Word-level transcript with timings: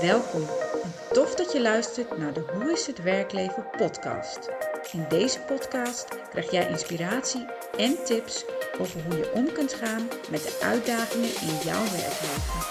Welkom 0.00 0.48
en 0.82 0.92
tof 1.12 1.34
dat 1.34 1.52
je 1.52 1.60
luistert 1.60 2.18
naar 2.18 2.32
de 2.32 2.44
Hoe 2.54 2.72
is 2.72 2.86
het 2.86 3.02
werkleven 3.02 3.66
podcast. 3.76 4.50
In 4.92 5.04
deze 5.08 5.40
podcast 5.40 6.06
krijg 6.30 6.50
jij 6.50 6.68
inspiratie 6.68 7.46
en 7.76 8.04
tips 8.04 8.44
over 8.78 9.00
hoe 9.04 9.16
je 9.16 9.32
om 9.32 9.52
kunt 9.52 9.72
gaan 9.72 10.08
met 10.30 10.42
de 10.42 10.58
uitdagingen 10.62 11.30
in 11.40 11.56
jouw 11.64 11.82
werkleven. 11.82 12.62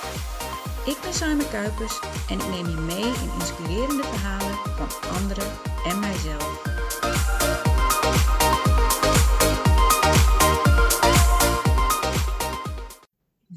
Ik 0.85 0.97
ben 1.01 1.13
Simon 1.13 1.49
Kuipers 1.49 1.99
en 2.29 2.39
ik 2.39 2.47
neem 2.47 2.69
je 2.69 2.81
mee 2.95 3.13
in 3.13 3.31
inspirerende 3.39 4.03
verhalen 4.03 4.55
van 4.77 5.15
anderen 5.15 5.51
en 5.85 5.99
mijzelf. 5.99 6.69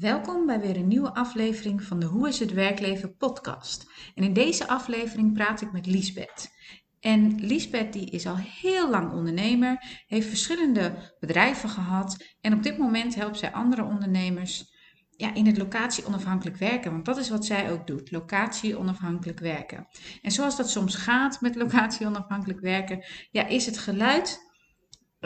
Welkom 0.05 0.45
bij 0.45 0.59
weer 0.59 0.77
een 0.77 0.87
nieuwe 0.87 1.13
aflevering 1.13 1.83
van 1.83 1.99
de 1.99 2.05
Hoe 2.05 2.27
is 2.27 2.39
het 2.39 2.53
werkleven 2.53 3.15
podcast. 3.15 3.85
En 4.15 4.23
in 4.23 4.33
deze 4.33 4.67
aflevering 4.67 5.33
praat 5.33 5.61
ik 5.61 5.71
met 5.71 5.85
Liesbeth. 5.85 6.51
En 6.99 7.45
Liesbeth 7.45 7.93
die 7.93 8.09
is 8.09 8.27
al 8.27 8.37
heel 8.37 8.89
lang 8.89 9.11
ondernemer, 9.11 10.03
heeft 10.07 10.27
verschillende 10.27 11.13
bedrijven 11.19 11.69
gehad 11.69 12.35
en 12.41 12.53
op 12.53 12.63
dit 12.63 12.77
moment 12.77 13.15
helpt 13.15 13.37
zij 13.37 13.51
andere 13.51 13.83
ondernemers 13.83 14.73
ja, 15.09 15.33
in 15.33 15.45
het 15.45 15.57
locatie 15.57 16.05
onafhankelijk 16.05 16.57
werken. 16.57 16.91
Want 16.91 17.05
dat 17.05 17.17
is 17.17 17.29
wat 17.29 17.45
zij 17.45 17.71
ook 17.71 17.87
doet, 17.87 18.11
locatie 18.11 18.77
onafhankelijk 18.77 19.39
werken. 19.39 19.87
En 20.21 20.31
zoals 20.31 20.57
dat 20.57 20.69
soms 20.69 20.95
gaat 20.95 21.41
met 21.41 21.55
locatie 21.55 22.07
onafhankelijk 22.07 22.59
werken, 22.59 23.03
ja, 23.31 23.47
is 23.47 23.65
het 23.65 23.77
geluid 23.77 24.44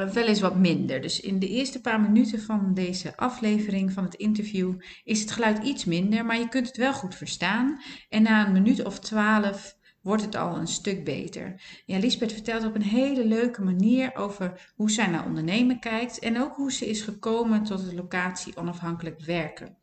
wel 0.08 0.27
eens 0.27 0.39
wat 0.39 0.58
minder. 0.58 1.02
Dus 1.02 1.20
in 1.20 1.39
de 1.39 1.49
eerste 1.49 1.81
paar 1.81 2.02
minuten 2.02 2.41
van 2.41 2.73
deze 2.73 3.17
aflevering 3.17 3.91
van 3.91 4.03
het 4.03 4.16
interview 4.16 4.73
is 5.03 5.22
het 5.22 5.31
geluid 5.31 5.63
iets 5.63 5.85
minder, 5.85 6.25
maar 6.25 6.39
je 6.39 6.49
kunt 6.49 6.67
het 6.67 6.77
wel 6.77 6.94
goed 6.94 7.16
verstaan. 7.16 7.81
En 8.09 8.22
na 8.22 8.45
een 8.45 8.53
minuut 8.53 8.86
of 8.86 9.00
twaalf 9.00 9.78
wordt 10.02 10.23
het 10.23 10.36
al 10.36 10.56
een 10.56 10.67
stuk 10.67 11.03
beter. 11.03 11.61
Ja, 11.86 12.00
vertelt 12.09 12.66
op 12.66 12.75
een 12.75 12.81
hele 12.81 13.25
leuke 13.25 13.61
manier 13.61 14.16
over 14.16 14.72
hoe 14.75 14.91
zij 14.91 15.08
naar 15.08 15.25
ondernemen 15.25 15.80
kijkt 15.80 16.19
en 16.19 16.41
ook 16.41 16.56
hoe 16.56 16.72
ze 16.72 16.89
is 16.89 17.02
gekomen 17.02 17.63
tot 17.63 17.81
het 17.81 17.94
locatie 17.94 18.58
onafhankelijk 18.58 19.22
werken. 19.25 19.78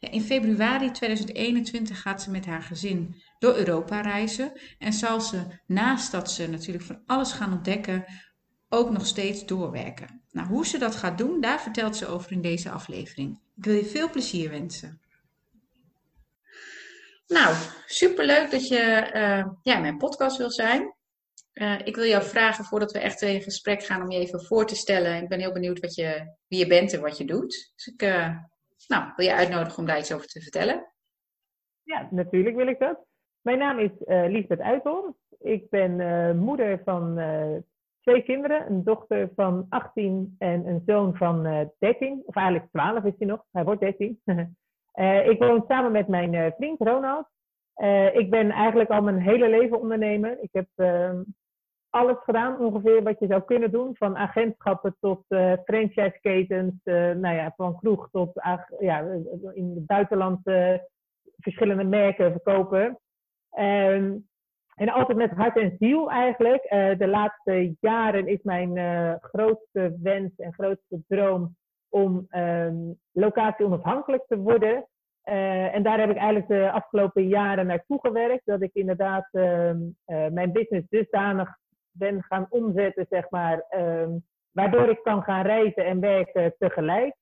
Ja, 0.00 0.10
in 0.10 0.22
februari 0.22 0.90
2021 0.90 2.00
gaat 2.00 2.22
ze 2.22 2.30
met 2.30 2.46
haar 2.46 2.62
gezin 2.62 3.14
door 3.38 3.56
Europa 3.56 4.00
reizen 4.00 4.52
en 4.78 4.92
zal 4.92 5.20
ze 5.20 5.42
naast 5.66 6.12
dat 6.12 6.30
ze 6.30 6.48
natuurlijk 6.48 6.84
van 6.84 7.02
alles 7.06 7.32
gaan 7.32 7.52
ontdekken, 7.52 8.04
ook 8.72 8.90
nog 8.90 9.06
steeds 9.06 9.46
doorwerken. 9.46 10.22
Nou, 10.30 10.48
hoe 10.48 10.66
ze 10.66 10.78
dat 10.78 10.96
gaat 10.96 11.18
doen, 11.18 11.40
daar 11.40 11.60
vertelt 11.60 11.96
ze 11.96 12.06
over 12.06 12.32
in 12.32 12.40
deze 12.40 12.70
aflevering. 12.70 13.40
Ik 13.56 13.64
wil 13.64 13.74
je 13.74 13.84
veel 13.84 14.10
plezier 14.10 14.50
wensen. 14.50 15.00
Nou, 17.26 17.54
superleuk 17.86 18.50
dat 18.50 18.68
je 18.68 19.10
uh, 19.14 19.52
ja, 19.62 19.78
mijn 19.78 19.96
podcast 19.96 20.36
wil 20.36 20.50
zijn. 20.50 20.94
Uh, 21.54 21.78
ik 21.84 21.96
wil 21.96 22.04
jou 22.04 22.22
vragen, 22.22 22.64
voordat 22.64 22.92
we 22.92 22.98
echt 22.98 23.22
in 23.22 23.42
gesprek 23.42 23.82
gaan, 23.82 24.02
om 24.02 24.10
je 24.10 24.18
even 24.18 24.44
voor 24.44 24.66
te 24.66 24.74
stellen. 24.74 25.22
Ik 25.22 25.28
ben 25.28 25.40
heel 25.40 25.52
benieuwd 25.52 25.80
wat 25.80 25.94
je, 25.94 26.34
wie 26.46 26.58
je 26.58 26.66
bent 26.66 26.92
en 26.92 27.00
wat 27.00 27.18
je 27.18 27.24
doet. 27.24 27.72
Dus 27.74 27.86
ik 27.86 28.02
uh, 28.02 28.36
nou, 28.86 29.12
wil 29.16 29.26
je 29.26 29.34
uitnodigen 29.34 29.78
om 29.78 29.86
daar 29.86 29.98
iets 29.98 30.12
over 30.12 30.26
te 30.26 30.40
vertellen. 30.40 30.92
Ja, 31.82 32.08
natuurlijk 32.10 32.56
wil 32.56 32.66
ik 32.66 32.78
dat. 32.78 33.04
Mijn 33.40 33.58
naam 33.58 33.78
is 33.78 33.90
Liesbeth 34.06 34.60
Uithoorn. 34.60 35.14
Ik 35.38 35.70
ben 35.70 36.36
moeder 36.36 36.80
van 36.84 37.18
twee 38.10 38.22
kinderen, 38.22 38.70
een 38.70 38.84
dochter 38.84 39.30
van 39.34 39.66
18 39.68 40.34
en 40.38 40.66
een 40.66 40.82
zoon 40.86 41.16
van 41.16 41.46
uh, 41.46 41.60
13. 41.78 42.22
Of 42.26 42.34
eigenlijk 42.34 42.70
12 42.72 43.04
is 43.04 43.12
hij 43.18 43.26
nog, 43.26 43.44
hij 43.50 43.64
wordt 43.64 43.80
13. 43.80 44.20
uh, 44.24 45.26
ik 45.32 45.38
woon 45.38 45.64
samen 45.68 45.92
met 45.92 46.08
mijn 46.08 46.32
uh, 46.32 46.46
vriend 46.56 46.80
Ronald. 46.80 47.26
ik 48.12 48.30
ben 48.30 48.50
eigenlijk 48.50 48.90
al 48.90 49.02
mijn 49.02 49.20
hele 49.20 49.48
leven 49.48 49.80
ondernemer. 49.80 50.38
Ik 50.40 50.48
heb 50.52 50.66
ehm, 50.74 51.22
alles 51.90 52.16
gedaan 52.20 52.58
ongeveer 52.58 53.02
wat 53.02 53.18
je 53.18 53.26
zou 53.26 53.42
kunnen 53.42 53.70
doen. 53.70 53.96
Van 53.96 54.16
agentschappen 54.16 54.96
tot 55.00 55.24
franchiseketens, 55.64 56.74
nou 56.84 57.34
ja, 57.34 57.52
van 57.56 57.76
kroeg 57.76 58.08
tot 58.10 58.30
ja, 58.78 59.00
in 59.52 59.72
het 59.74 59.86
buitenland 59.86 60.40
verschillende 61.36 61.84
merken 61.84 62.30
verkopen. 62.32 62.98
Ehm, 63.50 64.16
en 64.80 64.88
altijd 64.88 65.18
met 65.18 65.30
hart 65.30 65.56
en 65.56 65.76
ziel 65.78 66.10
eigenlijk. 66.10 66.64
Uh, 66.64 66.98
de 66.98 67.06
laatste 67.06 67.74
jaren 67.80 68.26
is 68.26 68.42
mijn 68.42 68.76
uh, 68.76 69.14
grootste 69.20 69.96
wens 70.02 70.36
en 70.36 70.52
grootste 70.52 71.02
droom 71.08 71.56
om 71.88 72.26
um, 72.30 72.98
locatie 73.12 73.64
onafhankelijk 73.64 74.24
te 74.26 74.38
worden. 74.38 74.86
Uh, 75.24 75.74
en 75.74 75.82
daar 75.82 75.98
heb 76.00 76.10
ik 76.10 76.16
eigenlijk 76.16 76.48
de 76.48 76.70
afgelopen 76.70 77.28
jaren 77.28 77.66
naartoe 77.66 77.98
gewerkt. 78.00 78.46
Dat 78.46 78.62
ik 78.62 78.70
inderdaad 78.72 79.28
ehm, 79.32 79.78
mijn 80.06 80.52
business 80.52 80.88
dusdanig 80.88 81.56
ben 81.90 82.22
gaan 82.22 82.46
omzetten, 82.48 83.06
zeg 83.10 83.30
maar. 83.30 83.64
Um, 83.76 84.24
waardoor 84.50 84.88
ik 84.88 85.02
kan 85.02 85.22
gaan 85.22 85.46
reizen 85.46 85.84
en 85.84 86.00
werken 86.00 86.54
tegelijk. 86.58 87.14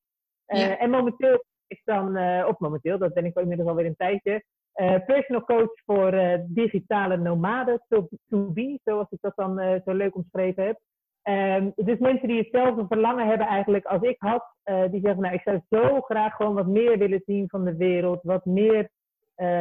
Ja. 0.47 0.79
En 0.79 0.91
momenteel 0.91 1.45
ik 1.67 1.81
dan, 1.85 2.19
of 2.45 2.59
momenteel, 2.59 2.99
dat 2.99 3.15
ben 3.15 3.25
ik 3.25 3.37
inmiddels 3.37 3.69
alweer 3.69 3.87
een 3.87 3.97
tijdje, 3.97 4.45
personal 4.85 5.45
coach 5.45 5.83
voor 5.85 6.15
uh, 6.15 6.35
digitale 6.47 7.17
nomaden, 7.17 7.83
to, 7.89 8.09
be, 8.29 8.81
zoals 8.85 9.07
ik 9.11 9.19
dat 9.21 9.33
dan 9.37 9.61
uh, 9.61 9.75
zo 9.85 9.93
leuk 9.93 10.17
omschreven 10.17 10.65
heb. 10.65 10.81
Um, 11.23 11.73
dus 11.77 11.99
mensen 11.99 12.29
die 12.29 12.39
hetzelfde 12.39 12.87
verlangen 12.89 13.27
hebben 13.27 13.47
eigenlijk 13.47 13.85
als 13.85 14.03
ik 14.03 14.17
had, 14.19 14.45
die 14.91 15.01
zeggen, 15.01 15.23
nou 15.23 15.35
ik 15.35 15.43
zou 15.45 15.61
zo 15.71 16.01
graag 16.01 16.35
gewoon 16.35 16.55
wat 16.55 16.67
meer 16.67 16.99
willen 16.99 17.23
zien 17.27 17.49
van 17.49 17.65
de 17.65 17.77
wereld, 17.77 18.23
wat 18.23 18.45
meer 18.45 18.91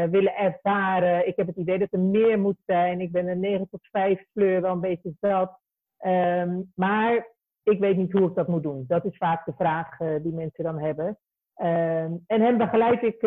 willen 0.09 0.35
ervaren. 0.35 1.27
Ik 1.27 1.35
heb 1.35 1.47
het 1.47 1.55
idee 1.55 1.77
dat 1.77 1.91
er 1.93 1.99
meer 1.99 2.39
moet 2.39 2.57
zijn. 2.65 3.01
Ik 3.01 3.11
ben 3.11 3.27
een 3.27 3.39
9 3.39 3.67
tot 3.69 3.87
5 3.91 4.23
sleur 4.33 4.61
wel 4.61 4.71
een 4.71 4.79
beetje 4.79 5.13
zat. 5.19 5.59
Um, 6.05 6.71
maar 6.75 7.27
ik 7.63 7.79
weet 7.79 7.97
niet 7.97 8.11
hoe 8.11 8.27
ik 8.27 8.35
dat 8.35 8.47
moet 8.47 8.63
doen. 8.63 8.85
Dat 8.87 9.05
is 9.05 9.17
vaak 9.17 9.45
de 9.45 9.53
vraag 9.57 9.97
die 9.97 10.33
mensen 10.33 10.63
dan 10.63 10.79
hebben. 10.79 11.07
Um, 11.61 12.23
en 12.27 12.41
hen 12.41 12.57
begeleid 12.57 13.03
ik 13.03 13.21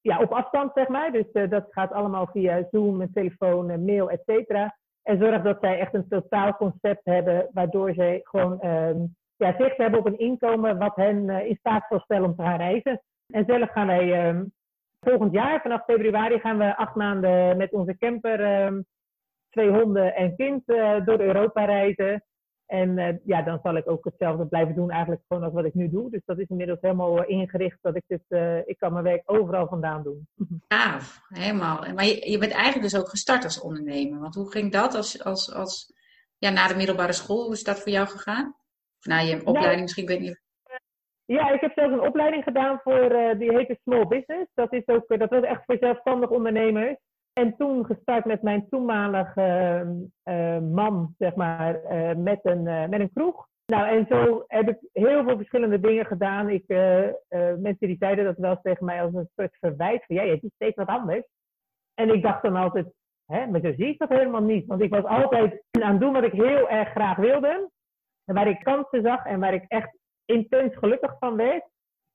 ja, 0.00 0.20
op 0.20 0.32
afstand, 0.32 0.72
zeg 0.74 0.88
maar. 0.88 1.12
Dus 1.12 1.26
uh, 1.32 1.50
dat 1.50 1.66
gaat 1.70 1.92
allemaal 1.92 2.26
via 2.26 2.66
Zoom, 2.70 3.12
telefoon, 3.12 3.84
mail, 3.84 4.10
et 4.10 4.22
cetera. 4.24 4.76
En 5.02 5.18
zorg 5.18 5.42
dat 5.42 5.58
zij 5.60 5.78
echt 5.78 5.94
een 5.94 6.08
totaal 6.08 6.56
concept 6.56 7.04
hebben, 7.04 7.48
waardoor 7.52 7.94
zij 7.94 8.20
gewoon 8.22 8.66
um, 8.66 9.16
ja, 9.36 9.54
zicht 9.58 9.76
hebben 9.76 10.00
op 10.00 10.06
een 10.06 10.18
inkomen 10.18 10.78
wat 10.78 10.96
hen 10.96 11.28
uh, 11.28 11.46
in 11.46 11.56
staat 11.56 11.86
zal 11.88 12.00
stellen 12.00 12.24
om 12.24 12.36
te 12.36 12.42
gaan 12.42 12.58
reizen. 12.58 13.02
En 13.32 13.44
zelf 13.46 13.70
gaan 13.70 13.86
wij 13.86 14.28
um, 14.28 14.52
volgend 15.00 15.32
jaar, 15.32 15.60
vanaf 15.60 15.84
februari, 15.84 16.38
gaan 16.38 16.58
we 16.58 16.76
acht 16.76 16.94
maanden 16.94 17.56
met 17.56 17.72
onze 17.72 17.98
camper, 17.98 18.64
um, 18.64 18.84
twee 19.50 19.70
honden 19.70 20.14
en 20.14 20.36
kind 20.36 20.66
door 21.06 21.20
Europa 21.20 21.64
reizen. 21.64 22.24
En 22.66 22.98
uh, 22.98 23.08
ja, 23.24 23.42
dan 23.42 23.60
zal 23.62 23.76
ik 23.76 23.90
ook 23.90 24.04
hetzelfde 24.04 24.46
blijven 24.46 24.74
doen 24.74 24.90
eigenlijk 24.90 25.22
gewoon 25.28 25.42
als 25.42 25.52
wat 25.52 25.64
ik 25.64 25.74
nu 25.74 25.90
doe. 25.90 26.10
Dus 26.10 26.20
dat 26.24 26.38
is 26.38 26.48
inmiddels 26.48 26.80
helemaal 26.80 27.18
uh, 27.18 27.28
ingericht 27.28 27.78
dat 27.80 27.96
ik 27.96 28.02
dit, 28.06 28.22
uh, 28.28 28.68
ik 28.68 28.78
kan 28.78 28.92
mijn 28.92 29.04
werk 29.04 29.22
overal 29.24 29.66
vandaan 29.66 30.02
doen. 30.02 30.28
Ah, 30.68 31.00
helemaal. 31.28 31.92
Maar 31.94 32.04
je, 32.04 32.30
je, 32.30 32.38
bent 32.38 32.52
eigenlijk 32.52 32.90
dus 32.90 33.00
ook 33.00 33.08
gestart 33.08 33.44
als 33.44 33.60
ondernemer. 33.60 34.20
Want 34.20 34.34
hoe 34.34 34.50
ging 34.50 34.72
dat 34.72 34.94
als, 34.94 35.24
als, 35.24 35.54
als 35.54 35.92
ja, 36.38 36.50
na 36.50 36.68
de 36.68 36.76
middelbare 36.76 37.12
school? 37.12 37.44
Hoe 37.44 37.52
is 37.52 37.64
dat 37.64 37.80
voor 37.80 37.92
jou 37.92 38.06
gegaan? 38.06 38.54
Of 38.98 39.04
na 39.04 39.18
je 39.18 39.36
opleiding 39.36 39.64
nou, 39.64 39.80
misschien, 39.80 40.02
ik 40.02 40.08
weet 40.08 40.20
niet. 40.20 40.42
Ja, 41.24 41.50
ik 41.50 41.60
heb 41.60 41.72
zelfs 41.74 41.92
een 41.92 42.08
opleiding 42.08 42.44
gedaan 42.44 42.80
voor, 42.82 43.08
die 43.38 43.52
heette 43.52 43.78
Small 43.82 44.06
Business. 44.06 44.50
Dat, 44.54 44.72
is 44.72 44.86
ook, 44.86 45.18
dat 45.18 45.30
was 45.30 45.42
echt 45.42 45.64
voor 45.64 45.76
zelfstandig 45.80 46.30
ondernemers. 46.30 46.96
En 47.38 47.56
toen 47.56 47.84
gestart 47.84 48.24
met 48.24 48.42
mijn 48.42 48.68
toenmalige 48.68 49.86
uh, 50.24 50.58
man, 50.58 51.14
zeg 51.18 51.34
maar, 51.34 51.80
uh, 51.92 52.14
met, 52.14 52.40
een, 52.42 52.66
uh, 52.66 52.88
met 52.88 53.00
een 53.00 53.12
kroeg. 53.14 53.46
Nou, 53.66 53.88
en 53.88 54.06
zo 54.08 54.44
heb 54.46 54.68
ik 54.68 54.78
heel 54.92 55.24
veel 55.24 55.36
verschillende 55.36 55.80
dingen 55.80 56.06
gedaan. 56.06 56.48
Ik, 56.48 56.68
mensen 57.58 57.86
die 57.86 57.96
zeiden 57.98 58.24
dat 58.24 58.36
wel 58.36 58.60
tegen 58.62 58.84
mij 58.84 59.02
als 59.02 59.14
een 59.14 59.28
soort 59.36 59.56
verwijt. 59.60 60.04
Van, 60.06 60.16
ja, 60.16 60.22
je 60.22 60.40
doet 60.40 60.52
steeds 60.54 60.76
wat 60.76 60.86
anders. 60.86 61.24
En 61.94 62.14
ik 62.14 62.22
dacht 62.22 62.42
dan 62.42 62.56
altijd, 62.56 62.86
hè, 63.26 63.46
maar 63.46 63.60
zo 63.60 63.72
zie 63.72 63.86
ik 63.86 63.98
dat 63.98 64.08
helemaal 64.08 64.42
niet. 64.42 64.66
Want 64.66 64.82
ik 64.82 64.90
was 64.90 65.04
altijd 65.04 65.62
aan 65.70 65.90
het 65.90 66.00
doen 66.00 66.12
wat 66.12 66.24
ik 66.24 66.32
heel 66.32 66.68
erg 66.68 66.88
graag 66.88 67.16
wilde. 67.16 67.70
En 68.24 68.34
waar 68.34 68.48
ik 68.48 68.64
kansen 68.64 69.02
zag 69.02 69.24
en 69.24 69.40
waar 69.40 69.54
ik 69.54 69.64
echt 69.68 69.98
intens 70.24 70.76
gelukkig 70.76 71.16
van 71.18 71.36
werd. 71.36 71.64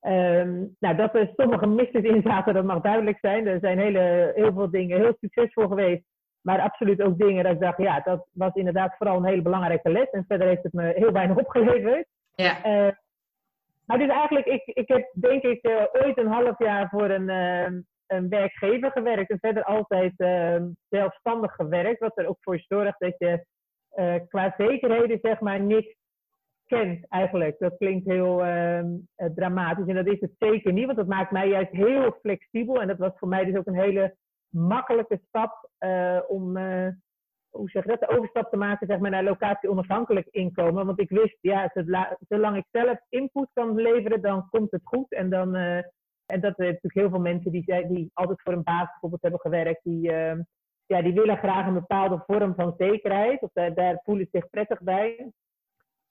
Um, 0.06 0.76
nou, 0.78 0.96
dat 0.96 1.14
er 1.14 1.32
sommige 1.36 1.66
misses 1.66 2.02
in 2.02 2.22
zaten, 2.24 2.54
dat 2.54 2.64
mag 2.64 2.80
duidelijk 2.80 3.18
zijn. 3.20 3.46
Er 3.46 3.60
zijn 3.60 3.78
hele, 3.78 4.32
heel 4.34 4.52
veel 4.52 4.70
dingen 4.70 5.00
heel 5.00 5.16
succesvol 5.20 5.68
geweest. 5.68 6.02
Maar 6.40 6.60
absoluut 6.60 7.02
ook 7.02 7.18
dingen 7.18 7.44
dat 7.44 7.52
ik 7.52 7.60
dacht, 7.60 7.78
ja, 7.78 8.00
dat 8.00 8.26
was 8.32 8.54
inderdaad 8.54 8.94
vooral 8.96 9.16
een 9.16 9.24
hele 9.24 9.42
belangrijke 9.42 9.90
les. 9.90 10.10
En 10.10 10.24
verder 10.28 10.46
heeft 10.46 10.62
het 10.62 10.72
me 10.72 10.92
heel 10.96 11.12
weinig 11.12 11.36
opgeleverd. 11.44 12.06
Ja. 12.34 12.66
Uh, 12.66 12.92
maar 13.86 13.98
dus 13.98 14.08
eigenlijk, 14.08 14.46
ik, 14.46 14.62
ik 14.64 14.88
heb 14.88 15.10
denk 15.12 15.42
ik 15.42 15.66
uh, 15.66 15.84
ooit 15.92 16.18
een 16.18 16.32
half 16.32 16.58
jaar 16.58 16.88
voor 16.88 17.10
een, 17.10 17.28
uh, 17.28 17.80
een 18.06 18.28
werkgever 18.28 18.90
gewerkt. 18.90 19.30
En 19.30 19.38
verder 19.38 19.64
altijd 19.64 20.12
ehm, 20.16 20.68
zelfstandig 20.88 21.54
gewerkt. 21.54 22.00
Wat 22.00 22.18
er 22.18 22.28
ook 22.28 22.38
voor 22.40 22.58
zorgt 22.68 23.00
dat 23.00 23.14
je 23.18 23.44
qua 24.28 24.54
zekerheden, 24.56 25.18
zeg 25.22 25.40
maar, 25.40 25.60
niks 25.60 25.94
kent 26.76 27.06
eigenlijk. 27.08 27.58
Dat 27.58 27.76
klinkt 27.76 28.06
heel 28.06 28.44
ehm, 28.44 28.88
dramatisch 29.34 29.86
en 29.86 29.94
dat 29.94 30.06
is 30.06 30.20
het 30.20 30.32
zeker 30.38 30.72
niet, 30.72 30.86
want 30.86 30.98
dat 30.98 31.06
maakt 31.06 31.30
mij 31.30 31.48
juist 31.48 31.70
heel 31.70 32.16
flexibel. 32.20 32.80
En 32.80 32.88
dat 32.88 32.98
was 32.98 33.12
voor 33.16 33.28
mij 33.28 33.44
dus 33.44 33.56
ook 33.56 33.66
een 33.66 33.80
hele 33.80 34.16
makkelijke 34.48 35.20
stap 35.28 35.70
om, 36.28 36.56
hoe 37.50 37.70
zeg 37.70 37.84
dat, 37.84 38.00
de 38.00 38.08
overstap 38.08 38.50
te 38.50 38.56
maken 38.56 38.86
zeg 38.86 38.98
maar, 38.98 39.10
naar 39.10 39.24
locatie 39.24 39.70
onafhankelijk 39.70 40.26
inkomen. 40.30 40.86
Want 40.86 41.00
ik 41.00 41.08
wist, 41.08 41.38
ja, 41.40 41.70
zolang 42.28 42.56
ik 42.56 42.66
zelf 42.70 42.98
input 43.08 43.48
kan 43.52 43.74
leveren, 43.74 44.22
dan 44.22 44.48
komt 44.50 44.70
het 44.70 44.80
goed. 44.84 45.12
En 45.12 45.30
dan, 45.30 45.54
en 46.32 46.40
dat 46.40 46.58
er 46.58 46.64
natuurlijk 46.64 46.94
heel 46.94 47.10
veel 47.10 47.20
mensen 47.20 47.52
die, 47.52 47.86
die 47.88 48.10
altijd 48.14 48.42
voor 48.42 48.52
een 48.52 48.62
baas 48.62 48.90
bijvoorbeeld 48.90 49.22
hebben 49.22 49.40
gewerkt, 49.40 49.84
die, 49.84 50.12
uh, 50.12 50.40
ja, 50.86 51.02
die 51.02 51.12
willen 51.12 51.36
graag 51.36 51.66
een 51.66 51.74
bepaalde 51.74 52.22
vorm 52.26 52.54
van 52.54 52.74
zekerheid. 52.78 53.42
Of 53.42 53.50
daar, 53.52 53.74
daar 53.74 54.00
voelen 54.04 54.28
zich 54.32 54.50
prettig 54.50 54.82
bij. 54.82 55.32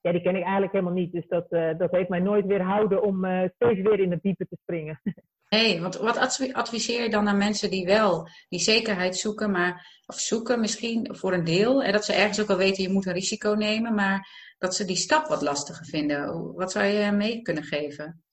Ja, 0.01 0.12
die 0.12 0.21
ken 0.21 0.36
ik 0.36 0.44
eigenlijk 0.44 0.71
helemaal 0.71 0.94
niet. 0.94 1.12
Dus 1.12 1.27
dat, 1.27 1.45
uh, 1.50 1.77
dat 1.77 1.92
heeft 1.92 2.09
mij 2.09 2.19
nooit 2.19 2.45
weerhouden 2.45 3.03
om 3.03 3.25
steeds 3.56 3.81
weer 3.81 4.00
in 4.00 4.12
het 4.12 4.21
diepe 4.21 4.48
te 4.48 4.57
springen. 4.62 5.01
Nee, 5.56 5.81
want 5.81 5.98
wat 5.98 6.18
adviseer 6.53 7.03
je 7.03 7.09
dan 7.09 7.27
aan 7.27 7.38
mensen 7.38 7.69
die 7.69 7.86
wel 7.86 8.27
die 8.50 8.59
zekerheid 8.59 9.15
zoeken, 9.15 9.51
maar, 9.51 10.01
of 10.06 10.15
zoeken 10.15 10.59
misschien 10.59 11.15
voor 11.15 11.33
een 11.33 11.44
deel, 11.44 11.83
en 11.83 11.92
dat 11.92 12.06
ze 12.06 12.13
ergens 12.13 12.42
ook 12.42 12.48
wel 12.48 12.57
weten, 12.57 12.83
je 12.83 12.89
moet 12.89 13.06
een 13.06 13.13
risico 13.13 13.53
nemen, 13.53 13.95
maar 13.95 14.27
dat 14.57 14.75
ze 14.75 14.86
die 14.86 14.95
stap 14.95 15.27
wat 15.27 15.42
lastiger 15.42 15.86
vinden. 15.86 16.53
Wat 16.53 16.71
zou 16.71 16.86
je 16.86 17.12
mee 17.12 17.42
kunnen 17.42 17.63
geven? 17.63 18.24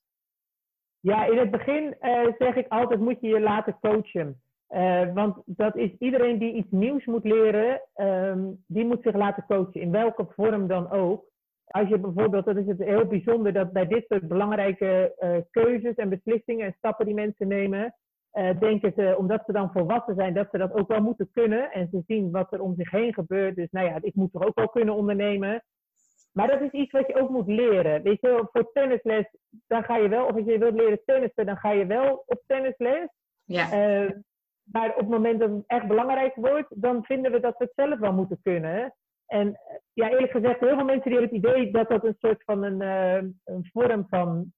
Ja, 1.00 1.24
in 1.24 1.38
het 1.38 1.50
begin 1.50 1.96
uh, 2.00 2.26
zeg 2.38 2.54
ik 2.54 2.68
altijd, 2.68 3.00
moet 3.00 3.20
je 3.20 3.28
je 3.28 3.40
laten 3.40 3.78
coachen. 3.80 4.42
Uh, 4.70 5.14
want 5.14 5.36
dat 5.44 5.76
is 5.76 5.90
iedereen 5.98 6.38
die 6.38 6.52
iets 6.52 6.70
nieuws 6.70 7.04
moet 7.04 7.24
leren, 7.24 7.80
um, 7.96 8.64
die 8.66 8.84
moet 8.84 9.02
zich 9.02 9.14
laten 9.14 9.44
coachen, 9.46 9.80
in 9.80 9.90
welke 9.90 10.26
vorm 10.36 10.66
dan 10.66 10.90
ook 10.90 11.24
als 11.68 11.88
je 11.88 11.98
bijvoorbeeld, 11.98 12.44
dat 12.44 12.56
is 12.56 12.66
het 12.66 12.78
heel 12.78 13.06
bijzonder 13.06 13.52
dat 13.52 13.72
bij 13.72 13.86
dit 13.86 14.04
soort 14.08 14.28
belangrijke 14.28 15.14
uh, 15.18 15.36
keuzes 15.50 15.94
en 15.94 16.08
beslissingen 16.08 16.66
en 16.66 16.74
stappen 16.76 17.06
die 17.06 17.14
mensen 17.14 17.48
nemen, 17.48 17.94
uh, 18.32 18.60
denken 18.60 18.92
ze, 18.96 19.14
omdat 19.18 19.42
ze 19.46 19.52
dan 19.52 19.70
volwassen 19.72 20.14
zijn, 20.14 20.34
dat 20.34 20.48
ze 20.50 20.58
dat 20.58 20.72
ook 20.72 20.88
wel 20.88 21.02
moeten 21.02 21.30
kunnen. 21.32 21.72
En 21.72 21.88
ze 21.90 22.02
zien 22.06 22.30
wat 22.30 22.52
er 22.52 22.60
om 22.60 22.74
zich 22.76 22.90
heen 22.90 23.14
gebeurt. 23.14 23.56
Dus 23.56 23.70
nou 23.70 23.86
ja, 23.86 23.98
ik 24.00 24.14
moet 24.14 24.32
toch 24.32 24.46
ook 24.46 24.54
wel 24.54 24.68
kunnen 24.68 24.94
ondernemen. 24.94 25.64
Maar 26.32 26.48
dat 26.48 26.60
is 26.60 26.70
iets 26.70 26.92
wat 26.92 27.06
je 27.06 27.20
ook 27.20 27.30
moet 27.30 27.46
leren. 27.46 28.02
Weet 28.02 28.20
je, 28.20 28.48
voor 28.52 28.70
tennisles, 28.72 29.26
dan 29.66 29.84
ga 29.84 29.96
je 29.96 30.08
wel, 30.08 30.26
of 30.26 30.34
als 30.34 30.44
je 30.44 30.58
wilt 30.58 30.74
leren 30.74 31.00
tennissen, 31.04 31.46
dan 31.46 31.56
ga 31.56 31.70
je 31.70 31.86
wel 31.86 32.22
op 32.26 32.42
tennisles. 32.46 33.08
Ja. 33.44 33.64
Uh, 33.64 34.10
maar 34.62 34.90
op 34.90 34.98
het 34.98 35.08
moment 35.08 35.40
dat 35.40 35.50
het 35.50 35.64
echt 35.66 35.86
belangrijk 35.86 36.34
wordt, 36.34 36.82
dan 36.82 37.04
vinden 37.04 37.32
we 37.32 37.40
dat 37.40 37.58
we 37.58 37.64
het 37.64 37.86
zelf 37.86 37.98
wel 37.98 38.12
moeten 38.12 38.40
kunnen. 38.42 38.94
En 39.28 39.60
ja, 39.92 40.10
eerlijk 40.10 40.32
gezegd, 40.32 40.60
heel 40.60 40.76
veel 40.76 40.84
mensen 40.84 41.10
die 41.10 41.18
hebben 41.18 41.36
het 41.36 41.46
idee 41.46 41.70
dat 41.72 41.88
dat 41.88 42.04
een 42.04 42.16
soort 42.18 42.42
van 42.44 42.62
een, 42.62 42.82
uh, 42.82 43.30
een 43.44 43.68
vorm 43.72 44.06
van 44.08 44.52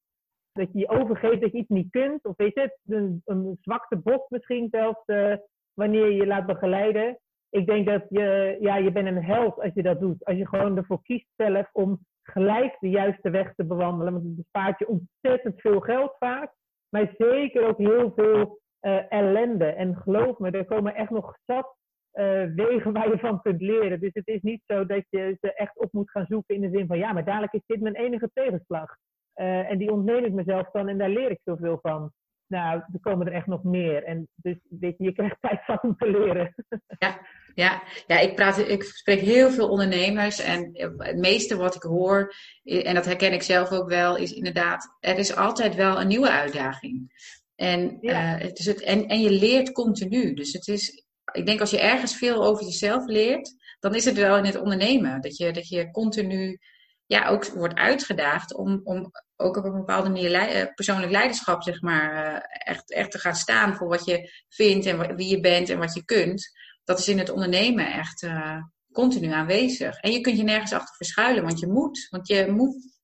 dat 0.52 0.72
je 0.72 0.78
je 0.78 0.88
overgeeft 0.88 1.40
dat 1.40 1.52
je 1.52 1.58
iets 1.58 1.68
niet 1.68 1.90
kunt. 1.90 2.24
Of 2.24 2.36
weet 2.36 2.54
je, 2.54 2.78
een, 2.86 3.22
een 3.24 3.58
zwakte 3.60 3.96
bot 3.96 4.30
misschien 4.30 4.68
zelfs 4.70 5.02
uh, 5.06 5.34
wanneer 5.74 6.06
je 6.06 6.14
je 6.14 6.26
laat 6.26 6.46
begeleiden. 6.46 7.18
Ik 7.50 7.66
denk 7.66 7.86
dat 7.86 8.04
je, 8.08 8.56
ja, 8.60 8.76
je 8.76 8.92
bent 8.92 9.06
een 9.06 9.24
held 9.24 9.60
als 9.60 9.74
je 9.74 9.82
dat 9.82 10.00
doet. 10.00 10.24
Als 10.24 10.36
je 10.36 10.48
gewoon 10.48 10.76
ervoor 10.76 11.02
kiest 11.02 11.28
zelf 11.36 11.68
om 11.72 11.98
gelijk 12.22 12.76
de 12.80 12.88
juiste 12.88 13.30
weg 13.30 13.54
te 13.54 13.64
bewandelen. 13.64 14.12
Want 14.12 14.24
het 14.24 14.36
bespaart 14.36 14.78
je 14.78 14.88
ontzettend 14.88 15.60
veel 15.60 15.80
geld 15.80 16.16
vaak. 16.18 16.52
Maar 16.88 17.14
zeker 17.18 17.66
ook 17.66 17.78
heel 17.78 18.12
veel 18.16 18.60
uh, 18.80 19.12
ellende. 19.12 19.66
En 19.66 19.96
geloof 19.96 20.38
me, 20.38 20.50
er 20.50 20.64
komen 20.64 20.94
echt 20.94 21.10
nog 21.10 21.36
zat 21.46 21.78
uh, 22.14 22.44
wegen 22.54 22.92
waar 22.92 23.10
je 23.10 23.18
van 23.18 23.42
kunt 23.42 23.60
leren. 23.60 24.00
Dus 24.00 24.14
het 24.14 24.26
is 24.26 24.40
niet 24.40 24.62
zo 24.66 24.86
dat 24.86 25.04
je 25.10 25.36
ze 25.40 25.54
echt 25.54 25.78
op 25.78 25.92
moet 25.92 26.10
gaan 26.10 26.26
zoeken 26.28 26.54
in 26.54 26.60
de 26.60 26.76
zin 26.76 26.86
van 26.86 26.98
ja, 26.98 27.12
maar 27.12 27.24
dadelijk 27.24 27.52
is 27.52 27.66
dit 27.66 27.80
mijn 27.80 27.94
enige 27.94 28.30
tegenslag. 28.32 28.96
Uh, 29.34 29.70
en 29.70 29.78
die 29.78 29.92
ontneem 29.92 30.24
ik 30.24 30.32
mezelf 30.32 30.70
dan 30.70 30.88
en 30.88 30.98
daar 30.98 31.10
leer 31.10 31.30
ik 31.30 31.40
zoveel 31.44 31.78
van. 31.82 32.12
Nou, 32.46 32.82
er 32.92 33.00
komen 33.00 33.26
er 33.26 33.32
echt 33.32 33.46
nog 33.46 33.62
meer. 33.62 34.04
En 34.04 34.28
dus 34.34 34.56
weet 34.68 34.94
je, 34.98 35.04
je 35.04 35.12
krijgt 35.12 35.36
tijd 35.40 35.64
van 35.64 35.78
om 35.82 35.96
te 35.96 36.10
leren. 36.10 36.54
Ja, 36.98 37.20
ja, 37.54 37.82
ja 38.06 38.18
ik, 38.18 38.34
praat, 38.34 38.58
ik 38.58 38.82
spreek 38.82 39.20
heel 39.20 39.50
veel 39.50 39.68
ondernemers. 39.68 40.40
En 40.40 40.70
het 40.96 41.16
meeste 41.16 41.56
wat 41.56 41.74
ik 41.74 41.82
hoor, 41.82 42.34
en 42.62 42.94
dat 42.94 43.04
herken 43.04 43.32
ik 43.32 43.42
zelf 43.42 43.70
ook 43.70 43.88
wel, 43.88 44.16
is 44.16 44.32
inderdaad, 44.32 44.96
er 45.00 45.18
is 45.18 45.36
altijd 45.36 45.74
wel 45.74 46.00
een 46.00 46.08
nieuwe 46.08 46.30
uitdaging. 46.30 47.12
En, 47.60 47.98
ja. 48.00 48.36
uh, 48.36 48.42
het 48.42 48.58
is 48.58 48.66
het, 48.66 48.82
en, 48.82 49.06
en 49.06 49.20
je 49.20 49.30
leert 49.30 49.72
continu. 49.72 50.34
Dus 50.34 50.52
het 50.52 50.68
is, 50.68 51.04
ik 51.32 51.46
denk 51.46 51.60
als 51.60 51.70
je 51.70 51.80
ergens 51.80 52.16
veel 52.16 52.44
over 52.44 52.64
jezelf 52.64 53.06
leert, 53.06 53.54
dan 53.80 53.94
is 53.94 54.04
het 54.04 54.16
wel 54.16 54.36
in 54.36 54.44
het 54.44 54.60
ondernemen. 54.60 55.20
Dat 55.20 55.36
je, 55.36 55.52
dat 55.52 55.68
je 55.68 55.90
continu 55.90 56.58
ja, 57.06 57.28
ook 57.28 57.44
wordt 57.44 57.74
uitgedaagd 57.74 58.54
om, 58.54 58.80
om 58.84 59.10
ook 59.36 59.56
op 59.56 59.64
een 59.64 59.72
bepaalde 59.72 60.08
manier 60.08 60.34
eh, 60.34 60.74
persoonlijk 60.74 61.12
leiderschap, 61.12 61.62
zeg 61.62 61.80
maar, 61.80 62.34
eh, 62.34 62.72
echt, 62.72 62.92
echt 62.92 63.10
te 63.10 63.18
gaan 63.18 63.34
staan 63.34 63.74
voor 63.76 63.88
wat 63.88 64.04
je 64.04 64.30
vindt 64.48 64.86
en 64.86 65.16
wie 65.16 65.28
je 65.28 65.40
bent 65.40 65.68
en 65.68 65.78
wat 65.78 65.94
je 65.94 66.04
kunt. 66.04 66.50
Dat 66.84 66.98
is 66.98 67.08
in 67.08 67.18
het 67.18 67.30
ondernemen 67.30 67.92
echt 67.92 68.22
uh, 68.22 68.56
continu 68.92 69.32
aanwezig. 69.32 69.96
En 70.00 70.12
je 70.12 70.20
kunt 70.20 70.36
je 70.36 70.42
nergens 70.42 70.72
achter 70.72 70.96
verschuilen, 70.96 71.42
want 71.42 71.58
je 71.58 71.66
moet. 71.66 72.06
Want 72.10 72.28
je 72.28 72.46
moet, 72.50 72.98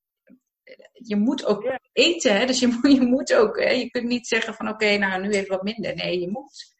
je 0.93 1.15
moet 1.15 1.45
ook 1.45 1.77
eten, 1.93 2.37
hè? 2.37 2.45
dus 2.45 2.59
je, 2.59 2.67
moet, 2.67 2.91
je 2.91 3.05
moet 3.05 3.33
ook. 3.33 3.59
Hè? 3.59 3.69
Je 3.69 3.89
kunt 3.89 4.07
niet 4.07 4.27
zeggen 4.27 4.53
van 4.53 4.69
oké, 4.69 4.97
nou 4.97 5.21
nu 5.21 5.29
even 5.29 5.49
wat 5.49 5.63
minder. 5.63 5.95
Nee, 5.95 6.19
je 6.19 6.29
moet. 6.29 6.75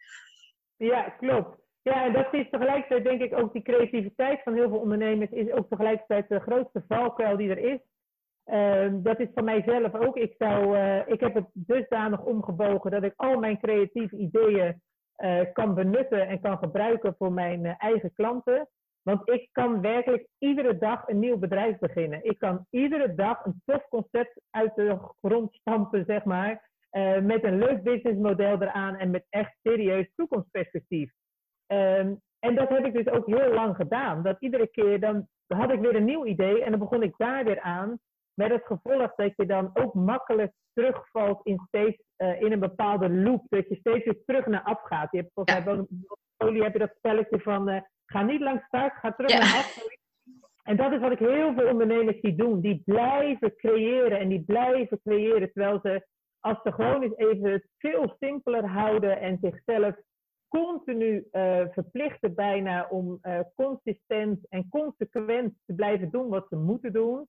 Ja, 0.77 1.09
klopt. 1.09 1.59
Ja, 1.81 2.05
en 2.05 2.13
dat 2.13 2.33
is 2.33 2.49
tegelijkertijd 2.49 3.03
denk 3.03 3.21
ik 3.21 3.37
ook 3.37 3.53
die 3.53 3.61
creativiteit 3.61 4.43
van 4.43 4.53
heel 4.53 4.69
veel 4.69 4.79
ondernemers 4.79 5.31
is 5.31 5.51
ook 5.51 5.69
tegelijkertijd 5.69 6.29
de 6.29 6.39
grootste 6.39 6.83
valkuil 6.87 7.37
die 7.37 7.49
er 7.49 7.73
is. 7.73 7.79
Uh, 8.45 8.93
dat 9.03 9.19
is 9.19 9.27
van 9.33 9.43
mijzelf 9.43 9.93
ook. 9.93 10.17
Ik, 10.17 10.35
zou, 10.37 10.77
uh, 10.77 11.07
ik 11.07 11.19
heb 11.19 11.33
het 11.33 11.47
dusdanig 11.53 12.23
omgebogen 12.23 12.91
dat 12.91 13.03
ik 13.03 13.13
al 13.15 13.39
mijn 13.39 13.59
creatieve 13.59 14.17
ideeën 14.17 14.81
uh, 15.17 15.41
kan 15.53 15.73
benutten 15.73 16.27
en 16.27 16.41
kan 16.41 16.57
gebruiken 16.57 17.15
voor 17.17 17.31
mijn 17.33 17.65
eh, 17.65 17.73
eigen 17.77 18.13
klanten. 18.13 18.69
Want 19.01 19.29
ik 19.29 19.49
kan 19.51 19.81
werkelijk 19.81 20.27
iedere 20.37 20.77
dag 20.77 21.07
een 21.07 21.19
nieuw 21.19 21.37
bedrijf 21.37 21.77
beginnen. 21.77 22.25
Ik 22.25 22.39
kan 22.39 22.65
iedere 22.69 23.15
dag 23.15 23.45
een 23.45 23.61
tof 23.65 23.87
concept 23.89 24.41
uit 24.49 24.75
de 24.75 24.97
grond 25.21 25.55
stampen, 25.55 26.03
zeg 26.05 26.23
maar. 26.23 26.69
Uh, 26.97 27.19
met 27.19 27.43
een 27.43 27.57
leuk 27.57 27.83
businessmodel 27.83 28.61
eraan 28.61 28.95
en 28.95 29.09
met 29.09 29.25
echt 29.29 29.55
serieus 29.63 30.11
toekomstperspectief. 30.15 31.11
Um, 31.67 32.21
en 32.39 32.55
dat 32.55 32.69
heb 32.69 32.85
ik 32.85 32.93
dus 32.93 33.07
ook 33.07 33.25
heel 33.25 33.53
lang 33.53 33.75
gedaan. 33.75 34.23
Dat 34.23 34.35
iedere 34.39 34.67
keer 34.67 34.99
dan 34.99 35.27
had 35.47 35.71
ik 35.71 35.79
weer 35.79 35.95
een 35.95 36.05
nieuw 36.05 36.25
idee 36.25 36.63
en 36.63 36.69
dan 36.71 36.79
begon 36.79 37.03
ik 37.03 37.13
daar 37.17 37.43
weer 37.43 37.61
aan. 37.61 37.99
Met 38.33 38.51
het 38.51 38.65
gevolg 38.65 39.15
dat 39.15 39.33
je 39.35 39.45
dan 39.45 39.69
ook 39.73 39.93
makkelijk 39.93 40.53
terugvalt 40.73 41.45
in 41.45 41.59
steeds 41.67 42.03
uh, 42.17 42.41
in 42.41 42.51
een 42.51 42.59
bepaalde 42.59 43.09
loop. 43.09 43.45
Dat 43.49 43.67
je 43.67 43.75
steeds 43.75 44.05
weer 44.05 44.23
terug 44.25 44.45
naar 44.45 44.63
af 44.63 44.81
gaat. 44.81 45.11
Je 45.11 45.17
hebt 45.17 45.31
volgens 45.33 45.65
mij 45.65 45.85
olie 46.37 46.63
heb 46.63 46.73
je 46.73 46.79
dat 46.79 46.95
spelletje 46.97 47.39
van 47.39 47.69
uh, 47.69 47.81
ga 48.05 48.21
niet 48.21 48.41
langs 48.41 48.65
start, 48.65 48.93
ga 48.93 49.11
terug 49.11 49.31
ja. 49.31 49.37
naar 49.37 49.47
af. 49.47 49.85
En 50.63 50.77
dat 50.77 50.91
is 50.91 50.99
wat 50.99 51.11
ik 51.11 51.19
heel 51.19 51.53
veel 51.53 51.69
ondernemers 51.69 52.19
zie 52.19 52.35
doen. 52.35 52.61
Die 52.61 52.81
blijven 52.85 53.55
creëren 53.55 54.19
en 54.19 54.29
die 54.29 54.43
blijven 54.43 54.99
creëren 55.03 55.51
terwijl 55.51 55.79
ze 55.83 56.05
als 56.47 56.61
ze 56.63 56.71
gewoon 56.71 57.01
eens 57.01 57.17
even 57.17 57.51
het 57.51 57.67
veel 57.77 58.15
simpeler 58.19 58.65
houden 58.65 59.19
en 59.19 59.37
zichzelf 59.41 59.95
continu 60.47 61.27
uh, 61.31 61.65
verplichten 61.71 62.35
bijna 62.35 62.87
om 62.89 63.19
uh, 63.21 63.39
consistent 63.55 64.47
en 64.49 64.69
consequent 64.69 65.53
te 65.65 65.73
blijven 65.73 66.09
doen 66.09 66.29
wat 66.29 66.45
ze 66.49 66.55
moeten 66.55 66.93
doen, 66.93 67.27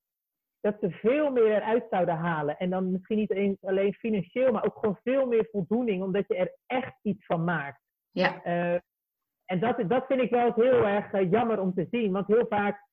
dat 0.61 0.77
ze 0.81 0.91
veel 0.91 1.31
meer 1.31 1.57
eruit 1.57 1.85
zouden 1.91 2.15
halen. 2.15 2.57
En 2.57 2.71
dan 2.71 2.93
misschien 2.93 3.17
niet 3.17 3.31
eens 3.31 3.65
alleen 3.65 3.95
financieel, 3.95 4.53
maar 4.53 4.65
ook 4.65 4.79
gewoon 4.79 4.99
veel 5.03 5.27
meer 5.27 5.49
voldoening, 5.51 6.03
omdat 6.03 6.25
je 6.29 6.35
er 6.35 6.55
echt 6.67 6.95
iets 7.03 7.27
van 7.27 7.45
maakt. 7.45 7.81
Ja. 8.11 8.47
Uh, 8.47 8.81
en 9.45 9.61
dat, 9.61 9.89
dat 9.89 10.07
vind 10.07 10.21
ik 10.21 10.31
wel 10.31 10.53
heel 10.55 10.87
erg 10.87 11.31
jammer 11.31 11.61
om 11.61 11.75
te 11.75 11.87
zien, 11.91 12.13
want 12.13 12.27
heel 12.27 12.47
vaak 12.49 12.87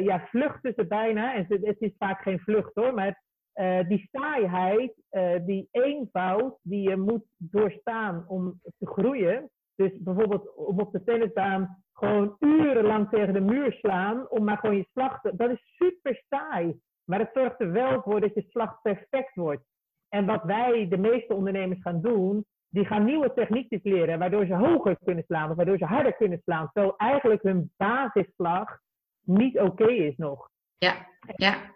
ja, 0.00 0.26
vluchten 0.26 0.72
ze 0.76 0.86
bijna, 0.86 1.34
en 1.34 1.46
het 1.48 1.80
is 1.80 1.94
vaak 1.98 2.22
geen 2.22 2.40
vlucht 2.40 2.74
hoor, 2.74 2.94
maar 2.94 3.22
uh, 3.56 3.88
die 3.88 4.08
saaiheid, 4.12 4.92
uh, 5.10 5.46
die 5.46 5.68
eenvoud 5.70 6.58
die 6.62 6.88
je 6.88 6.96
moet 6.96 7.24
doorstaan 7.36 8.24
om 8.28 8.60
te 8.78 8.86
groeien. 8.86 9.50
Dus 9.74 9.90
bijvoorbeeld 9.98 10.54
om 10.54 10.80
op 10.80 10.92
de 10.92 11.04
tennisbaan 11.04 11.84
gewoon 11.92 12.36
urenlang 12.38 13.08
tegen 13.08 13.32
de 13.32 13.40
muur 13.40 13.72
slaan 13.72 14.30
om 14.30 14.44
maar 14.44 14.58
gewoon 14.58 14.76
je 14.76 14.88
slag 14.90 15.20
te... 15.20 15.36
Dat 15.36 15.50
is 15.50 15.74
super 15.76 16.22
saai. 16.28 16.80
Maar 17.04 17.18
het 17.18 17.30
zorgt 17.32 17.60
er 17.60 17.72
wel 17.72 18.02
voor 18.02 18.20
dat 18.20 18.34
je 18.34 18.44
slag 18.48 18.82
perfect 18.82 19.34
wordt. 19.34 19.64
En 20.08 20.26
wat 20.26 20.42
wij, 20.42 20.88
de 20.88 20.98
meeste 20.98 21.34
ondernemers, 21.34 21.82
gaan 21.82 22.00
doen, 22.00 22.44
die 22.68 22.84
gaan 22.84 23.04
nieuwe 23.04 23.32
techniekjes 23.32 23.82
leren, 23.82 24.18
waardoor 24.18 24.46
ze 24.46 24.54
hoger 24.54 24.96
kunnen 25.04 25.24
slaan 25.24 25.50
of 25.50 25.56
waardoor 25.56 25.78
ze 25.78 25.84
harder 25.84 26.14
kunnen 26.14 26.40
slaan. 26.42 26.70
Terwijl 26.72 26.96
eigenlijk 26.96 27.42
hun 27.42 27.72
basisslag 27.76 28.78
niet 29.20 29.60
oké 29.60 29.66
okay 29.82 29.96
is 29.96 30.16
nog. 30.16 30.50
Ja, 30.78 31.06
ja. 31.36 31.74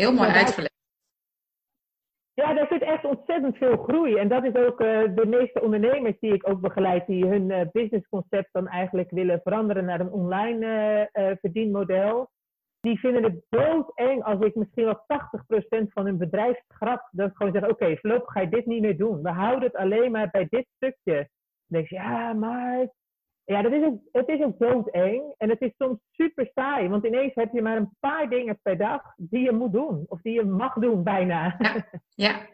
Heel 0.00 0.12
mooi 0.12 0.28
uitgelegd. 0.28 0.78
Ja, 2.34 2.54
daar 2.54 2.66
zit 2.70 2.82
echt 2.82 3.04
ontzettend 3.04 3.56
veel 3.56 3.76
groei. 3.76 4.16
En 4.16 4.28
dat 4.28 4.44
is 4.44 4.54
ook 4.54 4.80
uh, 4.80 5.14
de 5.14 5.26
meeste 5.26 5.60
ondernemers 5.62 6.18
die 6.18 6.32
ik 6.32 6.48
ook 6.48 6.60
begeleid, 6.60 7.06
die 7.06 7.26
hun 7.26 7.50
uh, 7.50 7.60
businessconcept 7.72 8.48
dan 8.52 8.68
eigenlijk 8.68 9.10
willen 9.10 9.40
veranderen 9.42 9.84
naar 9.84 10.00
een 10.00 10.12
online 10.12 10.66
uh, 11.12 11.30
verdienmodel. 11.40 12.30
die 12.80 12.98
vinden 12.98 13.22
het 13.22 13.42
doodeng 13.48 14.22
als 14.22 14.40
ik 14.40 14.54
misschien 14.54 14.84
wel 14.84 15.04
80% 15.80 15.86
van 15.88 16.04
hun 16.04 16.18
bedrijf 16.18 16.60
schrap. 16.68 17.08
Dat 17.10 17.30
ik 17.30 17.36
gewoon 17.36 17.52
zeg, 17.52 17.62
oké, 17.62 17.72
okay, 17.72 17.96
voorlopig 17.96 18.32
ga 18.32 18.40
je 18.40 18.48
dit 18.48 18.66
niet 18.66 18.80
meer 18.80 18.96
doen. 18.96 19.22
We 19.22 19.30
houden 19.30 19.62
het 19.62 19.76
alleen 19.76 20.10
maar 20.10 20.30
bij 20.30 20.46
dit 20.50 20.66
stukje. 20.76 21.14
Dan 21.14 21.26
denk 21.66 21.88
je, 21.88 21.94
ja, 21.94 22.32
maar... 22.32 22.88
Ja, 23.50 23.62
dat 23.62 23.72
is 23.72 23.84
ook, 23.84 23.98
het 24.12 24.28
is 24.28 24.40
ook 24.40 24.58
doodeng. 24.58 25.34
En 25.38 25.48
het 25.48 25.60
is 25.60 25.70
soms 25.78 25.98
super 26.12 26.50
saai. 26.54 26.88
Want 26.88 27.06
ineens 27.06 27.34
heb 27.34 27.52
je 27.52 27.62
maar 27.62 27.76
een 27.76 27.96
paar 28.00 28.28
dingen 28.28 28.60
per 28.62 28.78
dag 28.78 29.02
die 29.16 29.40
je 29.40 29.52
moet 29.52 29.72
doen. 29.72 30.04
Of 30.08 30.20
die 30.20 30.32
je 30.32 30.44
mag 30.44 30.74
doen, 30.74 31.02
bijna. 31.02 31.56
Ja, 31.58 31.84
ja. 32.26 32.48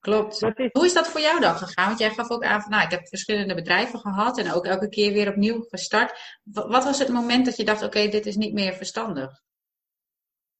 Klopt. 0.00 0.40
Hoe 0.72 0.84
is 0.84 0.94
dat 0.94 1.08
voor 1.08 1.20
jou 1.20 1.40
dan 1.40 1.54
gegaan? 1.54 1.86
Want 1.86 1.98
jij 1.98 2.10
gaf 2.10 2.30
ook 2.30 2.44
aan 2.44 2.60
van, 2.60 2.70
nou, 2.70 2.84
ik 2.84 2.90
heb 2.90 3.08
verschillende 3.08 3.54
bedrijven 3.54 3.98
gehad 3.98 4.38
en 4.38 4.52
ook 4.52 4.66
elke 4.66 4.88
keer 4.88 5.12
weer 5.12 5.28
opnieuw 5.28 5.64
gestart. 5.68 6.40
Wat 6.44 6.84
was 6.84 6.98
het 6.98 7.08
moment 7.08 7.44
dat 7.44 7.56
je 7.56 7.64
dacht, 7.64 7.82
oké, 7.82 8.08
dit 8.08 8.26
is 8.26 8.36
niet 8.36 8.52
meer 8.52 8.72
verstandig? 8.72 9.42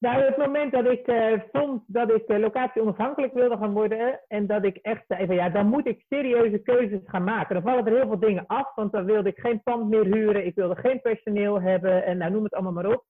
Nou, 0.02 0.22
het 0.22 0.36
moment 0.36 0.72
dat 0.72 0.86
ik 0.86 1.08
uh, 1.08 1.40
vond 1.52 1.82
dat 1.86 2.10
ik 2.12 2.28
uh, 2.28 2.38
locatie 2.38 2.82
onafhankelijk 2.82 3.32
wilde 3.32 3.56
gaan 3.56 3.72
worden 3.72 4.20
en 4.28 4.46
dat 4.46 4.64
ik 4.64 4.76
echt 4.76 5.04
zei 5.08 5.26
van 5.26 5.34
ja, 5.34 5.48
dan 5.48 5.66
moet 5.66 5.86
ik 5.86 6.04
serieuze 6.08 6.58
keuzes 6.58 7.00
gaan 7.04 7.24
maken. 7.24 7.54
Dan 7.54 7.62
vallen 7.62 7.86
er 7.86 7.96
heel 7.96 8.06
veel 8.06 8.18
dingen 8.18 8.46
af, 8.46 8.74
want 8.74 8.92
dan 8.92 9.04
wilde 9.04 9.28
ik 9.28 9.38
geen 9.38 9.62
pand 9.62 9.88
meer 9.88 10.04
huren, 10.04 10.46
ik 10.46 10.54
wilde 10.54 10.76
geen 10.76 11.00
personeel 11.00 11.60
hebben 11.60 12.04
en 12.04 12.18
nou 12.18 12.32
noem 12.32 12.44
het 12.44 12.52
allemaal 12.52 12.72
maar 12.72 12.92
op. 12.92 13.04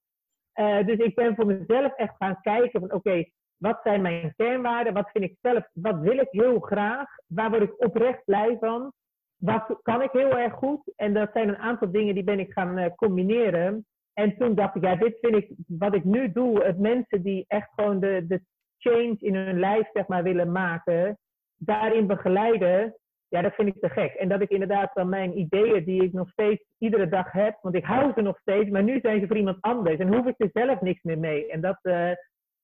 Uh, 0.59 0.85
dus 0.85 0.97
ik 0.97 1.15
ben 1.15 1.35
voor 1.35 1.45
mezelf 1.45 1.93
echt 1.93 2.15
gaan 2.17 2.41
kijken 2.41 2.79
van 2.79 2.93
oké, 2.93 3.25
wat 3.57 3.79
zijn 3.83 4.01
mijn 4.01 4.33
kernwaarden? 4.35 4.93
Wat 4.93 5.09
vind 5.11 5.23
ik 5.23 5.37
zelf, 5.41 5.67
wat 5.73 5.99
wil 5.99 6.17
ik 6.17 6.29
heel 6.29 6.59
graag? 6.59 7.09
Waar 7.27 7.49
word 7.49 7.61
ik 7.61 7.85
oprecht 7.85 8.23
blij 8.25 8.57
van? 8.59 8.93
Wat 9.35 9.79
kan 9.81 10.01
ik 10.01 10.11
heel 10.11 10.37
erg 10.37 10.53
goed? 10.53 10.93
En 10.95 11.13
dat 11.13 11.29
zijn 11.33 11.47
een 11.47 11.57
aantal 11.57 11.91
dingen 11.91 12.13
die 12.13 12.23
ben 12.23 12.39
ik 12.39 12.51
gaan 12.51 12.95
combineren. 12.95 13.85
En 14.13 14.37
toen 14.37 14.55
dacht 14.55 14.75
ik, 14.75 14.83
ja, 14.83 14.95
dit 14.95 15.17
vind 15.21 15.35
ik, 15.35 15.49
wat 15.67 15.95
ik 15.95 16.03
nu 16.03 16.31
doe, 16.31 16.63
het 16.63 16.79
mensen 16.79 17.21
die 17.23 17.45
echt 17.47 17.69
gewoon 17.75 17.99
de, 17.99 18.25
de 18.27 18.41
change 18.77 19.15
in 19.19 19.35
hun 19.35 19.59
lijf, 19.59 19.89
zeg 19.93 20.07
maar, 20.07 20.23
willen 20.23 20.51
maken, 20.51 21.17
daarin 21.57 22.07
begeleiden, 22.07 22.95
ja, 23.27 23.41
dat 23.41 23.53
vind 23.53 23.67
ik 23.67 23.79
te 23.79 23.89
gek. 23.89 24.13
En 24.13 24.29
dat 24.29 24.41
ik 24.41 24.49
inderdaad 24.49 24.91
van 24.91 25.09
mijn 25.09 25.37
ideeën, 25.37 25.83
die 25.83 26.03
ik 26.03 26.13
nog 26.13 26.29
steeds 26.29 26.63
iedere 26.77 27.07
dag 27.09 27.31
heb, 27.31 27.57
want 27.61 27.75
ik 27.75 27.85
hou 27.85 28.11
ze 28.15 28.21
nog 28.21 28.39
steeds, 28.39 28.69
maar 28.69 28.83
nu 28.83 28.99
zijn 28.99 29.19
ze 29.19 29.27
voor 29.27 29.37
iemand 29.37 29.61
anders 29.61 29.97
en 29.97 30.13
hoef 30.13 30.25
ik 30.25 30.35
er 30.37 30.49
zelf 30.53 30.81
niks 30.81 31.03
meer 31.03 31.19
mee. 31.19 31.51
En 31.51 31.61
dat, 31.61 31.79
uh, 31.81 32.11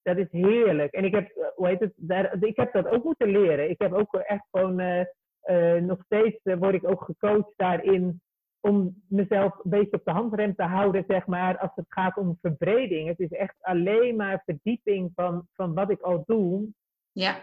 dat 0.02 0.18
is 0.18 0.32
heerlijk. 0.32 0.94
En 0.94 1.04
ik 1.04 1.16
heb, 1.16 1.30
uh, 1.36 1.46
hoe 1.56 1.68
heet 1.68 1.80
het, 1.80 1.94
daar, 1.96 2.44
ik 2.44 2.56
heb 2.56 2.74
dat 2.74 2.88
ook 2.88 3.04
moeten 3.04 3.30
leren. 3.30 3.70
Ik 3.70 3.82
heb 3.82 3.94
ook 3.94 4.16
echt 4.16 4.48
gewoon, 4.52 4.80
uh, 4.80 5.76
nog 5.82 6.04
steeds 6.04 6.40
word 6.44 6.74
ik 6.74 6.90
ook 6.90 7.04
gecoacht 7.04 7.54
daarin 7.56 8.22
om 8.62 9.04
mezelf 9.08 9.54
een 9.64 9.70
beetje 9.70 9.98
op 9.98 10.06
de 10.06 10.12
handrem 10.12 10.56
te 10.56 10.64
houden, 10.64 11.04
zeg 11.08 11.28
maar, 11.28 11.58
als 11.58 11.72
het 11.76 11.86
gaat 11.90 12.18
om 12.18 12.38
verbreding. 12.42 13.08
Het 13.08 13.20
is 13.20 13.32
echt 13.32 13.56
alleen 13.60 14.16
maar 14.16 14.42
verdieping 14.46 15.12
van, 15.16 15.48
van 15.54 15.74
wat 15.74 15.90
ik 15.90 16.02
al 16.02 16.24
doe. 16.26 16.68
Ja. 17.12 17.36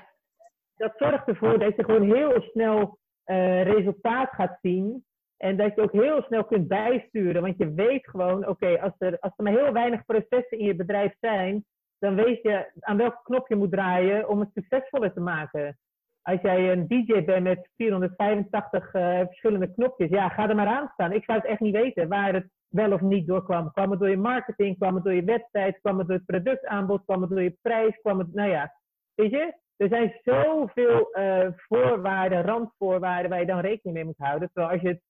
Dat 0.76 0.92
zorgt 0.96 1.28
ervoor 1.28 1.58
dat 1.58 1.76
je 1.76 1.84
gewoon 1.84 2.14
heel 2.14 2.40
snel 2.40 2.98
uh, 3.26 3.62
resultaat 3.62 4.30
gaat 4.30 4.58
zien. 4.62 5.04
En 5.36 5.56
dat 5.56 5.74
je 5.74 5.82
ook 5.82 5.92
heel 5.92 6.22
snel 6.22 6.44
kunt 6.44 6.68
bijsturen. 6.68 7.42
Want 7.42 7.58
je 7.58 7.72
weet 7.72 8.08
gewoon, 8.08 8.48
oké, 8.48 8.80
als, 8.80 8.92
er, 8.98 9.18
als 9.18 9.32
er 9.36 9.44
maar 9.44 9.52
heel 9.52 9.72
weinig 9.72 10.04
processen 10.04 10.58
in 10.58 10.64
je 10.64 10.76
bedrijf 10.76 11.14
zijn, 11.20 11.64
dan 11.98 12.14
weet 12.14 12.42
je 12.42 12.70
aan 12.80 12.96
welk 12.96 13.20
knop 13.24 13.48
je 13.48 13.56
moet 13.56 13.70
draaien 13.70 14.28
om 14.28 14.40
het 14.40 14.50
succesvoller 14.54 15.12
te 15.12 15.20
maken 15.20 15.78
als 16.26 16.40
jij 16.40 16.72
een 16.72 16.86
DJ 16.86 17.24
bent 17.24 17.42
met 17.42 17.68
485 17.76 18.94
uh, 18.94 19.20
eh, 19.20 19.26
verschillende 19.26 19.72
knopjes, 19.72 20.10
ja, 20.10 20.28
ga 20.28 20.48
er 20.48 20.54
maar 20.54 20.66
aan 20.66 20.90
staan. 20.92 21.12
Ik 21.12 21.24
zou 21.24 21.38
het 21.38 21.46
echt 21.46 21.60
niet 21.60 21.74
weten 21.74 22.08
waar 22.08 22.34
het 22.34 22.48
wel 22.68 22.92
of 22.92 23.00
niet 23.00 23.26
doorkwam. 23.26 23.72
Kwam 23.72 23.90
het 23.90 24.00
door 24.00 24.10
je 24.10 24.16
marketing, 24.16 24.78
kwam 24.78 24.94
het 24.94 25.04
door 25.04 25.14
je 25.14 25.24
website, 25.24 25.78
kwam 25.80 25.98
het 25.98 26.06
door 26.06 26.16
het 26.16 26.26
productaanbod, 26.26 27.04
kwam 27.04 27.20
het 27.20 27.30
door 27.30 27.42
je 27.42 27.58
prijs, 27.62 27.98
kwam 28.00 28.18
het, 28.18 28.34
nou 28.34 28.50
ja, 28.50 28.74
weet 29.14 29.30
je? 29.30 29.54
Er 29.76 29.88
zijn 29.88 30.20
zoveel 30.22 31.18
uh, 31.18 31.48
voorwaarden, 31.56 32.42
randvoorwaarden 32.42 33.30
waar 33.30 33.40
je 33.40 33.46
dan 33.46 33.60
rekening 33.60 33.96
mee 33.96 34.04
moet 34.04 34.18
houden. 34.18 34.50
Terwijl 34.52 34.72
als 34.72 34.82
je 34.82 34.88
het 34.88 35.02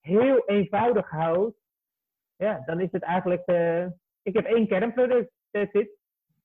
heel 0.00 0.42
eenvoudig 0.46 1.10
houdt, 1.10 1.56
ja, 2.36 2.62
dan 2.66 2.80
is 2.80 2.92
het 2.92 3.02
eigenlijk, 3.02 3.42
uh, 3.46 3.84
ik 4.22 4.34
heb 4.34 4.44
één 4.44 4.68
kernproduct, 4.68 5.30
that's 5.50 5.72
it. 5.72 5.90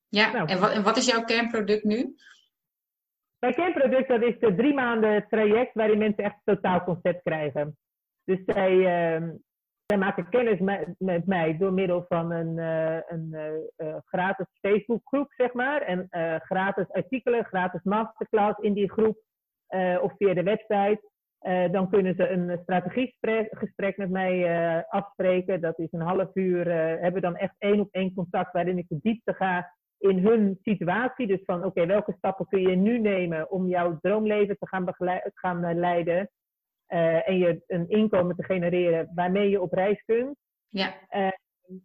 Ja, 0.08 0.32
nou. 0.32 0.48
en, 0.48 0.60
wat, 0.60 0.70
en 0.70 0.82
wat 0.82 0.96
is 0.96 1.06
jouw 1.06 1.24
kernproduct 1.24 1.84
nu? 1.84 2.14
Mijn 3.44 3.56
kernproduct 3.56 4.08
dat 4.08 4.22
is 4.22 4.38
de 4.38 4.54
drie 4.54 4.74
maanden 4.74 5.26
traject 5.28 5.74
waarin 5.74 5.98
mensen 5.98 6.24
echt 6.24 6.40
totaal 6.44 6.84
concept 6.84 7.22
krijgen. 7.22 7.76
Dus 8.24 8.38
zij, 8.46 8.76
zij 9.86 9.98
maken 9.98 10.28
kennis 10.28 10.58
met, 10.98 11.26
mij 11.26 11.56
door 11.56 11.72
middel 11.72 12.04
van 12.08 12.30
een, 12.30 12.56
uh, 12.56 12.98
een 13.06 13.28
uh, 13.76 13.96
gratis 14.04 14.46
Facebookgroep, 14.60 15.32
zeg 15.36 15.52
maar. 15.52 15.82
En 15.82 16.06
gratis 16.42 16.90
artikelen, 16.90 17.44
gratis 17.44 17.82
masterclass 17.82 18.58
in 18.58 18.72
die 18.72 18.90
groep 18.90 19.18
of 20.00 20.12
via 20.16 20.34
de 20.34 20.42
website. 20.42 21.00
dan 21.70 21.90
kunnen 21.90 22.14
ze 22.14 22.28
een 22.28 22.58
strategiegesprek 22.62 23.96
met 23.96 24.10
mij 24.10 24.86
afspreken. 24.88 25.60
Dat 25.60 25.78
is 25.78 25.92
een 25.92 26.00
half 26.00 26.30
uur. 26.34 26.70
hebben 26.70 27.12
we 27.12 27.20
dan 27.20 27.36
echt 27.36 27.54
één 27.58 27.80
op 27.80 27.88
één 27.90 28.14
contact 28.14 28.52
waarin 28.52 28.78
ik 28.78 28.88
de 28.88 28.98
diepte 29.02 29.34
ga 29.34 29.72
in 30.04 30.18
hun 30.18 30.58
situatie. 30.62 31.26
Dus 31.26 31.40
van 31.44 31.64
oké, 31.64 31.86
welke 31.86 32.14
stappen 32.16 32.46
kun 32.46 32.60
je 32.60 32.76
nu 32.76 32.98
nemen 32.98 33.50
om 33.50 33.68
jouw 33.68 33.98
droomleven 34.00 34.56
te 34.58 34.66
gaan, 34.68 34.86
gaan 35.34 35.64
eh, 35.64 35.76
leiden. 35.76 36.30
Uh, 36.88 37.28
en 37.28 37.38
je 37.38 37.62
een 37.66 37.88
inkomen 37.88 38.36
te 38.36 38.44
genereren 38.44 39.10
waarmee 39.14 39.50
je 39.50 39.60
op 39.60 39.72
reis 39.72 40.02
kunt. 40.04 40.36
Ja. 40.68 40.94
Uh, 41.10 41.28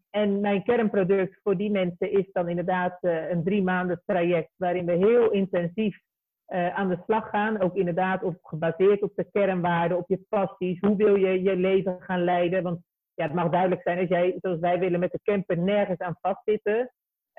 en 0.09 0.39
mijn 0.39 0.63
kernproduct 0.63 1.39
voor 1.43 1.57
die 1.57 1.71
mensen 1.71 2.11
is 2.11 2.31
dan 2.31 2.49
inderdaad 2.49 2.97
een 3.01 3.43
drie 3.43 3.63
maanden 3.63 4.01
traject 4.05 4.49
waarin 4.55 4.85
we 4.85 4.91
heel 4.91 5.31
intensief 5.31 5.99
aan 6.47 6.89
de 6.89 6.99
slag 7.03 7.29
gaan. 7.29 7.61
Ook 7.61 7.75
inderdaad 7.75 8.23
op, 8.23 8.37
gebaseerd 8.41 9.01
op 9.01 9.11
de 9.15 9.27
kernwaarden, 9.31 9.97
op 9.97 10.07
je 10.07 10.25
passies. 10.29 10.79
Hoe 10.79 10.95
wil 10.95 11.15
je 11.15 11.41
je 11.41 11.55
leven 11.55 11.97
gaan 12.01 12.23
leiden? 12.23 12.63
Want 12.63 12.79
ja, 13.13 13.23
het 13.23 13.33
mag 13.33 13.49
duidelijk 13.49 13.81
zijn 13.81 13.99
als 13.99 14.09
jij, 14.09 14.37
zoals 14.41 14.59
wij 14.59 14.79
willen, 14.79 14.99
met 14.99 15.11
de 15.11 15.19
camper 15.23 15.57
nergens 15.57 15.99
aan 15.99 16.17
vastzitten 16.21 16.91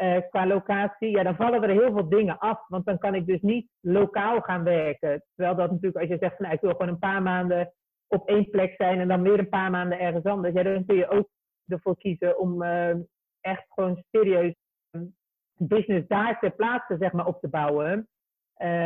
uh, 0.02 0.16
qua 0.30 0.46
locatie, 0.46 1.10
ja, 1.10 1.22
dan 1.22 1.36
vallen 1.36 1.62
er 1.62 1.70
heel 1.70 1.92
veel 1.92 2.08
dingen 2.08 2.38
af. 2.38 2.68
Want 2.68 2.84
dan 2.84 2.98
kan 2.98 3.14
ik 3.14 3.26
dus 3.26 3.40
niet 3.40 3.68
lokaal 3.80 4.40
gaan 4.40 4.64
werken. 4.64 5.24
Terwijl 5.34 5.56
dat 5.56 5.70
natuurlijk, 5.70 6.00
als 6.00 6.08
je 6.08 6.18
zegt, 6.18 6.36
van, 6.36 6.44
nou, 6.44 6.54
ik 6.54 6.60
wil 6.60 6.70
gewoon 6.70 6.88
een 6.88 6.98
paar 6.98 7.22
maanden 7.22 7.72
op 8.06 8.28
één 8.28 8.50
plek 8.50 8.74
zijn 8.76 9.00
en 9.00 9.08
dan 9.08 9.22
weer 9.22 9.38
een 9.38 9.48
paar 9.48 9.70
maanden 9.70 9.98
ergens 9.98 10.24
anders. 10.24 10.54
Ja, 10.54 10.62
dan 10.62 10.86
kun 10.86 10.96
je 10.96 11.08
ook 11.08 11.28
ervoor 11.66 11.96
kiezen 11.96 12.38
om 12.38 12.62
uh, 12.62 12.94
echt 13.40 13.64
gewoon 13.68 14.04
serieus 14.10 14.54
business 15.54 16.06
daar 16.08 16.38
ter 16.38 16.50
plaatse 16.50 16.96
zeg 16.98 17.12
maar, 17.12 17.26
op 17.26 17.40
te 17.40 17.48
bouwen. 17.48 18.08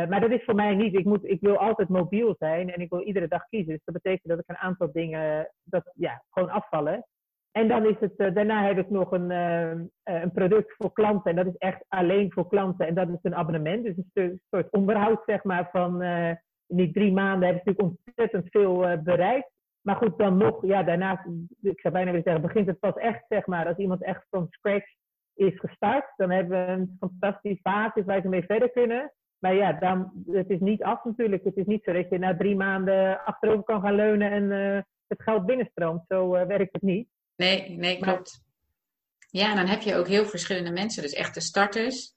Maar 0.09 0.19
dat 0.21 0.31
is 0.31 0.43
voor 0.43 0.55
mij 0.55 0.75
niet. 0.75 0.95
Ik, 0.95 1.05
moet, 1.05 1.23
ik 1.23 1.41
wil 1.41 1.57
altijd 1.57 1.89
mobiel 1.89 2.35
zijn 2.39 2.73
en 2.73 2.81
ik 2.81 2.89
wil 2.89 3.01
iedere 3.01 3.27
dag 3.27 3.45
kiezen. 3.45 3.73
Dus 3.73 3.83
dat 3.83 4.01
betekent 4.01 4.29
dat 4.29 4.39
ik 4.39 4.49
een 4.49 4.57
aantal 4.57 4.91
dingen 4.91 5.51
dat, 5.63 5.91
ja, 5.93 6.23
gewoon 6.29 6.49
afvallen. 6.49 7.05
En 7.57 7.67
dan 7.67 7.85
is 7.85 7.95
het, 7.99 8.13
uh, 8.17 8.33
daarna 8.33 8.65
heb 8.65 8.77
ik 8.77 8.89
nog 8.89 9.11
een, 9.11 9.31
uh, 9.31 9.71
een 10.03 10.31
product 10.31 10.73
voor 10.77 10.93
klanten. 10.93 11.31
En 11.31 11.35
dat 11.35 11.45
is 11.45 11.57
echt 11.57 11.85
alleen 11.87 12.31
voor 12.31 12.47
klanten. 12.47 12.87
En 12.87 12.93
dat 12.93 13.09
is 13.09 13.19
een 13.21 13.35
abonnement. 13.35 13.83
Dus 13.83 13.95
een 14.13 14.41
soort 14.49 14.71
onderhoud, 14.71 15.21
zeg 15.25 15.43
maar, 15.43 15.69
van 15.71 16.03
in 16.67 16.77
die 16.77 16.91
drie 16.91 17.13
maanden 17.13 17.47
heb 17.47 17.57
ik 17.57 17.65
natuurlijk 17.65 17.97
ontzettend 18.05 18.49
veel 18.49 19.01
bereikt. 19.03 19.51
Maar 19.81 19.95
goed, 19.95 20.17
dan 20.17 20.37
nog, 20.37 20.65
ja, 20.65 20.83
daarna, 20.83 21.25
ik 21.61 21.79
zou 21.79 21.93
bijna 21.93 22.09
willen 22.11 22.23
zeggen, 22.23 22.41
begint 22.41 22.67
het 22.67 22.79
pas 22.79 22.95
echt, 22.95 23.25
zeg 23.27 23.45
maar, 23.45 23.67
als 23.67 23.77
iemand 23.77 24.03
echt 24.03 24.25
van 24.29 24.47
scratch 24.49 24.95
is 25.33 25.59
gestart. 25.59 26.13
Dan 26.15 26.31
hebben 26.31 26.65
we 26.65 26.71
een 26.71 26.95
fantastische 26.99 27.61
basis 27.61 28.05
waar 28.05 28.21
ze 28.21 28.27
mee 28.27 28.45
verder 28.45 28.71
kunnen. 28.71 29.13
Maar 29.39 29.53
ja, 29.53 29.73
dan, 29.73 30.11
het 30.31 30.49
is 30.49 30.59
niet 30.59 30.83
af 30.83 31.03
natuurlijk. 31.03 31.43
Het 31.43 31.57
is 31.57 31.65
niet 31.65 31.83
zo 31.83 31.93
dat 31.93 32.09
je 32.09 32.17
na 32.17 32.37
drie 32.37 32.55
maanden 32.55 33.25
achterover 33.25 33.63
kan 33.63 33.81
gaan 33.81 33.95
leunen 33.95 34.31
en 34.31 34.51
het 35.07 35.21
geld 35.21 35.45
binnenstroomt. 35.45 36.03
Zo 36.07 36.29
werkt 36.29 36.73
het 36.73 36.81
niet. 36.81 37.13
Nee, 37.35 37.69
nee, 37.69 37.99
klopt. 37.99 38.43
Ja, 39.29 39.49
en 39.49 39.55
dan 39.55 39.67
heb 39.67 39.81
je 39.81 39.95
ook 39.95 40.07
heel 40.07 40.25
verschillende 40.25 40.71
mensen, 40.71 41.01
dus 41.01 41.13
echte 41.13 41.39
starters, 41.39 42.13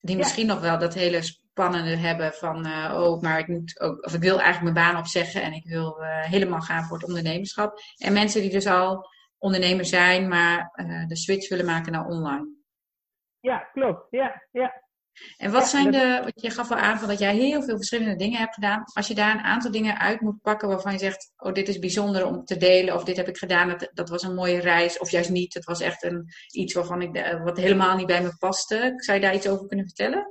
die 0.00 0.16
misschien 0.16 0.46
nog 0.46 0.60
wel 0.60 0.78
dat 0.78 0.94
hele 0.94 1.22
spannende 1.22 1.96
hebben 1.96 2.32
van, 2.32 2.66
uh, 2.66 2.98
oh, 2.98 3.20
maar 3.20 3.38
ik 3.38 3.48
moet 3.48 3.80
ook, 3.80 4.04
of 4.06 4.14
ik 4.14 4.20
wil 4.20 4.40
eigenlijk 4.40 4.74
mijn 4.74 4.86
baan 4.86 5.00
opzeggen 5.00 5.42
en 5.42 5.52
ik 5.52 5.64
wil 5.64 6.00
uh, 6.00 6.22
helemaal 6.22 6.60
gaan 6.60 6.84
voor 6.84 6.96
het 6.96 7.06
ondernemerschap. 7.06 7.78
En 7.96 8.12
mensen 8.12 8.40
die 8.40 8.50
dus 8.50 8.66
al 8.66 9.06
ondernemer 9.38 9.84
zijn, 9.84 10.28
maar 10.28 10.72
uh, 10.74 11.06
de 11.06 11.16
switch 11.16 11.48
willen 11.48 11.66
maken 11.66 11.92
naar 11.92 12.06
online. 12.06 12.48
Ja, 13.40 13.58
klopt. 13.58 14.06
Ja, 14.10 14.42
ja. 14.50 14.81
En 15.36 15.52
wat 15.52 15.68
zijn 15.68 15.90
de, 15.90 16.20
wat 16.24 16.42
je 16.42 16.50
gaf 16.50 16.70
al 16.70 16.76
aan 16.76 16.98
van 16.98 17.08
dat 17.08 17.18
jij 17.18 17.34
heel 17.34 17.62
veel 17.62 17.76
verschillende 17.76 18.16
dingen 18.16 18.38
hebt 18.38 18.54
gedaan. 18.54 18.84
Als 18.92 19.08
je 19.08 19.14
daar 19.14 19.34
een 19.34 19.44
aantal 19.44 19.70
dingen 19.70 19.98
uit 19.98 20.20
moet 20.20 20.42
pakken 20.42 20.68
waarvan 20.68 20.92
je 20.92 20.98
zegt, 20.98 21.32
oh 21.36 21.52
dit 21.52 21.68
is 21.68 21.78
bijzonder 21.78 22.26
om 22.26 22.44
te 22.44 22.56
delen. 22.56 22.94
Of 22.94 23.04
dit 23.04 23.16
heb 23.16 23.28
ik 23.28 23.36
gedaan, 23.36 23.68
dat, 23.68 23.90
dat 23.92 24.08
was 24.08 24.22
een 24.22 24.34
mooie 24.34 24.60
reis. 24.60 24.98
Of 24.98 25.10
juist 25.10 25.30
niet, 25.30 25.54
het 25.54 25.64
was 25.64 25.80
echt 25.80 26.02
een, 26.02 26.24
iets 26.50 26.74
waarvan 26.74 27.02
ik, 27.02 27.38
wat 27.44 27.56
helemaal 27.56 27.96
niet 27.96 28.06
bij 28.06 28.22
me 28.22 28.36
paste. 28.38 28.92
Zou 28.96 29.18
je 29.18 29.24
daar 29.24 29.34
iets 29.34 29.48
over 29.48 29.66
kunnen 29.66 29.86
vertellen? 29.86 30.30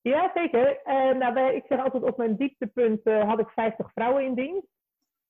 Ja, 0.00 0.30
zeker. 0.34 0.80
Uh, 0.86 1.18
nou, 1.18 1.54
ik 1.54 1.64
zeg 1.68 1.84
altijd 1.84 2.02
op 2.02 2.16
mijn 2.16 2.36
dieptepunt 2.36 3.06
uh, 3.06 3.24
had 3.24 3.38
ik 3.38 3.48
50 3.48 3.92
vrouwen 3.92 4.24
in 4.24 4.34
dienst. 4.34 4.66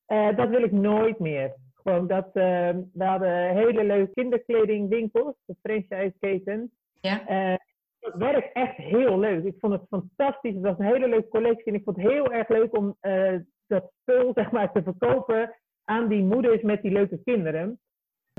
Uh, 0.08 0.36
dat 0.36 0.48
wil 0.48 0.62
ik 0.62 0.72
nooit 0.72 1.18
meer. 1.18 1.54
Gewoon 1.74 2.06
dat 2.06 2.28
we 2.32 2.84
hadden 2.98 3.56
hele 3.56 3.84
leuke 3.84 4.12
kinderkledingwinkels, 4.12 5.34
de 5.44 5.56
franchise 5.62 6.14
keten. 6.20 6.72
Ja. 7.00 7.22
Het 8.04 8.14
werkt 8.14 8.52
echt 8.52 8.76
heel 8.76 9.18
leuk. 9.18 9.44
Ik 9.44 9.58
vond 9.58 9.72
het 9.72 9.86
fantastisch. 9.88 10.54
Het 10.54 10.62
was 10.62 10.78
een 10.78 10.92
hele 10.92 11.08
leuke 11.08 11.28
collectie. 11.28 11.64
En 11.64 11.74
ik 11.74 11.84
vond 11.84 11.96
het 11.96 12.06
heel 12.06 12.32
erg 12.32 12.48
leuk 12.48 12.76
om 12.76 12.96
uh, 13.00 13.38
dat 13.66 13.92
spul 14.00 14.32
zeg 14.40 14.50
maar, 14.50 14.72
te 14.72 14.82
verkopen 14.82 15.54
aan 15.84 16.08
die 16.08 16.24
moeders 16.24 16.62
met 16.62 16.82
die 16.82 16.92
leuke 16.92 17.22
kinderen. 17.22 17.80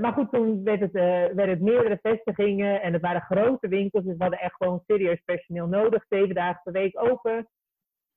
Maar 0.01 0.13
goed, 0.13 0.31
toen 0.31 0.63
werd 0.63 0.79
het, 0.79 0.95
uh, 0.95 1.01
werd 1.25 1.49
het 1.49 1.61
meerdere 1.61 1.99
vestigingen 2.01 2.81
en 2.81 2.93
het 2.93 3.01
waren 3.01 3.21
grote 3.21 3.67
winkels. 3.67 4.03
Dus 4.03 4.17
we 4.17 4.23
hadden 4.23 4.39
echt 4.39 4.55
gewoon 4.55 4.83
serieus 4.87 5.21
personeel 5.25 5.67
nodig. 5.67 6.05
Zeven 6.09 6.35
dagen 6.35 6.61
per 6.63 6.73
week 6.73 7.01
open. 7.01 7.47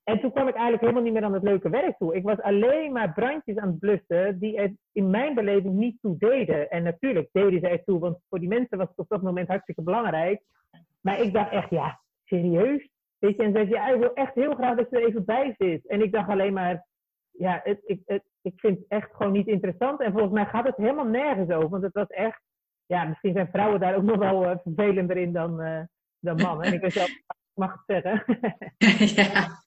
En 0.04 0.20
toen 0.20 0.32
kwam 0.32 0.48
ik 0.48 0.54
eigenlijk 0.54 0.80
helemaal 0.80 1.02
niet 1.02 1.12
meer 1.12 1.24
aan 1.24 1.32
het 1.32 1.42
leuke 1.42 1.68
werk 1.68 1.96
toe. 1.96 2.14
Ik 2.14 2.22
was 2.22 2.40
alleen 2.40 2.92
maar 2.92 3.12
brandjes 3.12 3.56
aan 3.56 3.68
het 3.68 3.78
blussen 3.78 4.38
die 4.38 4.56
er 4.56 4.72
in 4.92 5.10
mijn 5.10 5.34
beleving 5.34 5.74
niet 5.74 6.00
toe 6.00 6.16
deden. 6.18 6.70
En 6.70 6.82
natuurlijk 6.82 7.28
deden 7.32 7.60
ze 7.60 7.68
er 7.68 7.84
toe, 7.84 7.98
want 7.98 8.18
voor 8.28 8.38
die 8.38 8.48
mensen 8.48 8.78
was 8.78 8.88
het 8.88 8.98
op 8.98 9.08
dat 9.08 9.22
moment 9.22 9.48
hartstikke 9.48 9.82
belangrijk. 9.82 10.42
Maar 11.00 11.20
ik 11.20 11.32
dacht 11.32 11.50
echt, 11.50 11.70
ja, 11.70 12.00
serieus? 12.24 12.88
Weet 13.18 13.36
je, 13.36 13.42
en 13.42 13.52
zei 13.52 13.68
ja, 13.68 13.88
ik 13.88 14.00
wil 14.00 14.14
echt 14.14 14.34
heel 14.34 14.54
graag 14.54 14.76
dat 14.76 14.90
je 14.90 14.96
er 14.96 15.06
even 15.06 15.24
bij 15.24 15.54
zit. 15.58 15.86
En 15.86 16.02
ik 16.02 16.12
dacht 16.12 16.28
alleen 16.28 16.52
maar, 16.52 16.86
ja, 17.30 17.60
het, 17.64 17.80
ik, 17.84 18.00
het, 18.04 18.22
ik 18.42 18.60
vind 18.60 18.78
het 18.78 18.88
echt 18.88 19.14
gewoon 19.14 19.32
niet 19.32 19.46
interessant. 19.46 20.00
En 20.00 20.12
volgens 20.12 20.32
mij 20.32 20.46
gaat 20.46 20.66
het 20.66 20.76
helemaal 20.76 21.06
nergens 21.06 21.50
over. 21.50 21.68
Want 21.68 21.82
het 21.82 21.94
was 21.94 22.06
echt, 22.06 22.42
ja, 22.86 23.04
misschien 23.04 23.32
zijn 23.32 23.48
vrouwen 23.52 23.80
daar 23.80 23.96
ook 23.96 24.02
nog 24.02 24.16
wel 24.16 24.44
uh, 24.44 24.56
vervelender 24.62 25.16
in 25.16 25.32
dan, 25.32 25.60
uh, 25.60 25.80
dan 26.18 26.36
mannen. 26.36 26.66
En 26.66 26.72
ik 26.72 26.80
weet 26.80 26.92
zelf, 26.92 27.10
mag 27.54 27.72
het 27.72 28.02
zeggen. 28.02 28.24
ja. 29.22 29.66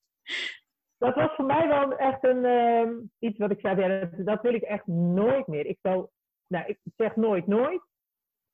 Dat 0.97 1.15
was 1.15 1.35
voor 1.35 1.45
mij 1.45 1.67
wel 1.67 1.97
echt 1.97 2.23
een, 2.23 2.43
uh, 2.45 2.89
iets 3.19 3.37
wat 3.37 3.51
ik 3.51 3.59
zei, 3.59 3.79
ja, 3.79 3.99
dat, 3.99 4.25
dat, 4.25 4.41
wil 4.41 4.53
ik 4.53 4.61
echt 4.61 4.87
nooit 4.87 5.47
meer. 5.47 5.65
Ik 5.65 5.77
zou, 5.81 6.07
nou, 6.47 6.65
ik 6.67 6.79
zeg 6.95 7.15
nooit, 7.15 7.47
nooit. 7.47 7.81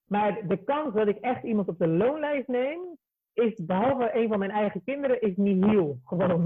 Maar 0.07 0.47
de 0.47 0.63
kans 0.63 0.93
dat 0.93 1.07
ik 1.07 1.17
echt 1.17 1.43
iemand 1.43 1.67
op 1.67 1.79
de 1.79 1.87
loonlijst 1.87 2.47
neem, 2.47 2.97
is 3.33 3.65
behalve 3.65 4.09
een 4.13 4.27
van 4.27 4.39
mijn 4.39 4.51
eigen 4.51 4.83
kinderen, 4.85 5.21
is 5.21 5.33
niet 5.35 5.57
nieuw. 5.57 5.99
Gewoon. 6.05 6.45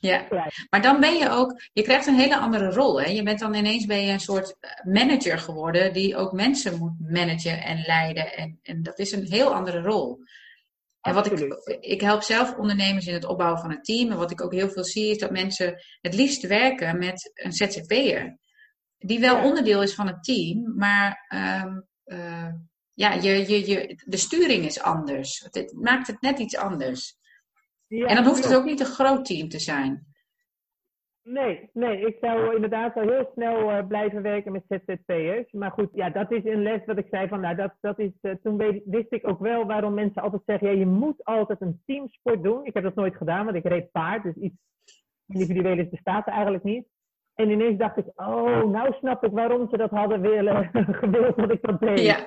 Ja. 0.00 0.26
ja. 0.30 0.50
maar 0.70 0.82
dan 0.82 1.00
ben 1.00 1.14
je 1.14 1.28
ook, 1.30 1.60
je 1.72 1.82
krijgt 1.82 2.06
een 2.06 2.14
hele 2.14 2.38
andere 2.38 2.70
rol. 2.70 3.00
Hè? 3.00 3.10
Je 3.10 3.22
bent 3.22 3.38
dan 3.38 3.54
ineens 3.54 3.86
ben 3.86 4.04
je 4.04 4.12
een 4.12 4.20
soort 4.20 4.56
manager 4.82 5.38
geworden 5.38 5.92
die 5.92 6.16
ook 6.16 6.32
mensen 6.32 6.78
moet 6.78 7.10
managen 7.10 7.62
en 7.62 7.82
leiden. 7.86 8.36
En, 8.36 8.58
en 8.62 8.82
dat 8.82 8.98
is 8.98 9.12
een 9.12 9.26
heel 9.26 9.54
andere 9.54 9.80
rol. 9.80 10.18
En 11.00 11.14
wat 11.14 11.26
ik, 11.26 11.38
ik 11.80 12.00
help 12.00 12.22
zelf 12.22 12.56
ondernemers 12.56 13.06
in 13.06 13.14
het 13.14 13.24
opbouwen 13.24 13.60
van 13.60 13.70
een 13.70 13.82
team. 13.82 14.10
En 14.10 14.16
wat 14.16 14.30
ik 14.30 14.42
ook 14.42 14.52
heel 14.52 14.68
veel 14.68 14.84
zie, 14.84 15.10
is 15.10 15.18
dat 15.18 15.30
mensen 15.30 15.82
het 16.00 16.14
liefst 16.14 16.46
werken 16.46 16.98
met 16.98 17.30
een 17.34 17.52
ZZP'er. 17.52 18.38
Die 18.98 19.20
wel 19.20 19.44
onderdeel 19.44 19.82
is 19.82 19.94
van 19.94 20.06
het 20.06 20.24
team, 20.24 20.74
maar 20.76 21.26
um, 21.64 21.86
uh, 22.04 22.52
ja, 22.94 23.12
je, 23.12 23.30
je, 23.30 23.66
je, 23.70 24.02
de 24.04 24.16
sturing 24.16 24.64
is 24.64 24.80
anders. 24.80 25.48
Het 25.50 25.72
maakt 25.80 26.06
het 26.06 26.20
net 26.20 26.38
iets 26.38 26.56
anders. 26.56 27.16
Ja, 27.86 28.06
en 28.06 28.14
dan 28.14 28.24
hoeft 28.24 28.44
het 28.44 28.54
ook 28.54 28.64
niet 28.64 28.80
een 28.80 28.86
groot 28.86 29.24
team 29.24 29.48
te 29.48 29.58
zijn. 29.58 30.06
Nee, 31.22 31.70
nee, 31.72 32.06
ik 32.06 32.16
zou 32.20 32.54
inderdaad 32.54 32.94
wel 32.94 33.08
heel 33.08 33.30
snel 33.32 33.70
uh, 33.70 33.86
blijven 33.86 34.22
werken 34.22 34.52
met 34.52 34.64
ZZP'ers. 34.68 35.52
Maar 35.52 35.70
goed, 35.70 35.88
ja, 35.92 36.10
dat 36.10 36.30
is 36.32 36.44
een 36.44 36.62
les 36.62 36.84
wat 36.86 36.98
ik 36.98 37.06
zei 37.10 37.28
van, 37.28 37.40
nou, 37.40 37.56
dat, 37.56 37.74
dat 37.80 37.98
is, 37.98 38.10
uh, 38.22 38.32
toen 38.42 38.56
weet, 38.56 38.82
wist 38.84 39.12
ik 39.12 39.28
ook 39.28 39.40
wel 39.40 39.66
waarom 39.66 39.94
mensen 39.94 40.22
altijd 40.22 40.42
zeggen, 40.46 40.68
ja, 40.68 40.78
je 40.78 40.86
moet 40.86 41.24
altijd 41.24 41.60
een 41.60 41.82
teamsport 41.86 42.42
doen. 42.42 42.64
Ik 42.64 42.74
heb 42.74 42.82
dat 42.82 42.94
nooit 42.94 43.16
gedaan, 43.16 43.44
want 43.44 43.56
ik 43.56 43.64
reed 43.64 43.90
paard, 43.90 44.22
dus 44.22 44.34
iets 44.34 44.56
individueels 45.26 45.88
bestaat 45.88 46.26
er 46.26 46.32
eigenlijk 46.32 46.64
niet. 46.64 46.86
En 47.34 47.50
ineens 47.50 47.78
dacht 47.78 47.96
ik, 47.96 48.06
oh, 48.14 48.64
nou 48.64 48.92
snap 48.92 49.24
ik 49.24 49.32
waarom 49.32 49.68
ze 49.70 49.76
dat 49.76 49.90
hadden 49.90 50.20
willen, 50.20 50.70
gewild 51.00 51.36
dat 51.36 51.50
ik 51.50 51.62
dat 51.62 51.80
deed. 51.80 52.00
Ja. 52.00 52.26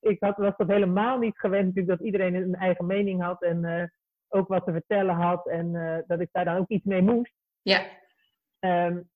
Ik 0.00 0.16
had, 0.20 0.36
was 0.36 0.56
dat 0.56 0.68
helemaal 0.68 1.18
niet 1.18 1.38
gewend 1.38 1.64
natuurlijk 1.64 1.98
dat 1.98 2.06
iedereen 2.06 2.34
een 2.34 2.54
eigen 2.54 2.86
mening 2.86 3.22
had 3.22 3.42
en 3.42 3.64
uh, 3.64 3.82
ook 4.28 4.48
wat 4.48 4.64
te 4.64 4.72
vertellen 4.72 5.14
had 5.14 5.48
en 5.48 5.72
dat 6.06 6.20
ik 6.20 6.28
daar 6.32 6.44
dan 6.44 6.56
ook 6.56 6.68
iets 6.68 6.84
mee 6.84 7.02
moest. 7.02 7.32
Ja. 7.62 7.84
Um, 8.60 9.10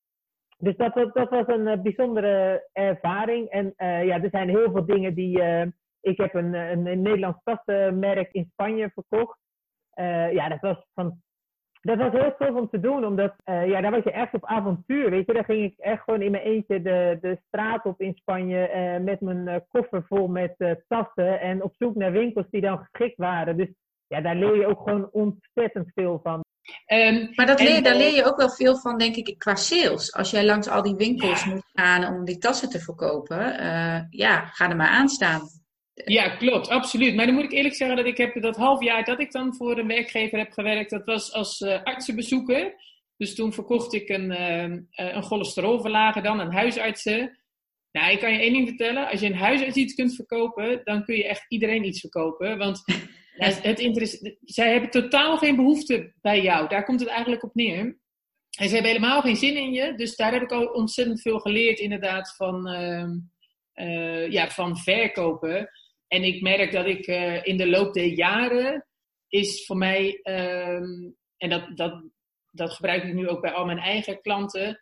dus 0.59 0.77
dat, 0.77 0.95
dat, 0.95 1.15
dat, 1.15 1.31
was 1.31 1.47
een 1.47 1.67
uh, 1.67 1.83
bijzondere 1.83 2.69
ervaring. 2.73 3.49
En 3.49 3.75
uh, 3.77 4.05
ja, 4.05 4.23
er 4.23 4.31
zijn 4.31 4.49
heel 4.49 4.71
veel 4.71 4.87
dingen 4.87 5.15
die. 5.15 5.39
Uh, 5.39 5.67
ik 6.01 6.17
heb 6.17 6.35
een, 6.35 6.55
een, 6.55 6.87
een 6.87 7.03
Nederlands 7.03 7.41
tassenmerk 7.45 8.33
in 8.33 8.49
Spanje 8.53 8.91
verkocht. 8.95 9.39
ja, 10.33 10.49
dat 10.49 10.61
was 10.61 10.87
van. 10.95 11.25
Dat 11.87 11.99
was 11.99 12.13
heel 12.13 12.35
tof 12.39 12.55
om 12.55 12.69
te 12.71 12.81
doen, 12.81 13.05
omdat 13.05 13.35
ja, 13.45 13.81
daar 13.81 13.91
was 13.91 14.05
je 14.05 14.13
echt 14.13 14.35
op 14.35 14.45
avontuur. 14.45 15.11
Weet 15.11 15.27
je, 15.27 15.33
daar 15.33 15.45
ging 15.45 15.65
ik 15.65 15.75
echt 15.79 16.03
gewoon 16.03 16.23
in 16.23 16.31
mijn 16.31 16.43
eentje 16.43 16.83
de, 16.83 17.19
de 17.21 17.39
straat 17.47 17.85
op 17.85 18.01
in 18.01 18.15
Spanje 18.15 18.99
met 19.05 19.21
mijn 19.21 19.65
koffer 19.69 20.05
vol 20.09 20.29
met 20.29 20.77
tassen 20.89 21.41
en 21.41 21.63
op 21.63 21.75
zoek 21.79 21.95
naar 21.95 22.13
winkels 22.13 22.47
die 22.51 22.61
dan 22.61 22.79
geschikt 22.79 23.17
waren. 23.17 23.57
Dus 23.57 23.69
ja, 24.07 24.21
daar 24.21 24.37
leer 24.37 24.57
je 24.57 24.67
ook 24.67 24.83
gewoon 24.83 25.09
ontzettend 25.13 25.91
veel 25.95 26.21
van. 26.23 26.45
Um, 26.93 27.33
maar 27.35 27.47
dat 27.47 27.61
leer, 27.61 27.83
daar 27.83 27.97
leer 27.97 28.15
je 28.15 28.25
ook 28.25 28.37
wel 28.37 28.51
veel 28.51 28.77
van, 28.77 28.99
denk 28.99 29.17
ik, 29.17 29.39
qua 29.39 29.55
sales. 29.55 30.15
Als 30.15 30.31
jij 30.31 30.45
langs 30.45 30.69
al 30.69 30.83
die 30.83 30.95
winkels 30.95 31.45
moet 31.45 31.71
gaan 31.75 32.15
om 32.15 32.25
die 32.25 32.39
tassen 32.39 32.69
te 32.69 32.81
verkopen, 32.81 33.39
uh, 33.39 34.01
ja, 34.11 34.45
ga 34.45 34.71
er 34.71 34.77
maar 34.77 34.89
aan 34.89 35.09
staan. 35.09 35.41
Ja, 36.05 36.29
klopt, 36.29 36.69
absoluut. 36.69 37.15
Maar 37.15 37.27
dan 37.27 37.35
moet 37.35 37.45
ik 37.45 37.53
eerlijk 37.53 37.75
zeggen 37.75 37.97
dat 37.97 38.07
ik 38.07 38.17
heb 38.17 38.41
dat 38.41 38.57
half 38.57 38.83
jaar 38.83 39.05
dat 39.05 39.21
ik 39.21 39.33
dan 39.33 39.55
voor 39.55 39.79
een 39.79 39.87
werkgever 39.87 40.39
heb 40.39 40.53
gewerkt, 40.53 40.91
dat 40.91 41.05
was 41.05 41.33
als 41.33 41.61
uh, 41.61 41.83
artsenbezoeker. 41.83 42.75
Dus 43.17 43.35
toen 43.35 43.53
verkocht 43.53 43.93
ik 43.93 44.09
een, 44.09 44.31
uh, 44.31 45.15
een 45.15 45.23
cholesterolverlager 45.23 46.23
dan 46.23 46.41
aan 46.41 46.53
huisartsen. 46.53 47.39
Nou, 47.93 48.13
ik 48.13 48.19
kan 48.19 48.33
je 48.33 48.39
één 48.39 48.53
ding 48.53 48.69
vertellen. 48.69 49.09
Als 49.09 49.21
je 49.21 49.27
een 49.27 49.35
huisarts 49.35 49.77
iets 49.77 49.95
kunt 49.95 50.15
verkopen, 50.15 50.81
dan 50.85 51.05
kun 51.05 51.17
je 51.17 51.27
echt 51.27 51.45
iedereen 51.49 51.85
iets 51.85 52.01
verkopen. 52.01 52.59
Want 52.59 52.83
het, 53.37 53.63
het 53.63 54.39
zij 54.45 54.73
hebben 54.73 54.91
totaal 54.91 55.37
geen 55.37 55.57
behoefte 55.57 56.13
bij 56.21 56.43
jou. 56.43 56.69
Daar 56.69 56.85
komt 56.85 57.01
het 57.01 57.09
eigenlijk 57.09 57.43
op 57.43 57.55
neer. 57.55 57.99
En 58.59 58.69
ze 58.69 58.75
hebben 58.75 58.93
helemaal 58.93 59.21
geen 59.21 59.37
zin 59.37 59.57
in 59.57 59.73
je. 59.73 59.95
Dus 59.95 60.17
daar 60.17 60.33
heb 60.33 60.43
ik 60.43 60.53
al 60.53 60.67
ontzettend 60.67 61.21
veel 61.21 61.39
geleerd, 61.39 61.79
inderdaad, 61.79 62.35
van, 62.37 62.69
uh, 63.75 64.31
ja, 64.31 64.49
van 64.49 64.77
verkopen. 64.77 65.71
En 66.09 66.23
ik 66.23 66.43
merk 66.43 66.73
dat 66.73 66.87
ik 66.87 67.07
uh, 67.07 67.45
in 67.47 67.57
de 67.57 67.69
loop 67.69 67.95
der 67.95 68.07
jaren 68.07 68.87
is 69.29 69.67
voor 69.67 69.77
mij, 69.77 70.21
um, 70.23 71.17
en 71.37 71.51
dat, 71.51 71.77
dat, 71.77 72.05
dat 72.51 72.73
gebruik 72.73 73.05
ik 73.05 73.15
nu 73.15 73.29
ook 73.29 73.41
bij 73.41 73.53
al 73.53 73.65
mijn 73.65 73.79
eigen 73.79 74.21
klanten, 74.21 74.81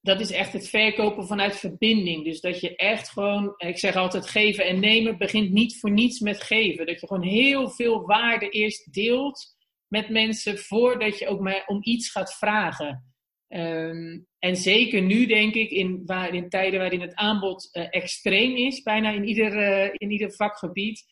dat 0.00 0.20
is 0.20 0.30
echt 0.30 0.52
het 0.52 0.68
verkopen 0.68 1.26
vanuit 1.26 1.56
verbinding. 1.56 2.24
Dus 2.24 2.40
dat 2.40 2.60
je 2.60 2.76
echt 2.76 3.10
gewoon, 3.10 3.54
ik 3.56 3.78
zeg 3.78 3.96
altijd 3.96 4.26
geven 4.26 4.64
en 4.66 4.80
nemen 4.80 5.18
begint 5.18 5.50
niet 5.50 5.78
voor 5.80 5.90
niets 5.90 6.20
met 6.20 6.42
geven. 6.42 6.86
Dat 6.86 7.00
je 7.00 7.06
gewoon 7.06 7.22
heel 7.22 7.70
veel 7.70 8.06
waarde 8.06 8.48
eerst 8.48 8.92
deelt 8.92 9.56
met 9.88 10.08
mensen 10.08 10.58
voordat 10.58 11.18
je 11.18 11.26
ook 11.26 11.40
maar 11.40 11.62
om 11.66 11.78
iets 11.80 12.10
gaat 12.10 12.34
vragen. 12.34 13.13
Um, 13.48 14.26
en 14.38 14.56
zeker 14.56 15.02
nu 15.02 15.26
denk 15.26 15.54
ik, 15.54 15.70
in, 15.70 16.02
waar, 16.04 16.34
in 16.34 16.48
tijden 16.48 16.80
waarin 16.80 17.00
het 17.00 17.14
aanbod 17.14 17.68
uh, 17.72 17.86
extreem 17.90 18.56
is, 18.56 18.82
bijna 18.82 19.10
in 19.10 19.24
ieder, 19.24 19.52
uh, 19.52 19.90
in 19.92 20.10
ieder 20.10 20.32
vakgebied, 20.32 21.04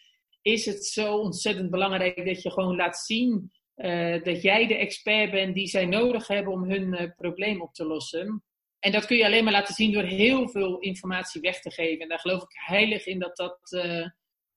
is 0.43 0.67
het 0.67 0.85
zo 0.85 1.17
ontzettend 1.17 1.71
belangrijk 1.71 2.27
dat 2.27 2.43
je 2.43 2.51
gewoon 2.51 2.77
laat 2.77 2.99
zien 2.99 3.53
uh, 3.77 4.23
dat 4.23 4.43
jij 4.43 4.67
de 4.67 4.77
expert 4.77 5.31
bent 5.31 5.55
die 5.55 5.67
zij 5.67 5.87
nodig 5.87 6.27
hebben 6.27 6.53
om 6.53 6.71
hun 6.71 7.15
probleem 7.17 7.63
op 7.63 7.75
te 7.75 7.85
lossen. 7.85 8.45
En 8.79 8.93
dat 8.93 9.07
kun 9.07 9.17
je 9.17 9.25
alleen 9.25 9.45
maar 9.45 9.53
laten 9.53 9.75
zien 9.75 9.93
door 9.93 10.03
heel 10.03 10.49
veel 10.49 10.79
informatie 10.79 11.41
weg 11.41 11.61
te 11.61 11.71
geven. 11.71 11.99
En 11.99 12.09
daar 12.09 12.19
geloof 12.19 12.43
ik 12.43 12.61
heilig 12.67 13.07
in 13.07 13.19
dat 13.19 13.37
dat. 13.37 13.59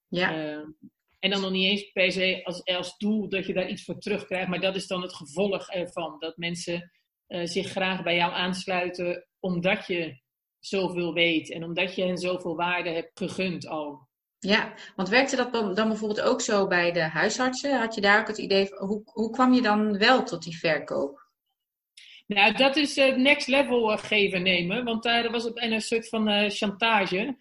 Ja. 0.08 0.38
Uh, 0.38 0.66
en 1.20 1.30
dan 1.30 1.42
nog 1.42 1.52
niet 1.52 1.70
eens 1.70 1.92
per 1.92 2.12
se 2.12 2.42
als, 2.44 2.66
als 2.66 2.98
doel 2.98 3.30
dat 3.30 3.46
je 3.46 3.54
daar 3.54 3.70
iets 3.70 3.84
voor 3.84 3.98
terugkrijgt. 3.98 4.48
Maar 4.48 4.62
dat 4.62 4.76
is 4.76 4.88
dan 4.88 5.02
het 5.02 5.14
gevolg 5.14 5.70
ervan. 5.70 6.20
Dat 6.20 6.38
mensen 6.38 6.92
zich 7.44 7.70
graag 7.70 8.04
bij 8.04 8.16
jou 8.16 8.34
aansluiten 8.34 9.28
omdat 9.40 9.88
je 9.88 10.20
zoveel 10.60 11.14
weet. 11.14 11.52
En 11.52 11.64
omdat 11.64 11.96
je 11.96 12.04
hen 12.04 12.18
zoveel 12.18 12.56
waarde 12.56 12.90
hebt 12.90 13.20
gegund 13.20 13.68
al. 13.68 14.08
Ja, 14.40 14.74
want 14.96 15.10
werkte 15.10 15.36
dat 15.36 15.76
dan, 15.76 15.88
bijvoorbeeld 15.88 16.22
ook 16.22 16.42
zo 16.42 16.68
bij 16.68 16.92
de 16.92 17.02
huisartsen? 17.04 17.80
Had 17.80 17.96
je 17.96 18.02
daar 18.02 18.20
ook 18.20 18.28
het 18.28 18.38
idee 18.38 18.68
van, 18.68 18.88
hoe, 18.88 19.02
hoe 19.06 19.30
kwam 19.30 19.54
je 19.54 19.62
dan 19.62 19.98
wel 19.98 20.24
tot 20.24 20.44
die 20.44 20.58
verkoop? 20.58 21.24
Nou, 22.28 22.54
dat 22.54 22.76
is 22.76 22.96
het 22.96 23.18
next 23.18 23.48
level 23.48 23.92
uh, 23.92 23.98
geven 23.98 24.44
nemen. 24.44 24.84
Want 24.84 25.04
daar 25.04 25.32
was 25.32 25.44
het 25.44 25.62
een 25.62 25.82
soort 25.82 26.10
van 26.10 26.50
chantage. 26.52 27.38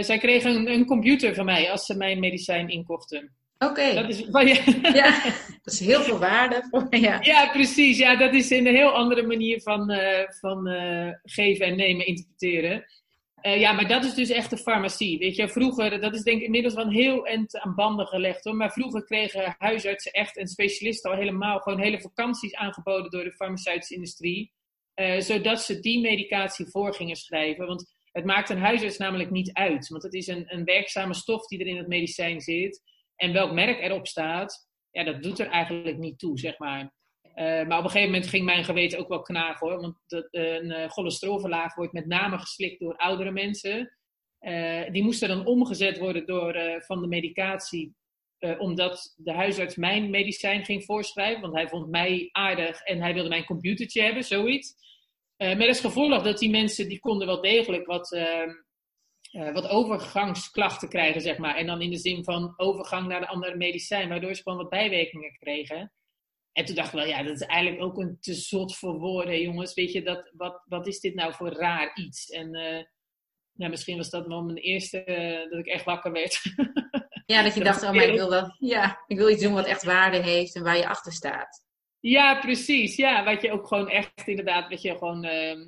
Zij 0.00 0.18
kregen 0.18 0.54
een, 0.54 0.70
een, 0.70 0.86
computer 0.86 1.34
van 1.34 1.44
mij 1.44 1.70
als 1.70 1.86
ze 1.86 1.96
mijn 1.96 2.20
medicijn 2.20 2.68
inkochten. 2.68 3.35
Oké. 3.58 3.94
Dat, 3.94 4.08
is, 4.08 4.18
ja, 5.02 5.22
dat 5.62 5.72
is 5.72 5.80
heel 5.80 6.00
veel 6.00 6.18
waarde. 6.18 6.66
Voor, 6.70 6.86
ja. 6.90 7.18
ja, 7.20 7.50
precies. 7.50 7.98
Ja, 7.98 8.16
dat 8.16 8.34
is 8.34 8.50
een 8.50 8.66
heel 8.66 8.90
andere 8.90 9.22
manier 9.22 9.60
van, 9.60 9.92
van 10.40 10.68
geven 11.22 11.66
en 11.66 11.76
nemen, 11.76 12.06
interpreteren. 12.06 12.84
Uh, 13.46 13.60
ja, 13.60 13.72
maar 13.72 13.88
dat 13.88 14.04
is 14.04 14.14
dus 14.14 14.30
echt 14.30 14.50
de 14.50 14.56
farmacie. 14.56 15.18
Weet 15.18 15.36
je, 15.36 15.48
vroeger, 15.48 16.00
dat 16.00 16.14
is 16.14 16.22
denk 16.22 16.38
ik 16.38 16.44
inmiddels 16.44 16.74
wel 16.74 16.90
heel 16.90 17.26
end 17.26 17.58
aan 17.58 17.74
banden 17.74 18.06
gelegd 18.06 18.44
hoor. 18.44 18.54
Maar 18.54 18.72
vroeger 18.72 19.04
kregen 19.04 19.54
huisartsen 19.58 20.12
echt 20.12 20.36
en 20.36 20.48
specialisten 20.48 21.10
al 21.10 21.16
helemaal 21.16 21.58
gewoon 21.58 21.80
hele 21.80 22.00
vakanties 22.00 22.54
aangeboden 22.54 23.10
door 23.10 23.24
de 23.24 23.32
farmaceutische 23.32 23.94
industrie. 23.94 24.52
Zodat 25.18 25.62
ze 25.62 25.80
die 25.80 26.00
medicatie 26.00 26.66
voor 26.66 26.94
gingen 26.94 27.16
schrijven. 27.16 27.66
Want 27.66 27.94
Het 28.12 28.24
maakt 28.24 28.50
een 28.50 28.58
huisarts 28.58 28.98
namelijk 28.98 29.30
niet 29.30 29.52
uit, 29.52 29.88
want 29.88 30.02
het 30.02 30.14
is 30.14 30.26
een, 30.26 30.44
een 30.46 30.64
werkzame 30.64 31.14
stof 31.14 31.46
die 31.46 31.60
er 31.60 31.66
in 31.66 31.76
het 31.76 31.88
medicijn 31.88 32.40
zit. 32.40 32.82
En 33.16 33.32
welk 33.32 33.52
merk 33.52 33.80
erop 33.80 34.06
staat, 34.06 34.68
ja, 34.90 35.04
dat 35.04 35.22
doet 35.22 35.38
er 35.38 35.48
eigenlijk 35.48 35.98
niet 35.98 36.18
toe, 36.18 36.38
zeg 36.38 36.58
maar. 36.58 36.94
Eh, 37.34 37.44
maar 37.44 37.78
op 37.78 37.84
een 37.84 37.90
gegeven 37.90 38.10
moment 38.10 38.26
ging 38.28 38.44
mijn 38.44 38.64
geweten 38.64 38.98
ook 38.98 39.08
wel 39.08 39.22
knagen 39.22 39.68
hoor. 39.68 39.80
Want 39.80 39.96
dat, 40.06 40.28
een 40.30 40.70
uh, 40.70 40.88
cholesterolverlaag 40.88 41.74
wordt 41.74 41.92
met 41.92 42.06
name 42.06 42.38
geslikt 42.38 42.80
door 42.80 42.96
oudere 42.96 43.30
mensen. 43.30 43.96
Uh, 44.40 44.90
die 44.90 45.02
moesten 45.02 45.28
dan 45.28 45.46
omgezet 45.46 45.98
worden 45.98 46.26
door, 46.26 46.82
van 46.86 47.00
de 47.00 47.06
medicatie. 47.06 47.94
omdat 48.58 49.14
de 49.16 49.32
huisarts 49.32 49.76
mijn 49.76 50.10
medicijn 50.10 50.64
ging 50.64 50.84
voorschrijven. 50.84 51.40
Want 51.40 51.54
hij 51.54 51.68
vond 51.68 51.90
mij 51.90 52.28
aardig 52.32 52.80
en 52.80 53.00
hij 53.00 53.14
wilde 53.14 53.28
mijn 53.28 53.44
computertje 53.44 54.02
hebben, 54.02 54.24
zoiets. 54.24 54.74
met 55.36 55.68
als 55.68 55.80
gevolg 55.80 56.22
dat 56.22 56.38
die 56.38 56.50
mensen 56.50 56.88
die 56.88 56.98
konden 56.98 57.26
wel 57.26 57.40
degelijk 57.40 57.86
wat, 57.86 58.18
ehm, 59.36 59.52
wat 59.52 59.68
overgangsklachten 59.68 60.88
krijgen, 60.88 61.20
zeg 61.20 61.38
maar. 61.38 61.56
En 61.56 61.66
dan 61.66 61.80
in 61.80 61.90
de 61.90 61.98
zin 61.98 62.24
van 62.24 62.54
overgang 62.56 63.06
naar 63.08 63.20
de 63.20 63.28
andere 63.28 63.56
medicijn. 63.56 64.08
Waardoor 64.08 64.34
ze 64.34 64.42
gewoon 64.42 64.58
wat 64.58 64.68
bijwerkingen 64.68 65.38
kregen. 65.38 65.92
En 66.52 66.64
toen 66.64 66.74
dacht 66.74 66.88
ik 66.88 66.94
wel, 66.94 67.06
ja, 67.06 67.22
dat 67.22 67.40
is 67.40 67.46
eigenlijk 67.46 67.82
ook 67.82 67.98
een 67.98 68.16
te 68.20 68.34
zot 68.34 68.76
voor 68.76 68.98
woorden, 68.98 69.40
jongens. 69.40 69.74
Weet 69.74 69.92
je, 69.92 70.02
dat, 70.02 70.30
wat, 70.36 70.62
wat 70.64 70.86
is 70.86 71.00
dit 71.00 71.14
nou 71.14 71.34
voor 71.34 71.52
raar 71.52 71.96
iets? 71.96 72.28
En 72.30 72.54
uh, 72.54 72.82
nou, 73.52 73.70
misschien 73.70 73.96
was 73.96 74.10
dat 74.10 74.26
wel 74.26 74.42
mijn 74.42 74.56
eerste, 74.56 75.04
uh, 75.06 75.50
dat 75.50 75.58
ik 75.58 75.66
echt 75.66 75.84
wakker 75.84 76.12
werd. 76.12 76.42
ja, 77.26 77.42
dat 77.42 77.54
je 77.54 77.64
dacht, 77.64 77.82
oh, 77.82 77.92
maar 77.92 78.04
ik 78.04 78.16
wil, 78.16 78.30
wel, 78.30 78.54
ja, 78.58 79.04
ik 79.06 79.16
wil 79.16 79.30
iets 79.30 79.42
doen 79.42 79.52
wat 79.52 79.66
echt 79.66 79.84
waarde 79.84 80.22
heeft 80.22 80.54
en 80.54 80.62
waar 80.62 80.76
je 80.76 80.88
achter 80.88 81.12
staat. 81.12 81.64
Ja, 82.00 82.40
precies. 82.40 82.96
Ja, 82.96 83.24
wat 83.24 83.42
je 83.42 83.52
ook 83.52 83.66
gewoon 83.66 83.88
echt 83.88 84.28
inderdaad, 84.28 84.68
wat 84.68 84.82
je 84.82 84.98
gewoon, 84.98 85.24
uh, 85.24 85.66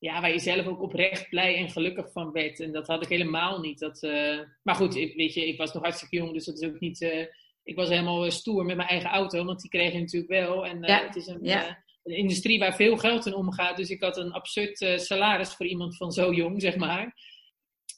ja, 0.00 0.20
waar 0.20 0.32
je 0.32 0.38
zelf 0.38 0.66
ook 0.66 0.82
oprecht 0.82 1.28
blij 1.28 1.56
en 1.56 1.70
gelukkig 1.70 2.12
van 2.12 2.32
werd. 2.32 2.60
En 2.60 2.72
dat 2.72 2.86
had 2.86 3.02
ik 3.02 3.08
helemaal 3.08 3.60
niet. 3.60 3.78
Dat, 3.78 4.02
uh, 4.02 4.40
maar 4.62 4.74
goed, 4.74 4.96
ik, 4.96 5.14
weet 5.16 5.34
je, 5.34 5.48
ik 5.48 5.58
was 5.58 5.72
nog 5.72 5.82
hartstikke 5.82 6.16
jong, 6.16 6.32
dus 6.32 6.44
dat 6.44 6.60
is 6.60 6.68
ook 6.68 6.80
niet 6.80 7.28
ik 7.70 7.76
was 7.76 7.88
helemaal 7.88 8.24
eh, 8.24 8.30
stoer 8.30 8.64
met 8.64 8.76
mijn 8.76 8.88
eigen 8.88 9.10
auto, 9.10 9.44
want 9.44 9.60
die 9.60 9.70
kreeg 9.70 9.92
je 9.92 9.98
natuurlijk 9.98 10.32
wel. 10.32 10.66
En 10.66 10.84
uh, 10.84 11.00
het 11.00 11.16
is 11.16 11.26
een, 11.26 11.50
een, 11.50 11.76
industrie 12.02 12.58
waar 12.58 12.74
veel 12.74 12.96
geld 12.96 13.26
in 13.26 13.34
omgaat. 13.34 13.76
Dus 13.76 13.90
ik 13.90 14.02
had 14.02 14.16
een 14.16 14.32
absurd 14.32 15.00
salaris 15.00 15.54
voor 15.54 15.66
iemand 15.66 15.96
van 15.96 16.12
zo 16.12 16.32
jong, 16.32 16.60
zeg 16.60 16.76
maar. 16.76 17.28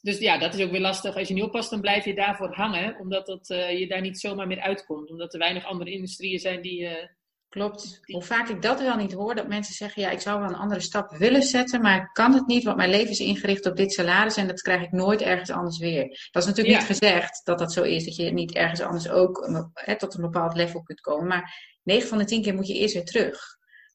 Dus 0.03 0.19
ja, 0.19 0.39
dat 0.39 0.55
is 0.55 0.65
ook 0.65 0.71
weer 0.71 0.81
lastig. 0.81 1.17
Als 1.17 1.29
je 1.29 1.35
niet 1.35 1.43
oppast, 1.43 1.71
dan 1.71 1.81
blijf 1.81 2.05
je 2.05 2.15
daarvoor 2.15 2.55
hangen. 2.55 2.99
Omdat 3.01 3.27
dat, 3.27 3.47
je 3.79 3.87
daar 3.89 4.01
niet 4.01 4.21
zomaar 4.21 4.47
meer 4.47 4.61
uitkomt. 4.61 5.11
Omdat 5.11 5.33
er 5.33 5.39
weinig 5.39 5.65
andere 5.65 5.91
industrieën 5.91 6.39
zijn 6.39 6.63
die 6.63 6.89
Klopt. 7.53 8.01
Hoe 8.03 8.23
vaak 8.23 8.49
ik 8.49 8.63
dat 8.63 8.81
wel 8.81 8.97
niet 8.97 9.13
hoor, 9.13 9.35
dat 9.35 9.49
mensen 9.49 9.75
zeggen, 9.75 10.03
ja, 10.03 10.11
ik 10.11 10.21
zou 10.21 10.41
wel 10.41 10.49
een 10.49 10.55
andere 10.55 10.81
stap 10.81 11.17
willen 11.17 11.43
zetten, 11.43 11.81
maar 11.81 11.97
ik 11.97 12.09
kan 12.13 12.35
het 12.35 12.47
niet, 12.47 12.65
want 12.65 12.77
mijn 12.77 12.91
leven 12.91 13.11
is 13.11 13.21
ingericht 13.21 13.67
op 13.67 13.77
dit 13.77 13.93
salaris 13.93 14.37
en 14.37 14.47
dat 14.47 14.63
krijg 14.63 14.83
ik 14.83 14.93
nooit 14.93 15.23
ergens 15.23 15.51
anders 15.51 15.79
weer. 15.79 16.29
Dat 16.31 16.43
is 16.43 16.49
natuurlijk 16.49 16.79
niet 16.79 16.87
gezegd 16.87 17.41
dat 17.45 17.59
dat 17.59 17.73
zo 17.73 17.83
is, 17.83 18.05
dat 18.05 18.17
je 18.17 18.33
niet 18.33 18.55
ergens 18.55 18.81
anders 18.81 19.09
ook 19.09 19.65
tot 19.99 20.15
een 20.15 20.21
bepaald 20.21 20.55
level 20.55 20.83
kunt 20.83 21.01
komen, 21.01 21.27
maar 21.27 21.79
9 21.83 22.09
van 22.09 22.19
de 22.19 22.25
10 22.25 22.43
keer 22.43 22.55
moet 22.55 22.67
je 22.67 22.75
eerst 22.75 22.95
weer 22.95 23.05
terug. 23.05 23.41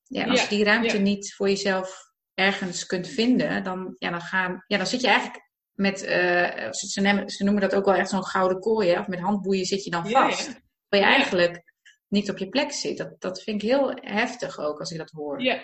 Ja, 0.04 0.26
als 0.26 0.42
je 0.42 0.50
die 0.50 0.64
ruimte 0.64 0.98
niet 0.98 1.34
voor 1.36 1.50
jezelf 1.50 2.12
ergens 2.34 2.86
kunt 2.86 3.08
vinden, 3.08 3.64
dan, 3.64 3.96
ja, 3.98 4.10
dan, 4.10 4.22
gaan, 4.22 4.64
ja, 4.68 4.78
dan 4.78 4.88
zit 4.88 5.02
je 5.02 5.08
eigenlijk 5.08 5.50
met, 5.74 6.04
uh, 6.04 6.72
ze, 6.72 7.02
nemen, 7.02 7.30
ze, 7.30 7.44
noemen 7.44 7.62
dat 7.62 7.76
ook 7.76 7.86
wel 7.86 7.96
echt 7.96 8.10
zo'n 8.10 8.26
gouden 8.26 8.60
kooi, 8.60 8.90
hè? 8.90 9.00
of 9.00 9.08
met 9.08 9.20
handboeien 9.20 9.66
zit 9.66 9.84
je 9.84 9.90
dan 9.90 10.10
vast. 10.10 10.48
Waar 10.90 11.00
je 11.00 11.06
eigenlijk 11.06 11.64
niet 12.10 12.30
op 12.30 12.38
je 12.38 12.50
plek 12.50 12.72
zit. 12.72 12.98
Dat, 12.98 13.22
dat 13.22 13.44
vind 13.44 13.64
ik 13.64 13.70
heel 13.70 13.92
heftig 13.96 14.60
ook 14.60 14.80
als 14.80 14.92
ik 14.92 14.98
dat 14.98 15.12
hoor. 15.12 15.42
Ja, 15.42 15.62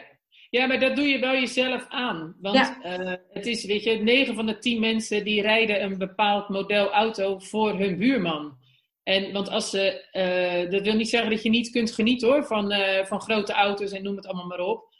ja 0.49 0.65
maar 0.65 0.79
dat 0.79 0.95
doe 0.95 1.05
je 1.05 1.19
wel 1.19 1.33
jezelf 1.33 1.85
aan. 1.87 2.35
Want 2.39 2.55
ja. 2.55 2.99
uh, 2.99 3.13
het 3.29 3.45
is, 3.45 3.65
weet 3.65 3.83
je, 3.83 3.91
9 3.91 4.35
van 4.35 4.45
de 4.45 4.57
10 4.57 4.79
mensen 4.79 5.23
die 5.23 5.41
rijden 5.41 5.83
een 5.83 5.97
bepaald 5.97 6.49
model 6.49 6.91
auto 6.91 7.39
voor 7.39 7.77
hun 7.77 7.97
buurman. 7.97 8.57
En 9.03 9.31
want 9.31 9.49
als 9.49 9.69
ze, 9.69 10.07
uh, 10.11 10.71
dat 10.71 10.81
wil 10.81 10.93
niet 10.93 11.09
zeggen 11.09 11.29
dat 11.29 11.43
je 11.43 11.49
niet 11.49 11.69
kunt 11.69 11.91
genieten 11.91 12.27
hoor, 12.27 12.45
van, 12.45 12.71
uh, 12.71 13.05
van 13.05 13.21
grote 13.21 13.53
auto's 13.53 13.91
en 13.91 14.03
noem 14.03 14.15
het 14.15 14.25
allemaal 14.25 14.47
maar 14.47 14.59
op. 14.59 14.93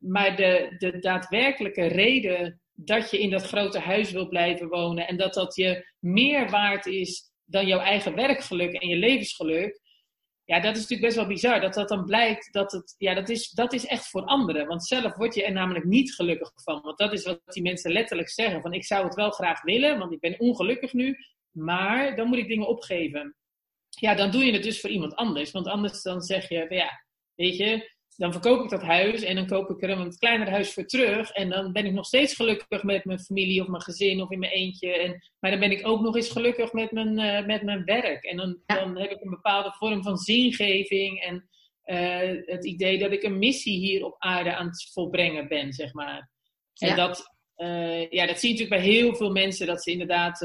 maar 0.00 0.36
de, 0.36 0.74
de 0.78 0.98
daadwerkelijke 0.98 1.86
reden 1.86 2.60
dat 2.76 3.10
je 3.10 3.18
in 3.18 3.30
dat 3.30 3.46
grote 3.46 3.78
huis 3.78 4.10
wil 4.10 4.28
blijven 4.28 4.68
wonen 4.68 5.08
en 5.08 5.16
dat 5.16 5.34
dat 5.34 5.56
je 5.56 5.92
meer 5.98 6.50
waard 6.50 6.86
is 6.86 7.30
dan 7.44 7.66
jouw 7.66 7.80
eigen 7.80 8.14
werkgeluk 8.14 8.72
en 8.72 8.88
je 8.88 8.96
levensgeluk, 8.96 9.80
ja, 10.46 10.60
dat 10.60 10.74
is 10.74 10.80
natuurlijk 10.80 11.00
best 11.00 11.16
wel 11.16 11.26
bizar. 11.26 11.60
Dat 11.60 11.74
dat 11.74 11.88
dan 11.88 12.04
blijkt 12.04 12.52
dat 12.52 12.72
het, 12.72 12.94
ja, 12.98 13.14
dat 13.14 13.28
is, 13.28 13.50
dat 13.50 13.72
is 13.72 13.86
echt 13.86 14.08
voor 14.08 14.24
anderen. 14.24 14.66
Want 14.66 14.86
zelf 14.86 15.16
word 15.16 15.34
je 15.34 15.44
er 15.44 15.52
namelijk 15.52 15.84
niet 15.84 16.14
gelukkig 16.14 16.50
van. 16.54 16.80
Want 16.80 16.98
dat 16.98 17.12
is 17.12 17.24
wat 17.24 17.40
die 17.44 17.62
mensen 17.62 17.92
letterlijk 17.92 18.28
zeggen. 18.28 18.60
Van 18.62 18.72
ik 18.72 18.84
zou 18.84 19.04
het 19.04 19.14
wel 19.14 19.30
graag 19.30 19.62
willen, 19.62 19.98
want 19.98 20.12
ik 20.12 20.20
ben 20.20 20.40
ongelukkig 20.40 20.92
nu. 20.92 21.16
Maar 21.50 22.16
dan 22.16 22.28
moet 22.28 22.38
ik 22.38 22.48
dingen 22.48 22.68
opgeven. 22.68 23.36
Ja, 23.88 24.14
dan 24.14 24.30
doe 24.30 24.44
je 24.44 24.52
het 24.52 24.62
dus 24.62 24.80
voor 24.80 24.90
iemand 24.90 25.14
anders. 25.14 25.50
Want 25.50 25.66
anders 25.66 26.02
dan 26.02 26.20
zeg 26.20 26.48
je, 26.48 26.66
ja, 26.68 27.02
weet 27.34 27.56
je, 27.56 27.95
dan 28.16 28.32
verkoop 28.32 28.62
ik 28.62 28.70
dat 28.70 28.82
huis 28.82 29.22
en 29.22 29.34
dan 29.34 29.46
koop 29.46 29.70
ik 29.70 29.82
er 29.82 29.90
een 29.90 30.18
kleiner 30.18 30.50
huis 30.50 30.72
voor 30.72 30.84
terug. 30.84 31.30
En 31.30 31.48
dan 31.48 31.72
ben 31.72 31.86
ik 31.86 31.92
nog 31.92 32.06
steeds 32.06 32.34
gelukkig 32.34 32.82
met 32.82 33.04
mijn 33.04 33.20
familie 33.20 33.62
of 33.62 33.68
mijn 33.68 33.82
gezin 33.82 34.22
of 34.22 34.30
in 34.30 34.38
mijn 34.38 34.52
eentje. 34.52 34.98
En, 34.98 35.22
maar 35.38 35.50
dan 35.50 35.60
ben 35.60 35.70
ik 35.70 35.86
ook 35.86 36.00
nog 36.00 36.16
eens 36.16 36.30
gelukkig 36.30 36.72
met 36.72 36.92
mijn, 36.92 37.18
uh, 37.18 37.46
met 37.46 37.62
mijn 37.62 37.84
werk. 37.84 38.24
En 38.24 38.36
dan, 38.36 38.58
dan 38.66 38.98
heb 38.98 39.10
ik 39.10 39.20
een 39.20 39.30
bepaalde 39.30 39.72
vorm 39.72 40.02
van 40.02 40.16
zingeving 40.16 41.20
en 41.20 41.48
uh, 41.84 42.42
het 42.46 42.64
idee 42.64 42.98
dat 42.98 43.12
ik 43.12 43.22
een 43.22 43.38
missie 43.38 43.78
hier 43.78 44.04
op 44.04 44.14
aarde 44.18 44.54
aan 44.54 44.66
het 44.66 44.90
volbrengen 44.92 45.48
ben, 45.48 45.72
zeg 45.72 45.92
maar. 45.92 46.30
En 46.74 46.88
ja. 46.88 46.94
dat, 46.94 47.36
uh, 47.56 48.10
ja, 48.10 48.26
dat 48.26 48.40
zie 48.40 48.48
je 48.48 48.54
natuurlijk 48.54 48.82
bij 48.82 48.92
heel 48.92 49.14
veel 49.14 49.30
mensen, 49.30 49.66
dat 49.66 49.82
ze 49.82 49.90
inderdaad, 49.90 50.40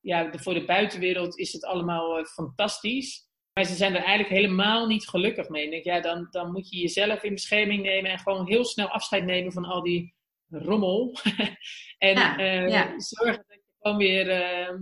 ja, 0.00 0.32
voor 0.32 0.54
de 0.54 0.64
buitenwereld 0.64 1.38
is 1.38 1.52
het 1.52 1.64
allemaal 1.64 2.24
fantastisch. 2.24 3.27
Maar 3.58 3.66
ze 3.66 3.74
zijn 3.74 3.94
er 3.94 4.02
eigenlijk 4.02 4.40
helemaal 4.40 4.86
niet 4.86 5.08
gelukkig 5.08 5.48
mee. 5.48 5.70
denk, 5.70 5.84
ja, 5.84 6.00
dan, 6.00 6.26
dan 6.30 6.52
moet 6.52 6.70
je 6.70 6.80
jezelf 6.80 7.22
in 7.22 7.34
bescherming 7.34 7.82
nemen 7.82 8.10
en 8.10 8.18
gewoon 8.18 8.46
heel 8.46 8.64
snel 8.64 8.88
afscheid 8.88 9.24
nemen 9.24 9.52
van 9.52 9.64
al 9.64 9.82
die 9.82 10.14
rommel. 10.48 11.16
en 11.98 12.14
ja, 12.14 12.38
uh, 12.38 12.68
ja. 12.68 13.00
zorgen 13.00 13.44
dat 13.48 13.60
je 13.64 13.72
gewoon 13.80 13.98
weer 13.98 14.26
uh, 14.26 14.78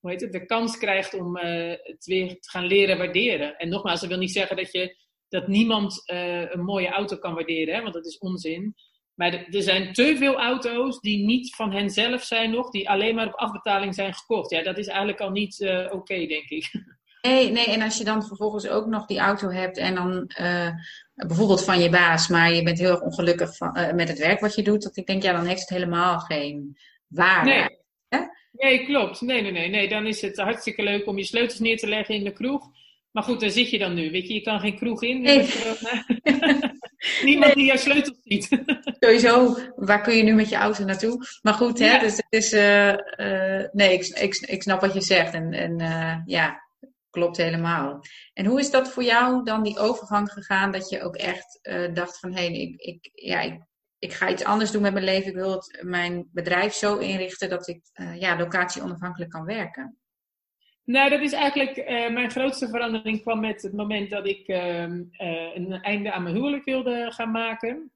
hoe 0.00 0.10
heet 0.10 0.20
het, 0.20 0.32
de 0.32 0.46
kans 0.46 0.78
krijgt 0.78 1.14
om 1.14 1.36
uh, 1.36 1.74
het 1.82 2.04
weer 2.04 2.40
te 2.40 2.50
gaan 2.50 2.66
leren 2.66 2.98
waarderen. 2.98 3.56
En 3.56 3.68
nogmaals, 3.68 4.00
dat 4.00 4.08
wil 4.08 4.18
niet 4.18 4.32
zeggen 4.32 4.56
dat, 4.56 4.72
je, 4.72 4.96
dat 5.28 5.48
niemand 5.48 6.02
een 6.06 6.64
mooie 6.64 6.88
auto 6.88 7.16
kan 7.16 7.34
waarderen, 7.34 7.74
hè, 7.74 7.82
want 7.82 7.94
dat 7.94 8.06
is 8.06 8.18
onzin. 8.18 8.74
Maar 9.14 9.32
er 9.32 9.62
zijn 9.62 9.92
te 9.92 10.16
veel 10.16 10.34
auto's 10.34 11.00
die 11.00 11.26
niet 11.26 11.54
van 11.54 11.72
henzelf 11.72 12.22
zijn 12.22 12.50
nog, 12.50 12.70
die 12.70 12.90
alleen 12.90 13.14
maar 13.14 13.26
op 13.26 13.34
afbetaling 13.34 13.94
zijn 13.94 14.14
gekocht. 14.14 14.50
Ja, 14.50 14.62
dat 14.62 14.78
is 14.78 14.86
eigenlijk 14.86 15.20
al 15.20 15.30
niet 15.30 15.60
oké, 15.62 15.94
okay, 15.94 16.26
denk 16.26 16.48
ik. 16.48 16.70
Nee, 17.22 17.50
nee, 17.50 17.66
en 17.66 17.82
als 17.82 17.98
je 17.98 18.04
dan 18.04 18.26
vervolgens 18.26 18.68
ook 18.68 18.86
nog 18.86 19.06
die 19.06 19.18
auto 19.18 19.48
hebt 19.48 19.78
en 19.78 19.94
dan 19.94 20.30
uh, 20.40 20.68
bijvoorbeeld 21.14 21.64
van 21.64 21.80
je 21.80 21.90
baas, 21.90 22.28
maar 22.28 22.52
je 22.52 22.62
bent 22.62 22.78
heel 22.78 22.90
erg 22.90 23.00
ongelukkig 23.00 23.56
van, 23.56 23.78
uh, 23.78 23.92
met 23.92 24.08
het 24.08 24.18
werk 24.18 24.40
wat 24.40 24.54
je 24.54 24.62
doet, 24.62 24.82
dat 24.82 24.96
ik 24.96 25.06
denk, 25.06 25.22
ja, 25.22 25.32
dan 25.32 25.46
heeft 25.46 25.60
het 25.60 25.68
helemaal 25.68 26.18
geen 26.18 26.76
waarde. 27.06 27.50
Nee. 27.50 28.28
nee, 28.52 28.84
klopt. 28.84 29.20
Nee, 29.20 29.42
nee, 29.42 29.52
nee, 29.52 29.68
nee. 29.68 29.88
Dan 29.88 30.06
is 30.06 30.20
het 30.20 30.36
hartstikke 30.36 30.82
leuk 30.82 31.06
om 31.06 31.18
je 31.18 31.24
sleutels 31.24 31.58
neer 31.58 31.76
te 31.76 31.88
leggen 31.88 32.14
in 32.14 32.24
de 32.24 32.32
kroeg. 32.32 32.70
Maar 33.10 33.22
goed, 33.22 33.40
daar 33.40 33.50
zit 33.50 33.70
je 33.70 33.78
dan 33.78 33.94
nu. 33.94 34.10
Weet 34.10 34.28
je, 34.28 34.34
je 34.34 34.40
kan 34.40 34.60
geen 34.60 34.76
kroeg 34.76 35.02
in. 35.02 35.20
Nee. 35.20 35.38
Niemand 37.24 37.46
nee. 37.46 37.54
die 37.54 37.64
jouw 37.64 37.76
sleutels 37.76 38.18
ziet. 38.24 38.48
Sowieso, 39.00 39.56
waar 39.76 40.00
kun 40.00 40.16
je 40.16 40.22
nu 40.22 40.34
met 40.34 40.48
je 40.48 40.56
auto 40.56 40.84
naartoe? 40.84 41.26
Maar 41.42 41.54
goed, 41.54 41.78
hè, 41.78 41.92
ja. 41.92 41.98
dus 41.98 42.16
het 42.16 42.26
is. 42.28 42.52
Uh, 42.52 42.94
nee, 43.72 43.92
ik, 43.92 44.06
ik, 44.06 44.36
ik 44.36 44.62
snap 44.62 44.80
wat 44.80 44.94
je 44.94 45.00
zegt. 45.00 45.34
En, 45.34 45.52
en 45.52 45.76
ja, 46.26 46.62
Klopt 47.12 47.36
helemaal. 47.36 48.00
En 48.32 48.46
hoe 48.46 48.60
is 48.60 48.70
dat 48.70 48.92
voor 48.92 49.02
jou 49.02 49.44
dan 49.44 49.62
die 49.62 49.78
overgang 49.78 50.32
gegaan? 50.32 50.72
Dat 50.72 50.88
je 50.88 51.02
ook 51.02 51.16
echt 51.16 51.58
uh, 51.62 51.94
dacht 51.94 52.18
van 52.18 52.32
hé, 52.32 52.44
hey, 52.44 52.54
ik, 52.54 52.80
ik, 52.80 53.10
ja, 53.12 53.60
ik, 53.98 54.12
ga 54.12 54.30
iets 54.30 54.44
anders 54.44 54.70
doen 54.70 54.82
met 54.82 54.92
mijn 54.92 55.04
leven. 55.04 55.28
Ik 55.28 55.34
wil 55.34 55.52
het, 55.52 55.82
mijn 55.82 56.28
bedrijf 56.32 56.72
zo 56.72 56.98
inrichten 56.98 57.48
dat 57.48 57.68
ik 57.68 57.80
uh, 57.94 58.20
ja, 58.20 58.38
locatie 58.38 58.82
onafhankelijk 58.82 59.30
kan 59.30 59.44
werken. 59.44 59.98
Nou, 60.84 61.10
dat 61.10 61.20
is 61.20 61.32
eigenlijk 61.32 61.76
uh, 61.76 62.10
mijn 62.10 62.30
grootste 62.30 62.68
verandering 62.68 63.22
kwam 63.22 63.40
met 63.40 63.62
het 63.62 63.72
moment 63.72 64.10
dat 64.10 64.26
ik 64.26 64.46
ehm, 64.46 65.02
een 65.54 65.72
einde 65.82 66.12
aan 66.12 66.22
mijn 66.22 66.34
huwelijk 66.34 66.64
wilde 66.64 67.12
gaan 67.12 67.30
maken. 67.30 67.92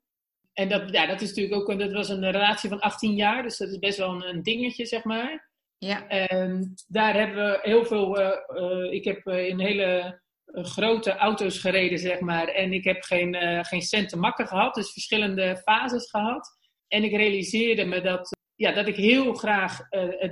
En 0.53 0.69
dat, 0.69 0.91
ja, 0.91 1.07
dat 1.07 1.21
is 1.21 1.29
natuurlijk 1.29 1.71
ook, 1.71 1.79
dat 1.79 1.93
was 1.93 2.09
een 2.09 2.31
relatie 2.31 2.69
van 2.69 2.81
18 2.81 3.15
jaar, 3.15 3.43
dus 3.43 3.57
dat 3.57 3.69
is 3.69 3.79
best 3.79 3.99
wel 3.99 4.25
een 4.25 4.43
dingetje, 4.43 4.87
zeg 4.87 5.05
maar. 5.05 5.46
Ja. 5.79 6.09
En 6.09 6.75
daar 6.87 7.15
hebben 7.15 7.37
we 7.37 7.59
heel 7.63 7.85
veel. 7.85 8.21
Uh, 8.21 8.31
uh, 8.55 8.93
ik 8.93 9.05
heb 9.05 9.27
uh, 9.27 9.49
in 9.49 9.61
hele 9.61 10.21
grote 10.47 11.17
auto's 11.17 11.59
gereden, 11.59 11.99
zeg 11.99 12.21
maar. 12.21 12.49
En 12.49 12.73
ik 12.73 12.85
heb 12.85 13.03
geen, 13.03 13.37
geen 13.65 13.83
cent 13.83 14.09
te 14.09 14.19
makken 14.19 14.47
gehad, 14.47 14.75
dus 14.75 14.93
verschillende 14.93 15.57
fases 15.57 16.11
gehad. 16.11 16.59
En 16.89 17.05
ik 17.05 17.17
realiseerde 17.17 17.85
me 17.85 18.01
dat, 18.01 18.37
ja, 18.55 18.73
dat 18.73 18.87
ik 18.87 18.97
heel 18.97 19.35
graag 19.35 19.79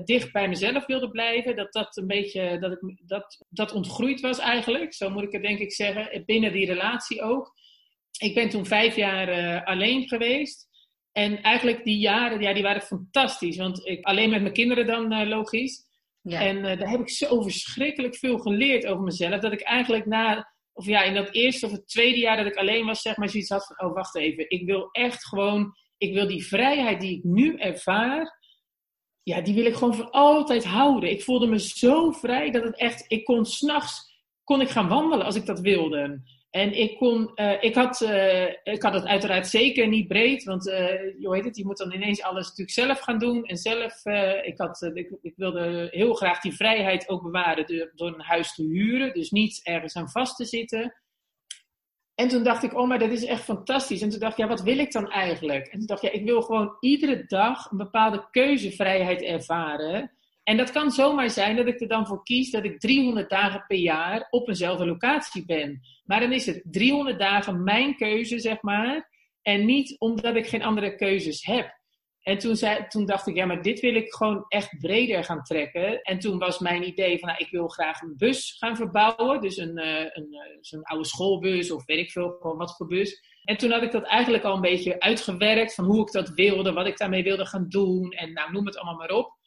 dicht 0.04 0.32
bij 0.32 0.48
mezelf 0.48 0.86
wilde 0.86 1.10
blijven. 1.10 1.56
Dat 1.56 1.72
dat 1.72 1.96
een 1.96 2.06
beetje. 2.06 2.58
Dat, 2.58 2.72
ik, 2.72 3.02
dat, 3.06 3.44
dat 3.48 3.72
ontgroeid 3.72 4.20
was 4.20 4.38
eigenlijk, 4.38 4.94
zo 4.94 5.10
moet 5.10 5.22
ik 5.22 5.32
het 5.32 5.42
denk 5.42 5.58
ik 5.58 5.72
zeggen. 5.72 6.22
Binnen 6.26 6.52
die 6.52 6.66
relatie 6.66 7.22
ook. 7.22 7.52
Ik 8.18 8.34
ben 8.34 8.48
toen 8.48 8.66
vijf 8.66 8.96
jaar 8.96 9.64
alleen 9.64 10.08
geweest. 10.08 10.68
En 11.16 11.42
eigenlijk 11.42 11.84
die 11.84 11.98
jaren, 11.98 12.40
ja, 12.40 12.52
die 12.52 12.62
waren 12.62 12.82
fantastisch. 12.82 13.56
Want 13.56 13.86
ik, 13.86 14.04
alleen 14.04 14.30
met 14.30 14.42
mijn 14.42 14.54
kinderen 14.54 14.86
dan, 14.86 15.12
uh, 15.12 15.28
logisch. 15.28 15.82
Ja. 16.20 16.40
En 16.40 16.56
uh, 16.56 16.62
daar 16.62 16.90
heb 16.90 17.00
ik 17.00 17.10
zo 17.10 17.42
verschrikkelijk 17.42 18.16
veel 18.16 18.38
geleerd 18.38 18.86
over 18.86 19.02
mezelf. 19.02 19.40
Dat 19.40 19.52
ik 19.52 19.60
eigenlijk 19.60 20.06
na, 20.06 20.52
of 20.72 20.86
ja, 20.86 21.02
in 21.02 21.14
dat 21.14 21.32
eerste 21.34 21.66
of 21.66 21.72
het 21.72 21.88
tweede 21.88 22.18
jaar 22.18 22.36
dat 22.36 22.46
ik 22.46 22.56
alleen 22.56 22.86
was, 22.86 23.00
zeg 23.00 23.16
maar, 23.16 23.28
zoiets 23.28 23.48
had 23.48 23.66
van, 23.66 23.88
oh, 23.88 23.94
wacht 23.94 24.16
even. 24.16 24.50
Ik 24.50 24.66
wil 24.66 24.88
echt 24.90 25.26
gewoon, 25.26 25.74
ik 25.96 26.14
wil 26.14 26.26
die 26.26 26.46
vrijheid 26.46 27.00
die 27.00 27.16
ik 27.16 27.24
nu 27.24 27.56
ervaar, 27.56 28.42
ja, 29.22 29.40
die 29.40 29.54
wil 29.54 29.64
ik 29.64 29.74
gewoon 29.74 29.94
voor 29.94 30.10
altijd 30.10 30.64
houden. 30.64 31.10
Ik 31.10 31.22
voelde 31.22 31.46
me 31.46 31.60
zo 31.60 32.10
vrij 32.10 32.50
dat 32.50 32.62
het 32.62 32.78
echt, 32.78 33.04
ik 33.08 33.24
kon 33.24 33.44
s'nachts, 33.44 34.22
kon 34.44 34.60
ik 34.60 34.68
gaan 34.68 34.88
wandelen 34.88 35.26
als 35.26 35.36
ik 35.36 35.46
dat 35.46 35.60
wilde. 35.60 36.22
En 36.54 36.72
ik, 36.78 36.96
kon, 36.96 37.30
uh, 37.34 37.62
ik, 37.62 37.74
had, 37.74 38.00
uh, 38.00 38.48
ik 38.62 38.82
had 38.82 38.94
het 38.94 39.06
uiteraard 39.06 39.46
zeker 39.46 39.88
niet 39.88 40.08
breed, 40.08 40.44
want 40.44 40.66
uh, 40.66 40.74
je 41.18 41.28
weet 41.30 41.44
het, 41.44 41.56
je 41.56 41.64
moet 41.64 41.76
dan 41.76 41.92
ineens 41.92 42.22
alles 42.22 42.44
natuurlijk 42.44 42.70
zelf 42.70 43.00
gaan 43.00 43.18
doen. 43.18 43.44
En 43.44 43.56
zelf, 43.56 44.04
ik, 44.42 44.54
had, 44.56 44.90
ik, 45.22 45.32
wilde 45.36 45.88
heel 45.90 46.14
graag 46.14 46.40
die 46.40 46.54
vrijheid 46.54 47.08
ook 47.08 47.22
bewaren 47.22 47.66
door, 47.66 47.92
door, 47.94 48.14
een 48.14 48.20
huis 48.20 48.54
te 48.54 48.62
huren, 48.62 49.14
dus 49.14 49.30
niet 49.30 49.60
ergens 49.62 49.96
aan 49.96 50.10
vast 50.10 50.36
te 50.36 50.44
zitten. 50.44 50.94
En 52.14 52.28
toen 52.28 52.42
dacht 52.42 52.62
ik, 52.62 52.78
oh, 52.78 52.88
maar 52.88 52.98
dat 52.98 53.10
is 53.10 53.24
echt 53.24 53.42
fantastisch. 53.42 54.02
En 54.02 54.08
toen 54.08 54.20
dacht 54.20 54.32
ik, 54.32 54.38
ja, 54.38 54.48
wat 54.48 54.62
wil 54.62 54.78
ik 54.78 54.92
dan 54.92 55.10
eigenlijk? 55.10 55.66
En 55.66 55.78
toen 55.78 55.86
dacht 55.86 56.02
ik, 56.02 56.12
ja, 56.12 56.18
ik 56.18 56.24
wil 56.24 56.42
gewoon 56.42 56.76
iedere 56.80 57.24
dag 57.26 57.70
een 57.70 57.76
bepaalde 57.76 58.28
keuzevrijheid 58.30 59.22
ervaren. 59.22 60.12
En 60.44 60.56
dat 60.56 60.70
kan 60.70 60.90
zomaar 60.90 61.30
zijn 61.30 61.56
dat 61.56 61.66
ik 61.66 61.80
er 61.80 61.88
dan 61.88 62.06
voor 62.06 62.22
kies 62.22 62.50
dat 62.50 62.64
ik 62.64 62.80
300 62.80 63.30
dagen 63.30 63.64
per 63.66 63.76
jaar 63.76 64.26
op 64.30 64.48
eenzelfde 64.48 64.86
locatie 64.86 65.44
ben. 65.44 65.80
Maar 66.04 66.20
dan 66.20 66.32
is 66.32 66.46
het 66.46 66.62
300 66.64 67.18
dagen 67.18 67.62
mijn 67.62 67.96
keuze, 67.96 68.38
zeg 68.38 68.62
maar. 68.62 69.10
En 69.42 69.64
niet 69.64 69.98
omdat 69.98 70.36
ik 70.36 70.46
geen 70.46 70.62
andere 70.62 70.94
keuzes 70.94 71.44
heb. 71.44 71.82
En 72.22 72.38
toen, 72.38 72.56
zei, 72.56 72.86
toen 72.88 73.06
dacht 73.06 73.26
ik, 73.26 73.36
ja, 73.36 73.46
maar 73.46 73.62
dit 73.62 73.80
wil 73.80 73.94
ik 73.94 74.14
gewoon 74.14 74.44
echt 74.48 74.78
breder 74.78 75.24
gaan 75.24 75.42
trekken. 75.42 76.02
En 76.02 76.18
toen 76.18 76.38
was 76.38 76.58
mijn 76.58 76.86
idee 76.86 77.18
van, 77.18 77.28
nou, 77.28 77.40
ik 77.40 77.50
wil 77.50 77.68
graag 77.68 78.00
een 78.00 78.14
bus 78.16 78.56
gaan 78.58 78.76
verbouwen. 78.76 79.40
Dus 79.40 79.56
een, 79.56 79.78
uh, 79.78 80.00
een, 80.00 80.28
zo'n 80.60 80.82
oude 80.82 81.06
schoolbus 81.06 81.70
of 81.70 81.86
weet 81.86 81.98
ik 81.98 82.10
veel, 82.10 82.36
gewoon 82.40 82.56
wat 82.56 82.76
voor 82.76 82.86
bus. 82.86 83.20
En 83.44 83.56
toen 83.56 83.70
had 83.70 83.82
ik 83.82 83.92
dat 83.92 84.06
eigenlijk 84.06 84.44
al 84.44 84.54
een 84.54 84.60
beetje 84.60 85.00
uitgewerkt 85.00 85.74
van 85.74 85.84
hoe 85.84 86.00
ik 86.00 86.12
dat 86.12 86.28
wilde, 86.28 86.72
wat 86.72 86.86
ik 86.86 86.98
daarmee 86.98 87.22
wilde 87.22 87.46
gaan 87.46 87.68
doen. 87.68 88.10
En 88.10 88.32
nou, 88.32 88.52
noem 88.52 88.66
het 88.66 88.76
allemaal 88.76 88.96
maar 88.96 89.16
op. 89.16 89.42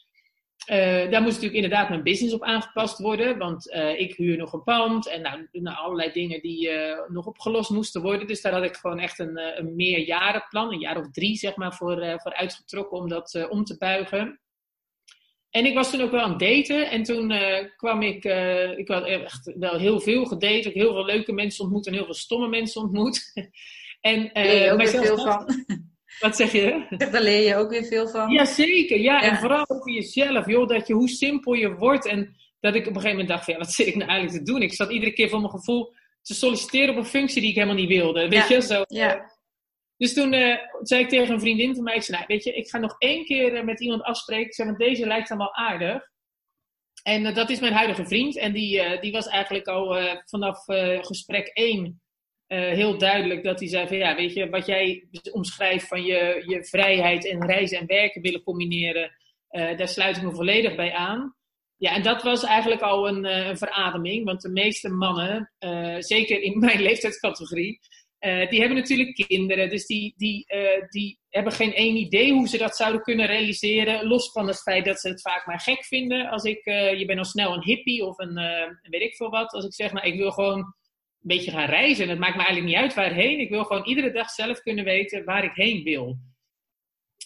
Uh, 0.72 1.12
daar 1.12 1.22
moest 1.22 1.34
natuurlijk 1.42 1.64
inderdaad 1.64 1.90
mijn 1.90 2.04
business 2.04 2.34
op 2.34 2.44
aangepast 2.44 3.00
worden, 3.00 3.38
want 3.38 3.68
uh, 3.68 4.00
ik 4.00 4.16
huur 4.16 4.38
nog 4.38 4.54
een 4.54 4.64
pand 4.64 5.08
en 5.08 5.22
nou, 5.22 5.48
nou 5.52 5.78
allerlei 5.78 6.12
dingen 6.12 6.42
die 6.42 6.70
uh, 6.70 6.98
nog 7.08 7.26
opgelost 7.26 7.70
moesten 7.70 8.02
worden. 8.02 8.28
Dus 8.28 8.42
daar 8.42 8.54
had 8.54 8.64
ik 8.64 8.76
gewoon 8.76 9.00
echt 9.00 9.20
een, 9.20 9.60
een 9.60 9.76
meerjarenplan, 9.76 10.72
een 10.72 10.80
jaar 10.80 10.98
of 10.98 11.12
drie 11.12 11.36
zeg 11.36 11.56
maar, 11.56 11.74
voor, 11.74 12.20
voor 12.22 12.34
uitgetrokken 12.34 12.98
om 12.98 13.10
dat 13.10 13.48
om 13.50 13.64
te 13.64 13.78
buigen. 13.78 14.40
En 15.50 15.66
ik 15.66 15.74
was 15.74 15.92
toen 15.92 16.02
ook 16.02 16.12
wel 16.12 16.22
aan 16.22 16.30
het 16.30 16.40
daten 16.40 16.90
en 16.90 17.04
toen 17.04 17.34
kwam 17.76 18.02
ik, 18.02 18.26
ik 18.78 18.88
had 18.88 19.06
echt 19.06 19.54
wel 19.56 19.78
heel 19.78 20.00
veel 20.00 20.26
gedate, 20.26 20.68
ook 20.68 20.74
heel 20.74 20.94
veel 20.94 21.06
leuke 21.06 21.34
mensen 21.34 21.64
ontmoet 21.64 21.88
en 21.88 21.94
heel 21.94 22.06
veel 22.06 22.14
stomme 22.14 22.48
mensen 22.48 22.82
ontmoet. 22.82 23.20
en, 24.02 24.30
Leer 24.34 24.64
je 24.64 24.72
ook 24.72 24.88
veel 24.88 25.18
van. 25.18 25.66
Wat 26.20 26.36
zeg 26.36 26.52
je? 26.52 26.86
Daar 26.98 27.22
leer 27.22 27.48
je 27.48 27.56
ook 27.56 27.70
weer 27.70 27.86
veel 27.86 28.08
van. 28.08 28.32
Jazeker, 28.32 29.00
ja. 29.00 29.22
ja. 29.22 29.30
En 29.30 29.38
vooral 29.38 29.66
over 29.68 29.92
jezelf, 29.92 30.48
joh. 30.48 30.68
Dat 30.68 30.88
je, 30.88 30.94
hoe 30.94 31.10
simpel 31.10 31.54
je 31.54 31.76
wordt. 31.76 32.06
En 32.06 32.36
dat 32.60 32.76
ik 32.76 32.82
op 32.82 32.88
een 32.88 33.02
gegeven 33.02 33.12
moment 33.12 33.28
dacht, 33.28 33.44
van, 33.44 33.54
ja, 33.54 33.60
wat 33.60 33.72
zit 33.72 33.88
ik 33.88 33.96
nou 33.96 34.10
eigenlijk 34.10 34.46
te 34.46 34.52
doen? 34.52 34.62
Ik 34.62 34.74
zat 34.74 34.92
iedere 34.92 35.14
keer 35.14 35.30
voor 35.30 35.40
mijn 35.40 35.52
gevoel 35.52 35.94
te 36.22 36.34
solliciteren 36.34 36.90
op 36.90 36.96
een 36.96 37.06
functie 37.06 37.42
die 37.42 37.50
ik 37.50 37.56
helemaal 37.56 37.76
niet 37.76 37.88
wilde. 37.88 38.30
Weet 38.30 38.48
je, 38.48 38.62
zo. 38.62 38.84
Ja. 38.88 39.36
Dus 39.98 40.14
toen 40.14 40.34
uh, 40.34 40.58
zei 40.82 41.02
ik 41.02 41.10
tegen 41.10 41.34
een 41.34 41.40
vriendin 41.40 41.76
van 41.76 41.84
mij, 41.84 41.96
ik 41.96 42.04
zei, 42.04 42.18
nou, 42.18 42.30
weet 42.30 42.44
je, 42.44 42.54
ik 42.54 42.70
ga 42.70 42.78
nog 42.78 42.96
één 42.98 43.26
keer 43.26 43.54
uh, 43.54 43.64
met 43.64 43.82
iemand 43.82 44.02
afspreken. 44.02 44.46
Ik 44.46 44.54
zei, 44.54 44.68
want 44.68 44.80
deze 44.80 45.06
lijkt 45.06 45.30
dan 45.30 45.38
wel 45.38 45.56
aardig. 45.56 46.02
En 47.04 47.26
uh, 47.26 47.36
dat 47.36 47.50
is 47.50 47.60
mijn 47.60 47.74
huidige 47.74 48.06
vriend. 48.06 48.38
En 48.38 48.54
die, 48.54 49.00
die 49.00 49.12
was 49.12 49.28
eigenlijk 49.28 49.68
al 49.68 50.18
vanaf 50.26 50.64
gesprek 51.02 51.48
één 51.48 52.02
uh, 52.48 52.60
heel 52.60 52.98
duidelijk 52.98 53.44
dat 53.44 53.60
hij 53.60 53.70
zei 53.70 53.88
van 53.88 53.98
ja, 53.98 54.16
weet 54.16 54.34
je, 54.34 54.50
wat 54.50 54.66
jij 54.66 55.08
omschrijft 55.32 55.88
van 55.88 56.04
je, 56.04 56.44
je 56.46 56.66
vrijheid 56.66 57.28
en 57.28 57.46
reizen 57.46 57.80
en 57.80 57.86
werken 57.86 58.22
willen 58.22 58.44
combineren, 58.44 59.12
uh, 59.52 59.78
daar 59.78 59.88
sluit 59.88 60.18
ik 60.18 60.24
me 60.24 60.32
volledig 60.32 60.76
bij 60.76 60.94
aan. 60.94 61.36
Ja, 61.78 61.96
en 61.96 62.04
dat 62.04 62.24
was 62.24 62.44
eigenlijk 62.44 62.82
al 62.82 63.08
een, 63.08 63.26
uh, 63.26 63.48
een 63.48 63.58
verademing, 63.58 64.26
want 64.26 64.42
de 64.42 64.50
meeste 64.50 64.90
mannen, 64.90 65.52
zeker 66.00 66.42
in 66.42 66.60
mijn 66.66 66.82
leeftijdscategorie, 66.82 67.80
die 68.20 68.60
hebben 68.60 68.78
natuurlijk 68.78 69.28
kinderen, 69.28 69.70
dus 69.70 69.86
die, 69.86 70.14
die, 70.18 70.46
die 70.90 71.20
hebben 71.30 71.54
geen 71.54 71.74
één 71.74 71.96
idee 71.96 72.34
hoe 72.34 72.48
ze 72.48 72.58
dat 72.58 72.76
zouden 72.76 73.02
kunnen 73.02 73.26
realiseren, 73.26 74.08
los 74.08 74.32
van 74.32 74.48
het 74.48 74.62
feit 74.62 74.86
dat 74.86 75.00
ze 75.00 75.10
het 75.10 75.22
vaak 75.22 75.46
maar 75.46 75.60
gek 75.60 75.86
vinden. 75.86 76.30
Als 76.30 76.44
ik, 76.44 76.66
je 76.98 77.04
bent 77.06 77.20
al 77.20 77.26
snel 77.26 77.54
een 77.54 77.64
hippie 77.64 78.06
of 78.06 78.18
een, 78.18 78.34
weet 78.82 79.02
ik 79.02 79.16
veel 79.16 79.30
wat, 79.30 79.54
als 79.54 79.66
ik 79.66 79.74
zeg, 79.74 79.94
nou 79.94 80.08
ik 80.08 80.18
wil 80.18 80.32
gewoon 80.32 80.76
beetje 81.28 81.52
gaan 81.52 81.70
reizen. 81.70 82.04
En 82.04 82.10
het 82.10 82.20
maakt 82.20 82.36
me 82.36 82.44
eigenlijk 82.44 82.74
niet 82.74 82.84
uit 82.84 82.94
waarheen. 82.94 83.40
Ik 83.40 83.50
wil 83.50 83.63
gewoon 83.63 83.86
iedere 83.86 84.12
dag 84.12 84.30
zelf 84.30 84.62
kunnen 84.62 84.86
weten 84.86 85.26
waar 85.26 85.44
ik 85.44 85.54
heen 85.54 85.84
wil. 85.84 86.18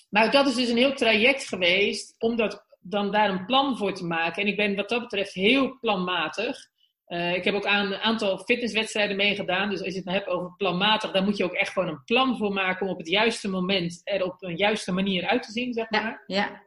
Nou, 0.10 0.32
dat 0.32 0.48
is 0.48 0.56
dus 0.56 0.70
een 0.70 0.78
heel 0.78 0.94
traject 0.94 1.48
geweest 1.48 2.16
om 2.20 2.36
dat, 2.36 2.66
dan 2.80 3.12
daar 3.12 3.30
een 3.30 3.46
plan 3.46 3.78
voor 3.78 3.94
te 3.94 4.06
maken. 4.06 4.42
En 4.42 4.48
ik 4.48 4.56
ben 4.56 4.76
wat 4.76 4.90
dat 4.90 5.02
betreft 5.02 5.34
heel 5.34 5.80
planmatig. 5.80 6.70
Uh, 7.08 7.36
ik 7.36 7.44
heb 7.44 7.54
ook 7.54 7.66
aan 7.66 7.92
een 7.92 8.00
aantal 8.00 8.38
fitnesswedstrijden 8.38 9.16
meegedaan. 9.16 9.70
Dus 9.70 9.84
als 9.84 9.94
je 9.94 10.00
het 10.00 10.10
hebt 10.10 10.28
over 10.28 10.56
planmatig, 10.58 11.12
dan 11.12 11.24
moet 11.24 11.38
je 11.38 11.44
ook 11.44 11.54
echt 11.54 11.72
gewoon 11.72 11.90
een 11.90 12.04
plan 12.06 12.38
voor 12.38 12.54
maken 12.54 12.86
om 12.86 12.92
op 12.92 12.98
het 12.98 13.08
juiste 13.08 13.50
moment 13.50 14.02
er 14.04 14.24
op 14.24 14.44
een 14.44 14.56
juiste 14.56 14.92
manier 14.92 15.28
uit 15.28 15.44
te 15.44 15.52
zien, 15.52 15.74
zeg 15.74 15.90
maar. 15.90 16.24
Ja, 16.28 16.36
ja. 16.36 16.62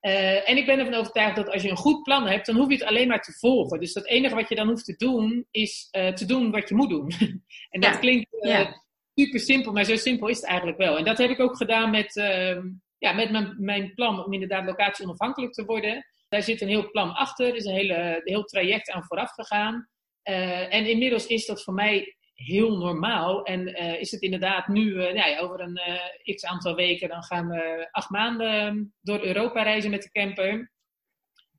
Uh, 0.00 0.48
en 0.48 0.56
ik 0.56 0.66
ben 0.66 0.78
ervan 0.78 0.94
overtuigd 0.94 1.36
dat 1.36 1.50
als 1.50 1.62
je 1.62 1.70
een 1.70 1.76
goed 1.76 2.02
plan 2.02 2.26
hebt, 2.26 2.46
dan 2.46 2.56
hoef 2.56 2.68
je 2.68 2.74
het 2.74 2.84
alleen 2.84 3.08
maar 3.08 3.22
te 3.22 3.32
volgen. 3.32 3.80
Dus 3.80 3.94
het 3.94 4.06
enige 4.06 4.34
wat 4.34 4.48
je 4.48 4.54
dan 4.54 4.68
hoeft 4.68 4.84
te 4.84 4.96
doen, 4.96 5.46
is 5.50 5.88
uh, 5.92 6.12
te 6.12 6.24
doen 6.24 6.50
wat 6.50 6.68
je 6.68 6.74
moet 6.74 6.88
doen. 6.88 7.12
en 7.70 7.80
dat 7.80 7.98
klinkt 7.98 8.34
uh, 8.34 8.50
ja. 8.50 8.82
super 9.14 9.40
simpel, 9.40 9.72
maar 9.72 9.84
zo 9.84 9.96
simpel 9.96 10.28
is 10.28 10.36
het 10.36 10.46
eigenlijk 10.46 10.78
wel. 10.78 10.98
En 10.98 11.04
dat 11.04 11.18
heb 11.18 11.30
ik 11.30 11.40
ook 11.40 11.56
gedaan 11.56 11.90
met, 11.90 12.16
ehm, 12.16 12.62
ja, 12.98 13.12
met 13.12 13.30
mijn, 13.30 13.54
mijn 13.58 13.94
plan 13.94 14.24
om 14.24 14.32
inderdaad 14.32 14.64
locatie 14.64 15.04
onafhankelijk 15.04 15.52
te 15.52 15.64
worden. 15.64 16.06
Daar 16.28 16.42
zit 16.42 16.60
een 16.60 16.68
heel 16.68 16.90
plan 16.90 17.14
achter, 17.14 17.46
er 17.46 17.56
is 17.56 17.64
een 17.64 17.74
hele, 17.74 18.20
heel 18.24 18.44
traject 18.44 18.90
aan 18.90 19.04
vooraf 19.04 19.30
gegaan. 19.30 19.88
en 20.22 20.86
inmiddels 20.86 21.26
is 21.26 21.46
dat 21.46 21.62
voor 21.62 21.74
mij 21.74 22.16
heel 22.44 22.76
normaal. 22.76 23.44
En 23.44 23.68
uh, 23.68 24.00
is 24.00 24.10
het 24.10 24.20
inderdaad 24.20 24.68
nu, 24.68 24.92
uh, 24.92 25.14
ja, 25.14 25.38
over 25.38 25.60
een 25.60 25.80
uh, 26.26 26.34
x 26.34 26.44
aantal 26.44 26.74
weken, 26.74 27.08
dan 27.08 27.22
gaan 27.22 27.48
we 27.48 27.88
acht 27.90 28.10
maanden 28.10 28.52
ehm, 28.52 28.84
door 29.00 29.24
Europa 29.24 29.62
reizen 29.62 29.90
met 29.90 30.02
de 30.02 30.10
camper. 30.10 30.72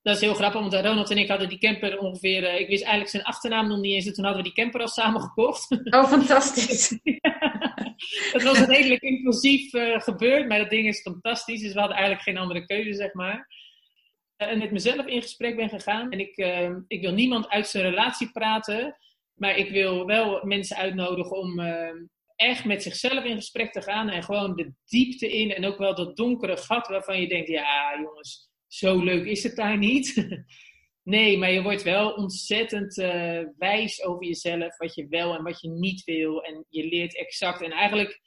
Dat 0.01 0.15
is 0.15 0.21
heel 0.21 0.33
grappig, 0.33 0.59
want 0.59 0.73
Ronald 0.73 1.11
en 1.11 1.17
ik 1.17 1.27
hadden 1.27 1.49
die 1.49 1.57
camper 1.57 1.99
ongeveer, 1.99 2.59
ik 2.59 2.67
wist 2.67 2.81
eigenlijk 2.81 3.11
zijn 3.11 3.23
achternaam 3.23 3.67
nog 3.67 3.79
niet 3.79 3.93
eens, 3.93 4.05
en 4.05 4.13
toen 4.13 4.25
hadden 4.25 4.43
we 4.43 4.49
die 4.49 4.63
camper 4.63 4.81
al 4.81 4.87
samen 4.87 5.21
gekocht. 5.21 5.67
Oh, 5.95 6.05
fantastisch. 6.05 6.89
Het 8.33 8.43
was 8.43 8.59
redelijk 8.59 9.01
impulsief 9.01 9.69
gebeurd, 10.03 10.47
maar 10.47 10.57
dat 10.57 10.69
ding 10.69 10.87
is 10.87 11.01
fantastisch, 11.01 11.61
dus 11.61 11.73
we 11.73 11.79
hadden 11.79 11.97
eigenlijk 11.97 12.27
geen 12.27 12.37
andere 12.37 12.65
keuze, 12.65 12.93
zeg 12.93 13.13
maar. 13.13 13.47
En 14.35 14.57
met 14.57 14.71
mezelf 14.71 15.05
in 15.05 15.21
gesprek 15.21 15.55
ben 15.55 15.69
gegaan 15.69 16.11
en 16.11 16.19
ik, 16.19 16.37
ehm, 16.37 16.79
ik 16.87 17.01
wil 17.01 17.13
niemand 17.13 17.49
uit 17.49 17.67
zijn 17.67 17.83
relatie 17.83 18.31
praten. 18.31 18.97
Maar 19.41 19.57
ik 19.57 19.69
wil 19.69 20.05
wel 20.05 20.45
mensen 20.45 20.77
uitnodigen 20.77 21.37
om 21.37 21.59
uh, 21.59 21.89
echt 22.35 22.65
met 22.65 22.83
zichzelf 22.83 23.23
in 23.23 23.35
gesprek 23.35 23.71
te 23.71 23.81
gaan. 23.81 24.09
En 24.09 24.23
gewoon 24.23 24.55
de 24.55 24.73
diepte 24.85 25.31
in. 25.31 25.51
En 25.53 25.65
ook 25.65 25.77
wel 25.77 25.95
dat 25.95 26.15
donkere 26.15 26.57
gat 26.57 26.87
waarvan 26.87 27.21
je 27.21 27.27
denkt: 27.27 27.49
ja, 27.49 27.99
jongens, 28.01 28.49
zo 28.67 29.03
leuk 29.03 29.25
is 29.25 29.43
het 29.43 29.55
daar 29.55 29.77
niet. 29.77 30.27
nee, 31.15 31.37
maar 31.37 31.51
je 31.51 31.61
wordt 31.61 31.83
wel 31.83 32.11
ontzettend 32.11 32.97
uh, 32.97 33.41
wijs 33.57 34.03
over 34.03 34.25
jezelf. 34.25 34.77
Wat 34.77 34.95
je 34.95 35.07
wel 35.07 35.35
en 35.35 35.43
wat 35.43 35.61
je 35.61 35.69
niet 35.69 36.03
wil. 36.03 36.43
En 36.43 36.65
je 36.69 36.87
leert 36.87 37.17
exact. 37.17 37.61
En 37.61 37.71
eigenlijk, 37.71 38.21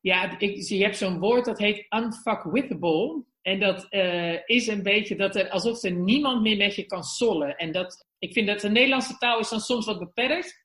ja, 0.00 0.38
ik, 0.38 0.68
je 0.68 0.82
hebt 0.82 0.96
zo'n 0.96 1.18
woord 1.18 1.44
dat 1.44 1.58
heet 1.58 1.86
unfuckwithable. 1.88 3.24
En 3.42 3.60
dat 3.60 3.86
uh, 3.90 4.38
is 4.44 4.66
een 4.66 4.82
beetje 4.82 5.16
dat 5.16 5.36
er 5.36 5.48
alsof 5.48 5.82
er 5.82 5.92
niemand 5.92 6.42
meer 6.42 6.56
met 6.56 6.74
je 6.74 6.84
kan 6.84 7.02
sollen. 7.02 7.56
En 7.56 7.72
dat 7.72 8.05
ik 8.18 8.32
vind 8.32 8.46
dat 8.46 8.60
de 8.60 8.68
Nederlandse 8.68 9.16
taal 9.16 9.38
is 9.38 9.48
dan 9.48 9.60
soms 9.60 9.86
wat 9.86 9.98
beperkt. 9.98 10.64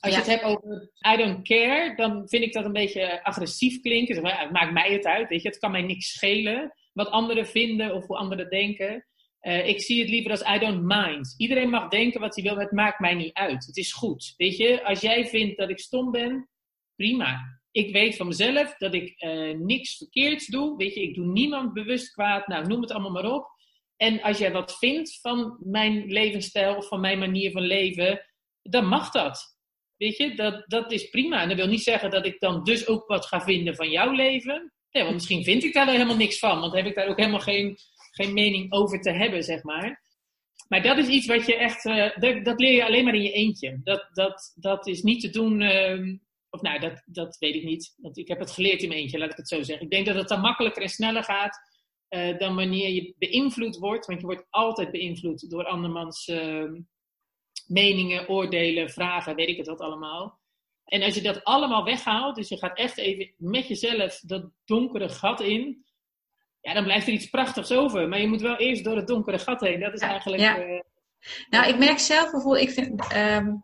Als 0.00 0.12
je 0.12 0.18
het 0.18 0.28
hebt 0.28 0.42
over 0.42 0.90
I 1.12 1.16
don't 1.16 1.48
care, 1.48 1.94
dan 1.96 2.28
vind 2.28 2.42
ik 2.42 2.52
dat 2.52 2.64
een 2.64 2.72
beetje 2.72 3.24
agressief 3.24 3.80
klinken. 3.80 4.26
Het 4.26 4.50
maakt 4.52 4.72
mij 4.72 4.92
het 4.92 5.06
uit, 5.06 5.28
weet 5.28 5.42
je. 5.42 5.48
Het 5.48 5.58
kan 5.58 5.70
mij 5.70 5.82
niks 5.82 6.12
schelen 6.12 6.74
wat 6.92 7.08
anderen 7.08 7.46
vinden 7.46 7.94
of 7.94 8.06
hoe 8.06 8.16
anderen 8.16 8.50
denken. 8.50 9.06
Uh, 9.42 9.66
ik 9.68 9.80
zie 9.80 10.00
het 10.00 10.08
liever 10.08 10.30
als 10.30 10.42
I 10.42 10.58
don't 10.58 10.82
mind. 10.82 11.34
Iedereen 11.36 11.70
mag 11.70 11.88
denken 11.88 12.20
wat 12.20 12.34
hij 12.34 12.44
wil, 12.44 12.54
maar 12.54 12.64
het 12.64 12.72
maakt 12.72 12.98
mij 12.98 13.14
niet 13.14 13.32
uit. 13.32 13.66
Het 13.66 13.76
is 13.76 13.92
goed. 13.92 14.34
Weet 14.36 14.56
je, 14.56 14.84
als 14.84 15.00
jij 15.00 15.26
vindt 15.26 15.56
dat 15.56 15.70
ik 15.70 15.78
stom 15.78 16.10
ben, 16.10 16.48
prima. 16.96 17.60
Ik 17.70 17.92
weet 17.92 18.16
van 18.16 18.26
mezelf 18.26 18.76
dat 18.76 18.94
ik 18.94 19.22
uh, 19.22 19.54
niks 19.58 19.96
verkeerds 19.96 20.46
doe. 20.46 20.76
Weet 20.76 20.94
je, 20.94 21.02
ik 21.02 21.14
doe 21.14 21.26
niemand 21.26 21.72
bewust 21.72 22.12
kwaad. 22.12 22.46
Nou, 22.46 22.66
noem 22.66 22.80
het 22.80 22.90
allemaal 22.90 23.10
maar 23.10 23.32
op. 23.32 23.46
En 24.00 24.22
als 24.22 24.38
jij 24.38 24.52
wat 24.52 24.78
vindt 24.78 25.20
van 25.20 25.56
mijn 25.60 26.06
levensstijl 26.06 26.76
of 26.76 26.88
van 26.88 27.00
mijn 27.00 27.18
manier 27.18 27.50
van 27.50 27.62
leven, 27.62 28.26
dan 28.62 28.86
mag 28.86 29.10
dat. 29.10 29.56
Weet 29.96 30.16
je, 30.16 30.34
dat, 30.34 30.64
dat 30.66 30.92
is 30.92 31.08
prima. 31.08 31.42
En 31.42 31.48
dat 31.48 31.56
wil 31.56 31.66
niet 31.66 31.82
zeggen 31.82 32.10
dat 32.10 32.26
ik 32.26 32.40
dan 32.40 32.64
dus 32.64 32.86
ook 32.86 33.06
wat 33.06 33.26
ga 33.26 33.40
vinden 33.40 33.74
van 33.74 33.90
jouw 33.90 34.12
leven. 34.12 34.72
Ja, 34.90 35.02
want 35.02 35.14
misschien 35.14 35.44
vind 35.44 35.64
ik 35.64 35.72
daar 35.72 35.90
helemaal 35.90 36.16
niks 36.16 36.38
van, 36.38 36.60
want 36.60 36.74
heb 36.74 36.86
ik 36.86 36.94
daar 36.94 37.08
ook 37.08 37.18
helemaal 37.18 37.40
geen, 37.40 37.76
geen 38.10 38.32
mening 38.32 38.72
over 38.72 39.00
te 39.00 39.10
hebben, 39.10 39.42
zeg 39.42 39.62
maar. 39.62 40.02
Maar 40.68 40.82
dat 40.82 40.98
is 40.98 41.08
iets 41.08 41.26
wat 41.26 41.46
je 41.46 41.56
echt, 41.56 41.84
uh, 41.84 42.16
dat, 42.16 42.44
dat, 42.44 42.60
leer 42.60 42.72
je 42.72 42.84
alleen 42.84 43.04
maar 43.04 43.14
in 43.14 43.22
je 43.22 43.32
eentje. 43.32 43.80
Dat, 43.82 44.08
dat, 44.12 44.52
dat 44.54 44.86
is 44.86 45.02
niet 45.02 45.20
te 45.20 45.30
doen, 45.30 45.60
uh, 45.60 46.16
of 46.50 46.60
nou, 46.60 46.80
dat, 46.80 47.02
dat 47.04 47.36
weet 47.38 47.54
ik 47.54 47.64
niet. 47.64 47.94
Want 47.96 48.18
ik 48.18 48.28
heb 48.28 48.38
het 48.38 48.50
geleerd 48.50 48.82
in 48.82 48.88
mijn 48.88 49.00
eentje, 49.00 49.18
laat 49.18 49.30
ik 49.30 49.36
het 49.36 49.48
zo 49.48 49.62
zeggen. 49.62 49.84
Ik 49.84 49.90
denk 49.90 50.06
dat 50.06 50.14
het 50.14 50.28
dan 50.28 50.40
makkelijker 50.40 50.82
en 50.82 50.88
sneller 50.88 51.24
gaat 51.24 51.69
uh, 52.10 52.38
dan 52.38 52.54
wanneer 52.54 52.88
je 52.88 53.14
beïnvloed 53.18 53.76
wordt. 53.76 54.06
Want 54.06 54.20
je 54.20 54.26
wordt 54.26 54.46
altijd 54.50 54.90
beïnvloed 54.90 55.50
door 55.50 55.64
andermans 55.64 56.28
ehm, 56.28 56.80
meningen, 57.66 58.28
oordelen, 58.28 58.90
vragen, 58.90 59.34
weet 59.34 59.48
ik 59.48 59.56
het 59.56 59.66
wat 59.66 59.80
allemaal. 59.80 60.38
En 60.84 61.02
als 61.02 61.14
je 61.14 61.22
dat 61.22 61.44
allemaal 61.44 61.84
weghaalt, 61.84 62.36
dus 62.36 62.48
je 62.48 62.58
gaat 62.58 62.78
echt 62.78 62.98
even 62.98 63.34
met 63.36 63.68
jezelf 63.68 64.20
dat 64.20 64.50
donkere 64.64 65.08
gat 65.08 65.40
in, 65.40 65.84
ja, 66.60 66.74
dan 66.74 66.84
blijft 66.84 67.06
er 67.06 67.12
iets 67.12 67.30
prachtigs 67.30 67.72
over. 67.72 68.08
Maar 68.08 68.20
je 68.20 68.28
moet 68.28 68.40
wel 68.40 68.56
eerst 68.56 68.84
door 68.84 68.96
het 68.96 69.06
donkere 69.06 69.38
gat 69.38 69.60
heen. 69.60 69.80
Dat 69.80 69.94
is 69.94 70.00
eigenlijk. 70.00 70.42
Ja. 70.42 70.66
Uh, 70.66 70.80
nou, 71.50 71.68
ik 71.68 71.78
merk 71.78 71.98
zelf 71.98 72.30
bijvoorbeeld, 72.30 72.68
ik 72.68 72.70
vind, 72.70 73.14
um, 73.14 73.60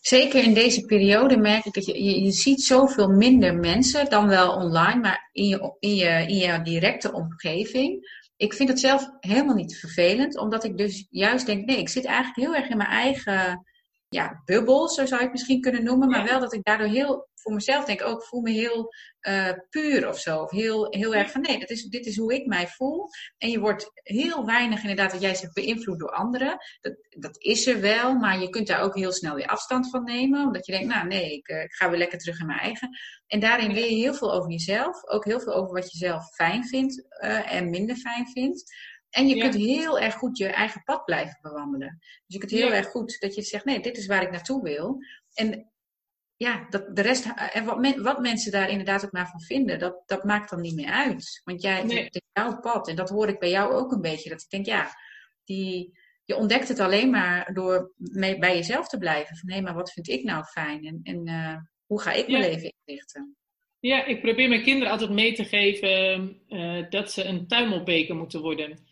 zeker 0.00 0.42
in 0.42 0.54
deze 0.54 0.84
periode 0.84 1.36
merk 1.36 1.64
ik 1.64 1.72
dat 1.72 1.86
je, 1.86 2.04
je, 2.04 2.22
je, 2.22 2.32
ziet 2.32 2.62
zoveel 2.62 3.08
minder 3.08 3.54
mensen 3.54 4.10
dan 4.10 4.28
wel 4.28 4.52
online, 4.52 5.00
maar 5.00 5.28
in 5.32 5.44
je, 5.44 5.76
in 5.78 5.94
je, 5.94 6.24
in 6.26 6.36
je 6.36 6.62
directe 6.62 7.12
omgeving. 7.12 8.16
Ik 8.36 8.54
vind 8.54 8.68
het 8.68 8.80
zelf 8.80 9.10
helemaal 9.20 9.54
niet 9.54 9.78
vervelend, 9.78 10.38
omdat 10.38 10.64
ik 10.64 10.76
dus 10.76 11.06
juist 11.10 11.46
denk, 11.46 11.66
nee, 11.66 11.78
ik 11.78 11.88
zit 11.88 12.04
eigenlijk 12.04 12.36
heel 12.36 12.54
erg 12.54 12.68
in 12.68 12.76
mijn 12.76 12.88
eigen 12.88 13.66
ja, 14.08 14.42
bubbel, 14.44 14.88
zo 14.88 15.06
zou 15.06 15.16
je 15.16 15.26
het 15.26 15.32
misschien 15.32 15.60
kunnen 15.60 15.84
noemen. 15.84 16.08
Maar 16.08 16.24
wel 16.24 16.40
dat 16.40 16.52
ik 16.52 16.64
daardoor 16.64 16.86
heel, 16.86 17.27
voor 17.42 17.54
mezelf 17.54 17.84
denk 17.84 18.02
ook, 18.02 18.24
voel 18.24 18.40
me 18.40 18.50
heel 18.50 18.92
uh, 19.28 19.52
puur 19.70 20.08
of 20.08 20.18
zo. 20.18 20.42
Of 20.42 20.50
heel, 20.50 20.86
heel 20.90 21.14
erg 21.14 21.30
van, 21.30 21.40
nee, 21.40 21.58
dat 21.58 21.70
is, 21.70 21.84
dit 21.84 22.06
is 22.06 22.16
hoe 22.16 22.34
ik 22.34 22.46
mij 22.46 22.66
voel. 22.66 23.08
En 23.38 23.50
je 23.50 23.60
wordt 23.60 23.90
heel 24.02 24.46
weinig 24.46 24.80
inderdaad, 24.80 25.12
wat 25.12 25.20
jij 25.20 25.34
zegt, 25.34 25.54
beïnvloed 25.54 25.98
door 25.98 26.10
anderen. 26.10 26.56
Dat, 26.80 26.96
dat 27.08 27.42
is 27.42 27.66
er 27.66 27.80
wel, 27.80 28.14
maar 28.14 28.40
je 28.40 28.48
kunt 28.48 28.66
daar 28.66 28.80
ook 28.80 28.94
heel 28.94 29.12
snel 29.12 29.34
weer 29.34 29.46
afstand 29.46 29.90
van 29.90 30.04
nemen. 30.04 30.46
Omdat 30.46 30.66
je 30.66 30.72
denkt, 30.72 30.94
nou 30.94 31.06
nee, 31.06 31.32
ik, 31.32 31.48
uh, 31.48 31.62
ik 31.62 31.72
ga 31.72 31.90
weer 31.90 31.98
lekker 31.98 32.18
terug 32.18 32.40
in 32.40 32.46
mijn 32.46 32.58
eigen. 32.58 32.88
En 33.26 33.40
daarin 33.40 33.72
leer 33.72 33.90
je 33.90 33.96
heel 33.96 34.14
veel 34.14 34.32
over 34.32 34.50
jezelf. 34.50 35.04
Ook 35.08 35.24
heel 35.24 35.40
veel 35.40 35.54
over 35.54 35.74
wat 35.74 35.92
je 35.92 35.98
zelf 35.98 36.34
fijn 36.34 36.66
vindt 36.66 37.06
uh, 37.22 37.52
en 37.52 37.70
minder 37.70 37.96
fijn 37.96 38.28
vindt. 38.28 38.74
En 39.10 39.28
je 39.28 39.38
kunt 39.38 39.54
heel 39.54 39.98
erg 39.98 40.14
goed 40.14 40.38
je 40.38 40.46
eigen 40.46 40.82
pad 40.82 41.04
blijven 41.04 41.38
bewandelen. 41.42 41.98
Dus 41.98 42.22
je 42.26 42.38
kunt 42.38 42.50
heel 42.50 42.72
erg 42.72 42.86
goed 42.86 43.16
dat 43.20 43.34
je 43.34 43.42
zegt, 43.42 43.64
nee, 43.64 43.80
dit 43.80 43.96
is 43.96 44.06
waar 44.06 44.22
ik 44.22 44.30
naartoe 44.30 44.62
wil. 44.62 44.98
En 45.34 45.70
ja, 46.38 46.66
dat, 46.70 46.96
de 46.96 47.02
rest, 47.02 47.32
en 47.52 47.64
wat, 47.64 47.96
wat 47.96 48.20
mensen 48.20 48.52
daar 48.52 48.70
inderdaad 48.70 49.04
ook 49.04 49.12
maar 49.12 49.28
van 49.28 49.40
vinden, 49.40 49.78
dat, 49.78 50.02
dat 50.06 50.24
maakt 50.24 50.50
dan 50.50 50.60
niet 50.60 50.74
meer 50.74 50.90
uit. 50.90 51.40
Want 51.44 51.62
jij, 51.62 51.82
nee. 51.82 52.04
het 52.04 52.14
is 52.14 52.20
jouw 52.32 52.60
pad. 52.60 52.88
En 52.88 52.96
dat 52.96 53.08
hoor 53.08 53.28
ik 53.28 53.38
bij 53.38 53.50
jou 53.50 53.72
ook 53.72 53.92
een 53.92 54.00
beetje. 54.00 54.30
Dat 54.30 54.42
ik 54.42 54.50
denk, 54.50 54.66
ja, 54.66 54.90
die, 55.44 55.98
je 56.24 56.36
ontdekt 56.36 56.68
het 56.68 56.80
alleen 56.80 57.10
maar 57.10 57.52
door 57.54 57.92
mee, 57.96 58.38
bij 58.38 58.54
jezelf 58.54 58.88
te 58.88 58.98
blijven. 58.98 59.36
Van, 59.36 59.50
hé, 59.50 59.60
maar 59.60 59.74
wat 59.74 59.92
vind 59.92 60.08
ik 60.08 60.24
nou 60.24 60.44
fijn? 60.44 60.84
En, 60.84 61.00
en 61.02 61.28
uh, 61.28 61.56
hoe 61.86 62.00
ga 62.00 62.12
ik 62.12 62.28
mijn 62.28 62.42
ja. 62.42 62.48
leven 62.48 62.72
inrichten? 62.84 63.36
Ja, 63.80 64.04
ik 64.04 64.20
probeer 64.20 64.48
mijn 64.48 64.62
kinderen 64.62 64.92
altijd 64.92 65.10
mee 65.10 65.32
te 65.32 65.44
geven 65.44 66.36
uh, 66.48 66.90
dat 66.90 67.12
ze 67.12 67.24
een 67.24 67.46
tuimelbeker 67.46 68.14
moeten 68.14 68.40
worden. 68.40 68.86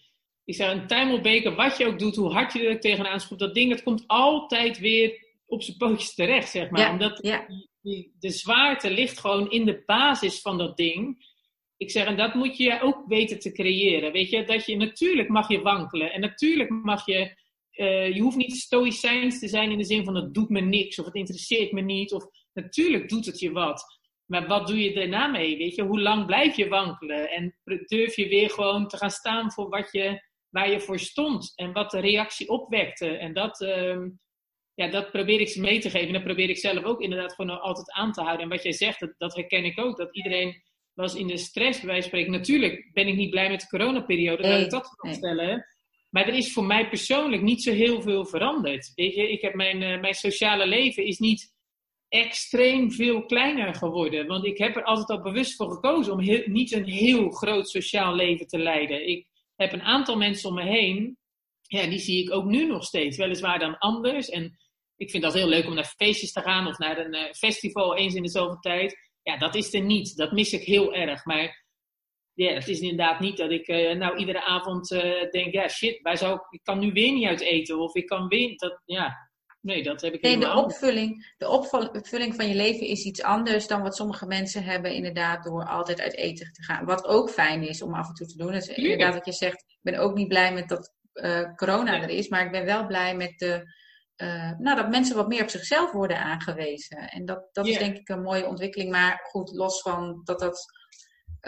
Ik 0.45 0.55
zeg, 0.55 0.73
een 0.73 0.87
tuimelbeker, 0.87 1.55
wat 1.55 1.77
je 1.77 1.87
ook 1.87 1.99
doet, 1.99 2.17
hoe 2.17 2.33
hard 2.33 2.53
je 2.53 2.69
er 2.69 2.81
tegenaan 2.81 3.21
schopt, 3.21 3.41
dat 3.41 3.55
ding, 3.55 3.71
dat 3.71 3.83
komt 3.83 4.05
altijd 4.07 4.79
weer 4.79 5.26
op 5.47 5.63
zijn 5.63 5.77
pootjes 5.77 6.15
terecht, 6.15 6.51
zeg 6.51 6.71
maar. 6.71 6.81
Ja, 6.81 6.93
Omdat 6.93 7.19
ja. 7.23 7.47
die, 7.81 8.15
de 8.19 8.31
zwaarte 8.31 8.91
ligt 8.91 9.19
gewoon 9.19 9.51
in 9.51 9.65
de 9.65 9.83
basis 9.87 10.41
van 10.41 10.59
dat 10.59 10.77
ding. 10.77 11.35
Ik 11.77 11.91
zeg, 11.91 12.07
en 12.07 12.17
dat 12.17 12.35
moet 12.35 12.57
je 12.57 12.81
ook 12.81 13.05
weten 13.07 13.39
te 13.39 13.53
creëren. 13.53 14.13
Weet 14.13 14.31
je, 14.31 14.45
dat 14.45 14.67
je 14.67 14.77
natuurlijk 14.77 15.29
mag 15.29 15.49
je 15.49 15.61
wankelen. 15.61 16.13
En 16.13 16.21
natuurlijk 16.21 16.71
mag 16.71 17.07
je, 17.07 17.37
uh, 17.73 18.15
je 18.15 18.21
hoeft 18.21 18.37
niet 18.37 18.57
stoïcijns 18.57 19.39
te 19.39 19.49
zijn 19.49 19.71
in 19.71 19.79
de 19.79 19.85
zin 19.85 20.05
van 20.05 20.15
het 20.15 20.35
doet 20.35 20.49
me 20.49 20.61
niks 20.61 20.99
of 20.99 21.05
het 21.05 21.15
interesseert 21.15 21.73
me 21.73 21.81
niet. 21.81 22.13
Of 22.13 22.27
natuurlijk 22.53 23.09
doet 23.09 23.27
het 23.27 23.41
je 23.41 23.53
wat. 23.53 23.85
Maar 24.27 24.47
wat 24.47 24.67
doe 24.67 24.83
je 24.83 24.95
daarna 24.95 25.27
mee? 25.27 25.57
Weet 25.57 25.75
je, 25.75 25.83
hoe 25.83 26.01
lang 26.01 26.27
blijf 26.27 26.57
je 26.57 26.69
wankelen? 26.69 27.31
En 27.31 27.57
durf 27.87 28.17
je 28.17 28.29
weer 28.29 28.51
gewoon 28.51 28.89
te 28.89 28.97
gaan 28.97 29.11
staan 29.11 29.53
voor 29.53 29.69
wat 29.69 29.93
je 29.93 30.25
waar 30.51 30.71
je 30.71 30.81
voor 30.81 30.99
stond 30.99 31.53
en 31.55 31.73
wat 31.73 31.91
de 31.91 32.01
reactie 32.01 32.49
opwekte. 32.49 33.09
En 33.09 33.33
dat, 33.33 33.61
uh, 33.61 33.99
ja, 34.77 34.89
dat 34.89 35.11
probeer 35.11 35.41
ik 35.41 35.49
ze 35.49 35.61
mee 35.61 35.79
te 35.79 35.91
geven. 35.91 36.07
En 36.07 36.12
dat 36.12 36.25
probeer 36.25 36.49
ik 36.49 36.59
zelf 36.59 36.85
ook 36.85 37.01
inderdaad 37.01 37.35
gewoon 37.35 37.61
altijd 37.61 37.93
aan 37.93 38.12
te 38.12 38.21
houden. 38.21 38.43
En 38.43 38.49
wat 38.49 38.62
jij 38.62 38.73
zegt, 38.73 39.01
dat, 39.01 39.15
dat 39.19 39.35
herken 39.35 39.65
ik 39.65 39.81
ook. 39.81 39.97
Dat 39.97 40.17
iedereen 40.17 40.62
was 40.95 41.15
in 41.15 41.27
de 41.27 41.37
stress, 41.37 41.81
bij 41.81 41.89
wijze 41.89 42.09
van 42.09 42.19
spreken. 42.19 42.33
Natuurlijk 42.33 42.91
ben 42.93 43.09
ik 43.09 43.17
niet 43.17 43.31
blij 43.31 43.51
met 43.51 43.61
de 43.61 43.67
coronaperiode, 43.67 44.43
nee, 44.43 44.53
laat 44.53 44.61
ik 44.61 44.71
dat. 44.71 44.97
Nee. 45.21 45.62
Maar 46.11 46.29
er 46.29 46.35
is 46.35 46.53
voor 46.53 46.65
mij 46.65 46.89
persoonlijk 46.89 47.43
niet 47.43 47.62
zo 47.62 47.73
heel 47.73 48.03
veel 48.03 48.27
veranderd. 48.27 48.93
Weet 48.95 49.15
je, 49.15 49.31
ik 49.31 49.41
heb 49.41 49.55
mijn, 49.55 49.83
uh, 49.83 50.01
mijn 50.01 50.15
sociale 50.15 50.67
leven 50.67 51.05
is 51.05 51.19
niet 51.19 51.55
extreem 52.09 52.93
veel 52.93 53.25
kleiner 53.25 53.75
geworden. 53.75 54.27
Want 54.27 54.45
ik 54.45 54.59
heb 54.59 54.77
er 54.77 54.85
altijd 54.85 55.19
al 55.19 55.23
bewust 55.23 55.57
voor 55.57 55.71
gekozen 55.71 56.12
om 56.12 56.21
heel, 56.21 56.43
niet 56.47 56.73
een 56.73 56.89
heel 56.89 57.31
groot 57.31 57.69
sociaal 57.69 58.15
leven 58.15 58.47
te 58.47 58.59
leiden. 58.59 59.09
Ik, 59.09 59.27
heb 59.57 59.73
een 59.73 59.83
aantal 59.83 60.17
mensen 60.17 60.49
om 60.49 60.55
me 60.55 60.62
heen, 60.62 61.19
ja, 61.62 61.87
die 61.87 61.99
zie 61.99 62.23
ik 62.23 62.33
ook 62.33 62.45
nu 62.45 62.67
nog 62.67 62.85
steeds. 62.85 63.17
Weliswaar 63.17 63.59
dan 63.59 63.79
anders. 63.79 64.29
En 64.29 64.59
ik 64.97 65.11
vind 65.11 65.23
dat 65.23 65.35
heel 65.35 65.49
leuk 65.49 65.67
om 65.67 65.75
naar 65.75 65.95
feestjes 65.97 66.33
te 66.33 66.41
gaan 66.41 66.67
of 66.67 66.79
naar 66.79 66.99
een 66.99 67.15
uh, 67.15 67.33
festival 67.33 67.97
eens 67.97 68.15
in 68.15 68.23
de 68.23 68.29
zoveel 68.29 68.59
tijd. 68.59 69.11
Ja, 69.23 69.37
dat 69.37 69.55
is 69.55 69.75
er 69.75 69.81
niet. 69.81 70.17
Dat 70.17 70.33
mis 70.33 70.53
ik 70.53 70.63
heel 70.63 70.95
erg. 70.95 71.25
Maar 71.25 71.65
ja, 72.33 72.53
het 72.53 72.69
is 72.69 72.81
inderdaad 72.81 73.21
niet 73.21 73.37
dat 73.37 73.51
ik 73.51 73.69
uh, 73.69 73.95
nou 73.95 74.17
iedere 74.17 74.43
avond 74.43 74.91
uh, 74.91 75.31
denk, 75.31 75.53
ja 75.53 75.69
shit, 75.69 76.03
waar 76.03 76.17
zou 76.17 76.41
ik, 76.51 76.61
kan 76.63 76.79
nu 76.79 76.93
weer 76.93 77.13
niet 77.13 77.27
uit 77.27 77.41
eten. 77.41 77.79
Of 77.79 77.95
ik 77.95 78.07
kan 78.07 78.29
weer, 78.29 78.57
dat, 78.57 78.83
ja, 78.85 79.27
Nee, 79.67 79.83
dat 79.83 80.01
heb 80.01 80.15
ik 80.15 80.23
nee, 80.23 80.39
de 80.39 80.55
opvulling, 80.55 81.35
de 81.37 81.49
opvulling 81.49 82.35
van 82.35 82.49
je 82.49 82.55
leven 82.55 82.87
is 82.87 83.05
iets 83.05 83.23
anders 83.23 83.67
dan 83.67 83.83
wat 83.83 83.97
sommige 83.97 84.27
mensen 84.27 84.65
hebben, 84.65 84.95
inderdaad, 84.95 85.45
door 85.45 85.65
altijd 85.65 86.01
uit 86.01 86.17
eten 86.17 86.53
te 86.53 86.63
gaan. 86.63 86.85
Wat 86.85 87.05
ook 87.05 87.31
fijn 87.31 87.63
is 87.63 87.83
om 87.83 87.95
af 87.95 88.09
en 88.09 88.15
toe 88.15 88.27
te 88.27 88.37
doen. 88.37 88.53
is 88.53 88.69
inderdaad 88.69 89.15
wat 89.15 89.27
je 89.27 89.33
zegt, 89.33 89.61
ik 89.61 89.79
ben 89.83 89.99
ook 89.99 90.15
niet 90.15 90.29
blij 90.29 90.53
met 90.53 90.69
dat 90.69 90.95
uh, 91.15 91.55
corona 91.55 92.03
er 92.03 92.09
is, 92.09 92.29
maar 92.29 92.45
ik 92.45 92.51
ben 92.51 92.65
wel 92.65 92.87
blij 92.87 93.17
met 93.17 93.39
de, 93.39 93.65
uh, 94.16 94.59
nou, 94.59 94.76
dat 94.76 94.90
mensen 94.90 95.16
wat 95.16 95.29
meer 95.29 95.42
op 95.42 95.48
zichzelf 95.48 95.92
worden 95.92 96.18
aangewezen. 96.18 96.98
En 96.98 97.24
dat, 97.24 97.48
dat 97.52 97.66
is 97.66 97.79
denk 97.79 97.96
ik 97.96 98.09
een 98.09 98.22
mooie 98.22 98.46
ontwikkeling, 98.46 98.90
maar 98.90 99.20
goed, 99.22 99.50
los 99.52 99.81
van 99.83 100.20
dat, 100.24 100.38
dat, 100.38 100.64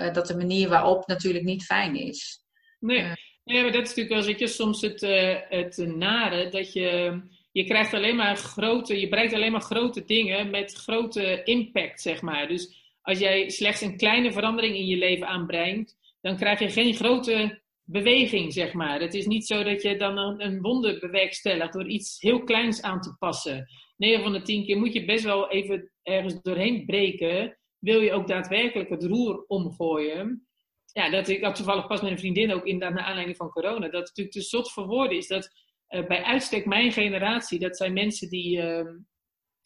uh, 0.00 0.12
dat 0.12 0.26
de 0.26 0.36
manier 0.36 0.68
waarop 0.68 1.06
natuurlijk 1.06 1.44
niet 1.44 1.64
fijn 1.64 1.94
is. 1.94 2.44
Nee, 2.78 3.12
nee 3.44 3.62
maar 3.62 3.72
dat 3.72 3.82
is 3.82 3.88
natuurlijk 3.88 4.14
wel, 4.14 4.24
weet 4.24 4.38
je, 4.38 4.46
soms 4.46 4.80
het, 4.80 5.00
het 5.48 5.76
nare 5.76 6.48
dat 6.48 6.72
je 6.72 7.20
je 7.52 7.64
krijgt 7.64 7.94
alleen 7.94 8.16
maar 8.16 8.36
grote, 8.36 9.00
je 9.00 9.08
bereikt 9.08 9.32
alleen 9.32 9.52
maar 9.52 9.60
grote 9.60 10.04
dingen 10.04 10.50
met 10.50 10.72
grote 10.72 11.42
impact, 11.42 12.02
zeg 12.02 12.22
maar. 12.22 12.48
Dus 12.48 12.92
als 13.02 13.18
jij 13.18 13.48
slechts 13.48 13.80
een 13.80 13.96
kleine 13.96 14.32
verandering 14.32 14.76
in 14.76 14.86
je 14.86 14.96
leven 14.96 15.26
aanbrengt, 15.26 15.96
dan 16.20 16.36
krijg 16.36 16.58
je 16.58 16.70
geen 16.70 16.94
grote 16.94 17.62
beweging, 17.90 18.52
zeg 18.52 18.72
maar. 18.72 19.00
Het 19.00 19.14
is 19.14 19.26
niet 19.26 19.46
zo 19.46 19.62
dat 19.62 19.82
je 19.82 19.96
dan 19.96 20.18
een, 20.18 20.44
een 20.44 20.60
wonder 20.60 20.98
bewerkstelligt 20.98 21.72
door 21.72 21.88
iets 21.88 22.20
heel 22.20 22.44
kleins 22.44 22.82
aan 22.82 23.00
te 23.00 23.16
passen. 23.18 23.66
9 23.96 24.22
van 24.22 24.32
de 24.32 24.42
10 24.42 24.64
keer 24.64 24.78
moet 24.78 24.92
je 24.92 25.04
best 25.04 25.24
wel 25.24 25.50
even 25.50 25.90
ergens 26.02 26.42
doorheen 26.42 26.84
breken. 26.86 27.58
Wil 27.78 28.00
je 28.00 28.12
ook 28.12 28.28
daadwerkelijk 28.28 28.88
het 28.88 29.04
roer 29.04 29.44
omgooien? 29.46 30.48
Ja, 30.92 31.10
dat, 31.10 31.28
ik 31.28 31.44
had 31.44 31.54
toevallig 31.54 31.86
pas 31.86 32.00
met 32.00 32.10
een 32.10 32.18
vriendin 32.18 32.52
ook 32.52 32.64
inderdaad 32.64 32.96
naar 32.96 33.06
aanleiding 33.06 33.36
van 33.36 33.50
corona. 33.50 33.88
Dat 33.88 34.06
natuurlijk 34.06 34.36
te 34.36 34.42
zot 34.42 34.72
voor 34.72 34.86
woorden 34.86 35.16
is 35.16 35.26
dat 35.26 35.50
uh, 35.88 36.06
bij 36.06 36.22
uitstek 36.22 36.66
mijn 36.66 36.92
generatie, 36.92 37.58
dat 37.58 37.76
zijn 37.76 37.92
mensen 37.92 38.28
die, 38.28 38.56
uh, 38.56 38.90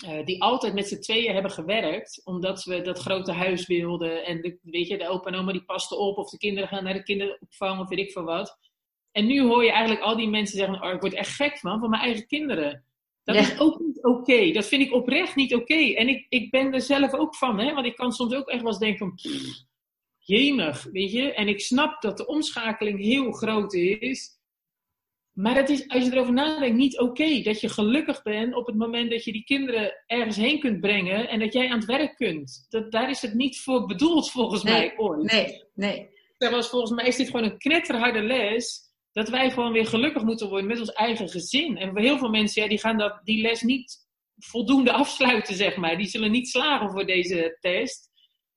uh, 0.04 0.24
die 0.24 0.42
altijd 0.42 0.74
met 0.74 0.88
z'n 0.88 1.00
tweeën 1.00 1.32
hebben 1.32 1.50
gewerkt, 1.50 2.20
omdat 2.24 2.64
we 2.64 2.80
dat 2.80 2.98
grote 2.98 3.32
huis 3.32 3.66
wilden. 3.66 4.24
En 4.24 4.40
de, 4.40 4.58
weet 4.62 4.88
je, 4.88 4.98
de 4.98 5.08
opa 5.08 5.30
en 5.30 5.38
oma 5.38 5.52
die 5.52 5.64
pasten 5.64 5.98
op, 5.98 6.16
of 6.16 6.30
de 6.30 6.38
kinderen 6.38 6.68
gaan 6.68 6.84
naar 6.84 6.94
de 6.94 7.02
kinderopvang, 7.02 7.80
of 7.80 7.88
weet 7.88 7.98
ik 7.98 8.12
veel 8.12 8.24
wat. 8.24 8.58
En 9.12 9.26
nu 9.26 9.40
hoor 9.40 9.64
je 9.64 9.70
eigenlijk 9.70 10.02
al 10.02 10.16
die 10.16 10.28
mensen 10.28 10.58
zeggen: 10.58 10.82
Oh, 10.82 10.92
ik 10.92 11.00
word 11.00 11.12
echt 11.12 11.34
gek 11.34 11.58
van, 11.58 11.80
van 11.80 11.90
mijn 11.90 12.02
eigen 12.02 12.26
kinderen. 12.26 12.84
Dat 13.24 13.34
ja. 13.34 13.40
is 13.40 13.58
ook 13.58 13.80
niet 13.80 14.04
oké. 14.04 14.18
Okay. 14.18 14.52
Dat 14.52 14.66
vind 14.66 14.82
ik 14.82 14.92
oprecht 14.92 15.36
niet 15.36 15.54
oké. 15.54 15.62
Okay. 15.72 15.94
En 15.94 16.08
ik, 16.08 16.26
ik 16.28 16.50
ben 16.50 16.72
er 16.72 16.80
zelf 16.80 17.14
ook 17.14 17.36
van, 17.36 17.58
hè? 17.60 17.74
want 17.74 17.86
ik 17.86 17.96
kan 17.96 18.12
soms 18.12 18.34
ook 18.34 18.48
echt 18.48 18.62
wel 18.62 18.70
eens 18.70 18.80
denken: 18.80 19.14
pff, 19.14 19.64
jemig, 20.18 20.88
weet 20.92 21.12
je. 21.12 21.32
En 21.32 21.48
ik 21.48 21.60
snap 21.60 22.02
dat 22.02 22.16
de 22.16 22.26
omschakeling 22.26 23.00
heel 23.00 23.32
groot 23.32 23.74
is. 23.74 24.40
Maar 25.32 25.56
het 25.56 25.70
is, 25.70 25.88
als 25.88 26.04
je 26.04 26.12
erover 26.12 26.32
nadenkt, 26.32 26.76
niet 26.76 26.98
oké 26.98 27.10
okay 27.10 27.42
dat 27.42 27.60
je 27.60 27.68
gelukkig 27.68 28.22
bent 28.22 28.54
op 28.54 28.66
het 28.66 28.76
moment 28.76 29.10
dat 29.10 29.24
je 29.24 29.32
die 29.32 29.44
kinderen 29.44 30.02
ergens 30.06 30.36
heen 30.36 30.60
kunt 30.60 30.80
brengen 30.80 31.28
en 31.28 31.38
dat 31.38 31.52
jij 31.52 31.68
aan 31.68 31.78
het 31.78 31.84
werk 31.84 32.16
kunt. 32.16 32.66
Dat, 32.68 32.92
daar 32.92 33.10
is 33.10 33.22
het 33.22 33.34
niet 33.34 33.60
voor 33.60 33.86
bedoeld, 33.86 34.30
volgens 34.30 34.62
nee, 34.62 34.74
mij 34.74 34.96
ooit. 34.96 35.32
Nee, 35.32 35.64
nee. 35.74 36.10
Terwijl 36.36 36.62
volgens 36.62 36.90
mij 36.90 37.06
is 37.06 37.16
dit 37.16 37.26
gewoon 37.26 37.44
een 37.44 37.58
knetterharde 37.58 38.22
les. 38.22 38.90
Dat 39.12 39.28
wij 39.28 39.50
gewoon 39.50 39.72
weer 39.72 39.86
gelukkig 39.86 40.22
moeten 40.22 40.48
worden 40.48 40.68
met 40.68 40.78
ons 40.78 40.92
eigen 40.92 41.28
gezin. 41.28 41.76
En 41.76 41.98
heel 41.98 42.18
veel 42.18 42.30
mensen, 42.30 42.62
ja, 42.62 42.68
die 42.68 42.78
gaan 42.78 42.98
dat, 42.98 43.20
die 43.24 43.42
les 43.42 43.62
niet 43.62 44.06
voldoende 44.36 44.92
afsluiten, 44.92 45.54
zeg 45.54 45.76
maar. 45.76 45.96
Die 45.96 46.06
zullen 46.06 46.30
niet 46.30 46.48
slagen 46.48 46.90
voor 46.90 47.06
deze 47.06 47.56
test. 47.60 48.10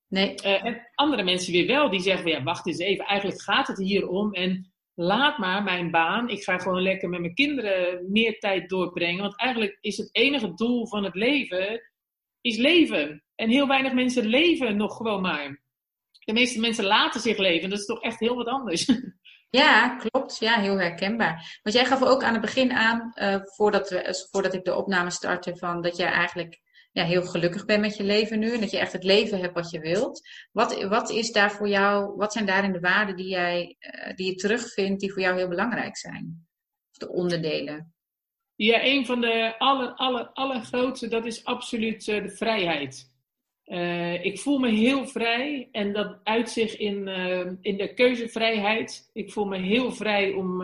Nee. 0.08 0.34
en 0.34 0.90
andere 0.94 1.22
mensen 1.22 1.52
weer 1.52 1.66
wel, 1.66 1.90
die 1.90 2.00
zeggen, 2.00 2.30
ja, 2.30 2.42
wacht 2.42 2.66
eens 2.66 2.78
even, 2.78 3.04
eigenlijk 3.04 3.42
gaat 3.42 3.66
het 3.66 3.78
hier 3.78 4.08
om. 4.08 4.32
En 4.32 4.72
laat 4.96 5.38
maar 5.38 5.62
mijn 5.62 5.90
baan. 5.90 6.28
Ik 6.28 6.42
ga 6.42 6.58
gewoon 6.58 6.82
lekker 6.82 7.08
met 7.08 7.20
mijn 7.20 7.34
kinderen 7.34 8.12
meer 8.12 8.38
tijd 8.38 8.68
doorbrengen. 8.68 9.22
Want 9.22 9.38
eigenlijk 9.38 9.78
is 9.80 9.96
het 9.96 10.08
enige 10.12 10.54
doel 10.54 10.86
van 10.86 11.04
het 11.04 11.14
leven, 11.14 11.80
is 12.40 12.56
leven. 12.56 13.24
En 13.34 13.48
heel 13.50 13.66
weinig 13.66 13.92
mensen 13.92 14.26
leven 14.26 14.76
nog 14.76 14.96
gewoon 14.96 15.20
maar. 15.20 15.62
De 16.24 16.32
meeste 16.32 16.60
mensen 16.60 16.84
laten 16.84 17.20
zich 17.20 17.38
leven. 17.38 17.70
Dat 17.70 17.78
is 17.78 17.84
toch 17.84 18.02
echt 18.02 18.20
heel 18.20 18.36
wat 18.36 18.46
anders. 18.46 18.86
Ja, 19.50 19.96
klopt. 19.96 20.38
Ja, 20.38 20.60
heel 20.60 20.78
herkenbaar. 20.78 21.58
Want 21.62 21.76
jij 21.76 21.84
gaf 21.84 22.02
ook 22.02 22.22
aan 22.22 22.32
het 22.32 22.40
begin 22.40 22.72
aan, 22.72 23.12
uh, 23.14 23.36
voordat, 23.42 23.90
we, 23.90 24.26
voordat 24.30 24.54
ik 24.54 24.64
de 24.64 24.74
opname 24.74 25.10
startte, 25.10 25.56
van 25.56 25.82
dat 25.82 25.96
jij 25.96 26.08
eigenlijk 26.08 26.60
ja, 26.96 27.04
heel 27.04 27.22
gelukkig 27.22 27.64
bent 27.64 27.80
met 27.80 27.96
je 27.96 28.04
leven 28.04 28.38
nu. 28.38 28.54
En 28.54 28.60
dat 28.60 28.70
je 28.70 28.78
echt 28.78 28.92
het 28.92 29.04
leven 29.04 29.40
hebt 29.40 29.54
wat 29.54 29.70
je 29.70 29.80
wilt. 29.80 30.28
Wat, 30.52 30.82
wat 30.82 31.10
is 31.10 31.32
daar 31.32 31.52
voor 31.52 31.68
jou, 31.68 32.16
wat 32.16 32.32
zijn 32.32 32.46
daarin 32.46 32.72
de 32.72 32.80
waarden 32.80 33.16
die, 33.16 33.28
jij, 33.28 33.76
uh, 33.80 34.14
die 34.14 34.26
je 34.26 34.34
terugvindt, 34.34 35.00
die 35.00 35.12
voor 35.12 35.22
jou 35.22 35.36
heel 35.36 35.48
belangrijk 35.48 35.96
zijn? 35.96 36.46
De 36.90 37.08
onderdelen? 37.08 37.94
Ja, 38.54 38.84
een 38.84 39.06
van 39.06 39.20
de 39.20 39.54
aller, 39.58 39.94
aller, 39.94 40.26
allergrootste, 40.32 41.08
dat 41.08 41.26
is 41.26 41.44
absoluut 41.44 42.06
uh, 42.06 42.22
de 42.22 42.30
vrijheid. 42.30 43.14
Uh, 43.64 44.24
ik 44.24 44.38
voel 44.38 44.58
me 44.58 44.70
heel 44.70 45.06
vrij 45.06 45.68
en 45.72 45.92
dat 45.92 46.20
uit 46.22 46.50
zich 46.50 46.76
in, 46.76 47.08
in 47.60 47.76
de 47.76 47.94
keuzevrijheid. 47.94 49.10
Ik 49.12 49.32
voel 49.32 49.44
me 49.44 49.58
heel 49.58 49.92
vrij 49.92 50.32
om 50.32 50.62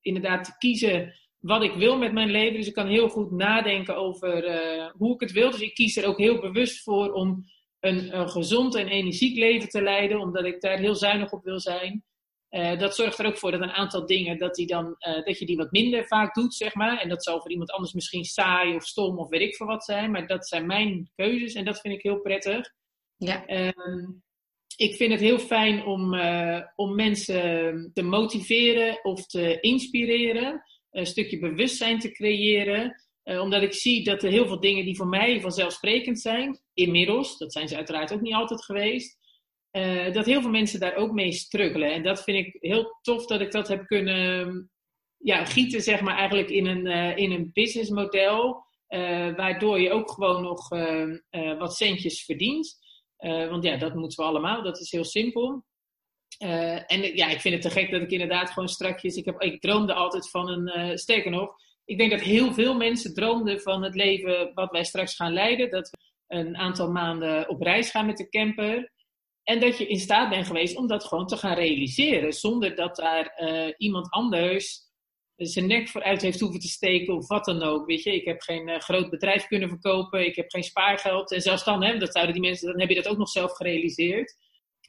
inderdaad 0.00 0.44
te 0.44 0.56
kiezen 0.58 1.14
wat 1.44 1.62
ik 1.62 1.74
wil 1.74 1.98
met 1.98 2.12
mijn 2.12 2.30
leven. 2.30 2.56
Dus 2.56 2.66
ik 2.66 2.74
kan 2.74 2.86
heel 2.86 3.08
goed 3.08 3.30
nadenken 3.30 3.96
over 3.96 4.92
hoe 4.96 5.14
ik 5.14 5.20
het 5.20 5.32
wil. 5.32 5.50
Dus 5.50 5.60
ik 5.60 5.74
kies 5.74 5.96
er 5.96 6.06
ook 6.06 6.18
heel 6.18 6.40
bewust 6.40 6.82
voor 6.82 7.12
om 7.12 7.44
een, 7.80 8.18
een 8.18 8.28
gezond 8.28 8.74
en 8.74 8.88
energiek 8.88 9.36
leven 9.36 9.68
te 9.68 9.82
leiden, 9.82 10.20
omdat 10.20 10.44
ik 10.44 10.60
daar 10.60 10.78
heel 10.78 10.94
zuinig 10.94 11.32
op 11.32 11.44
wil 11.44 11.60
zijn. 11.60 12.04
Uh, 12.50 12.78
dat 12.78 12.94
zorgt 12.94 13.18
er 13.18 13.26
ook 13.26 13.38
voor 13.38 13.50
dat 13.50 13.60
een 13.60 13.70
aantal 13.70 14.06
dingen, 14.06 14.38
dat, 14.38 14.54
die 14.54 14.66
dan, 14.66 14.96
uh, 14.98 15.24
dat 15.24 15.38
je 15.38 15.46
die 15.46 15.56
wat 15.56 15.70
minder 15.70 16.06
vaak 16.06 16.34
doet, 16.34 16.54
zeg 16.54 16.74
maar. 16.74 16.98
En 16.98 17.08
dat 17.08 17.24
zal 17.24 17.40
voor 17.40 17.50
iemand 17.50 17.70
anders 17.70 17.92
misschien 17.92 18.24
saai 18.24 18.74
of 18.74 18.84
stom 18.84 19.18
of 19.18 19.28
weet 19.28 19.40
ik 19.40 19.56
veel 19.56 19.66
wat 19.66 19.84
zijn. 19.84 20.10
Maar 20.10 20.26
dat 20.26 20.48
zijn 20.48 20.66
mijn 20.66 21.10
keuzes 21.14 21.52
en 21.52 21.64
dat 21.64 21.80
vind 21.80 21.94
ik 21.94 22.02
heel 22.02 22.20
prettig. 22.20 22.72
Ja. 23.16 23.48
Uh, 23.48 24.08
ik 24.76 24.94
vind 24.94 25.12
het 25.12 25.20
heel 25.20 25.38
fijn 25.38 25.84
om, 25.84 26.14
eh, 26.14 26.60
om 26.74 26.94
mensen 26.94 27.90
te 27.92 28.02
motiveren 28.02 29.04
of 29.04 29.26
te 29.26 29.60
inspireren. 29.60 30.62
Een 30.94 31.06
stukje 31.06 31.38
bewustzijn 31.38 31.98
te 31.98 32.10
creëren. 32.10 33.02
omdat 33.24 33.62
ik 33.62 33.72
zie 33.72 34.04
dat 34.04 34.22
er 34.22 34.30
heel 34.30 34.46
veel 34.46 34.60
dingen 34.60 34.84
die 34.84 34.96
voor 34.96 35.08
mij 35.08 35.40
vanzelfsprekend 35.40 36.20
zijn, 36.20 36.60
inmiddels, 36.74 37.38
dat 37.38 37.52
zijn 37.52 37.68
ze 37.68 37.76
uiteraard 37.76 38.12
ook 38.12 38.20
niet 38.20 38.34
altijd 38.34 38.64
geweest, 38.64 39.18
uh, 39.76 40.12
dat 40.12 40.26
heel 40.26 40.40
veel 40.40 40.50
mensen 40.50 40.80
daar 40.80 40.94
ook 40.94 41.12
mee 41.12 41.32
struggelen. 41.32 41.92
En 41.92 42.02
dat 42.02 42.22
vind 42.22 42.46
ik 42.46 42.56
heel 42.60 42.98
tof 43.02 43.26
dat 43.26 43.40
ik 43.40 43.52
dat 43.52 43.68
heb 43.68 43.86
kunnen 43.86 44.70
ja, 45.16 45.44
gieten, 45.44 45.80
zeg 45.80 46.00
maar, 46.00 46.16
eigenlijk 46.16 46.50
in 46.50 46.66
een, 46.66 46.86
uh, 46.86 47.16
in 47.16 47.32
een 47.32 47.50
businessmodel. 47.52 48.64
Uh, 48.88 49.34
waardoor 49.34 49.80
je 49.80 49.90
ook 49.90 50.10
gewoon 50.10 50.42
nog 50.42 50.68
wat 51.58 51.76
centjes 51.76 52.24
verdient. 52.24 52.78
want 53.18 53.64
ja, 53.64 53.76
dat 53.76 53.94
moeten 53.94 54.24
we 54.24 54.30
allemaal, 54.30 54.62
dat 54.62 54.80
is 54.80 54.90
heel 54.90 55.04
simpel. 55.04 55.64
En 56.38 57.16
ja, 57.16 57.28
ik 57.28 57.40
vind 57.40 57.54
het 57.54 57.62
te 57.62 57.70
gek 57.70 57.90
dat 57.90 58.02
ik 58.02 58.10
inderdaad 58.10 58.50
gewoon 58.50 58.68
strakjes. 58.68 59.16
Ik, 59.16 59.24
heb, 59.24 59.40
ik 59.40 59.60
droomde 59.60 59.94
altijd 59.94 60.30
van 60.30 60.48
een. 60.48 60.98
sterker 60.98 61.30
nog, 61.30 61.54
ik 61.84 61.98
denk 61.98 62.10
dat 62.10 62.20
heel 62.20 62.52
veel 62.52 62.74
mensen 62.74 63.14
droomden 63.14 63.60
van 63.60 63.82
het 63.82 63.94
leven 63.94 64.50
wat 64.54 64.70
wij 64.70 64.84
straks 64.84 65.14
gaan 65.14 65.32
leiden. 65.32 65.70
Dat 65.70 65.90
we 65.90 66.36
een 66.36 66.56
aantal 66.56 66.90
maanden 66.90 67.48
op 67.48 67.62
reis 67.62 67.90
gaan 67.90 68.06
met 68.06 68.16
de 68.16 68.28
camper. 68.28 68.92
En 69.42 69.60
dat 69.60 69.78
je 69.78 69.86
in 69.86 70.00
staat 70.00 70.30
bent 70.30 70.46
geweest 70.46 70.76
om 70.76 70.86
dat 70.86 71.04
gewoon 71.04 71.26
te 71.26 71.36
gaan 71.36 71.54
realiseren. 71.54 72.32
Zonder 72.32 72.74
dat 72.74 72.96
daar 72.96 73.40
uh, 73.40 73.72
iemand 73.76 74.10
anders 74.10 74.82
zijn 75.36 75.66
nek 75.66 75.88
vooruit 75.88 76.22
heeft 76.22 76.40
hoeven 76.40 76.60
te 76.60 76.68
steken 76.68 77.14
of 77.14 77.28
wat 77.28 77.44
dan 77.44 77.62
ook. 77.62 77.86
Weet 77.86 78.02
je, 78.02 78.14
ik 78.14 78.24
heb 78.24 78.40
geen 78.40 78.68
uh, 78.68 78.78
groot 78.78 79.10
bedrijf 79.10 79.46
kunnen 79.46 79.68
verkopen. 79.68 80.26
Ik 80.26 80.36
heb 80.36 80.50
geen 80.50 80.62
spaargeld. 80.62 81.32
En 81.32 81.40
zelfs 81.40 81.64
dan, 81.64 81.84
hè, 81.84 81.98
dat 81.98 82.12
zouden 82.12 82.34
die 82.34 82.42
mensen, 82.42 82.70
dan 82.70 82.80
heb 82.80 82.88
je 82.88 82.94
dat 82.94 83.08
ook 83.08 83.18
nog 83.18 83.28
zelf 83.28 83.52
gerealiseerd. 83.52 84.36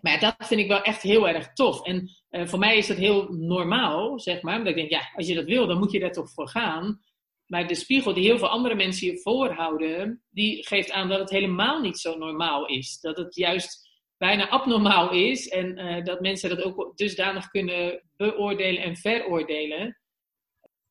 Maar 0.05 0.19
dat 0.19 0.35
vind 0.47 0.59
ik 0.59 0.67
wel 0.67 0.81
echt 0.81 1.01
heel 1.01 1.27
erg 1.27 1.53
tof. 1.53 1.81
En 1.85 2.09
uh, 2.29 2.47
voor 2.47 2.59
mij 2.59 2.77
is 2.77 2.87
dat 2.87 2.97
heel 2.97 3.27
normaal, 3.29 4.19
zeg 4.19 4.41
maar. 4.41 4.57
Omdat 4.57 4.69
ik 4.69 4.75
denk, 4.75 4.89
ja, 4.89 5.11
als 5.15 5.27
je 5.27 5.35
dat 5.35 5.45
wil, 5.45 5.67
dan 5.67 5.77
moet 5.77 5.91
je 5.91 5.99
daar 5.99 6.11
toch 6.11 6.29
voor 6.29 6.47
gaan. 6.47 6.99
Maar 7.45 7.67
de 7.67 7.75
spiegel 7.75 8.13
die 8.13 8.23
heel 8.23 8.37
veel 8.37 8.47
andere 8.47 8.75
mensen 8.75 9.07
je 9.07 9.21
voorhouden, 9.21 10.23
die 10.29 10.67
geeft 10.67 10.91
aan 10.91 11.09
dat 11.09 11.19
het 11.19 11.29
helemaal 11.29 11.81
niet 11.81 11.97
zo 11.97 12.17
normaal 12.17 12.65
is. 12.65 12.99
Dat 12.99 13.17
het 13.17 13.35
juist 13.35 13.89
bijna 14.17 14.49
abnormaal 14.49 15.11
is. 15.11 15.47
En 15.47 15.79
uh, 15.79 16.03
dat 16.03 16.21
mensen 16.21 16.49
dat 16.49 16.63
ook 16.63 16.97
dusdanig 16.97 17.47
kunnen 17.47 18.03
beoordelen 18.15 18.83
en 18.83 18.95
veroordelen. 18.95 19.99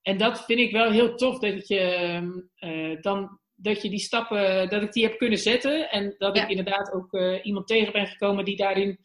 En 0.02 0.18
dat 0.18 0.44
vind 0.44 0.58
ik 0.58 0.72
wel 0.72 0.90
heel 0.90 1.14
tof 1.14 1.38
dat 1.38 1.68
je 1.68 2.20
uh, 2.58 3.00
dan 3.00 3.38
dat 3.54 3.82
je 3.82 3.88
die 3.88 3.98
stappen, 3.98 4.68
dat 4.68 4.82
ik 4.82 4.92
die 4.92 5.04
heb 5.04 5.18
kunnen 5.18 5.38
zetten. 5.38 5.90
En 5.90 6.14
dat 6.18 6.36
ja. 6.36 6.42
ik 6.42 6.48
inderdaad 6.48 6.92
ook 6.92 7.12
uh, 7.12 7.44
iemand 7.44 7.66
tegen 7.66 7.92
ben 7.92 8.06
gekomen 8.06 8.44
die 8.44 8.56
daarin 8.56 8.98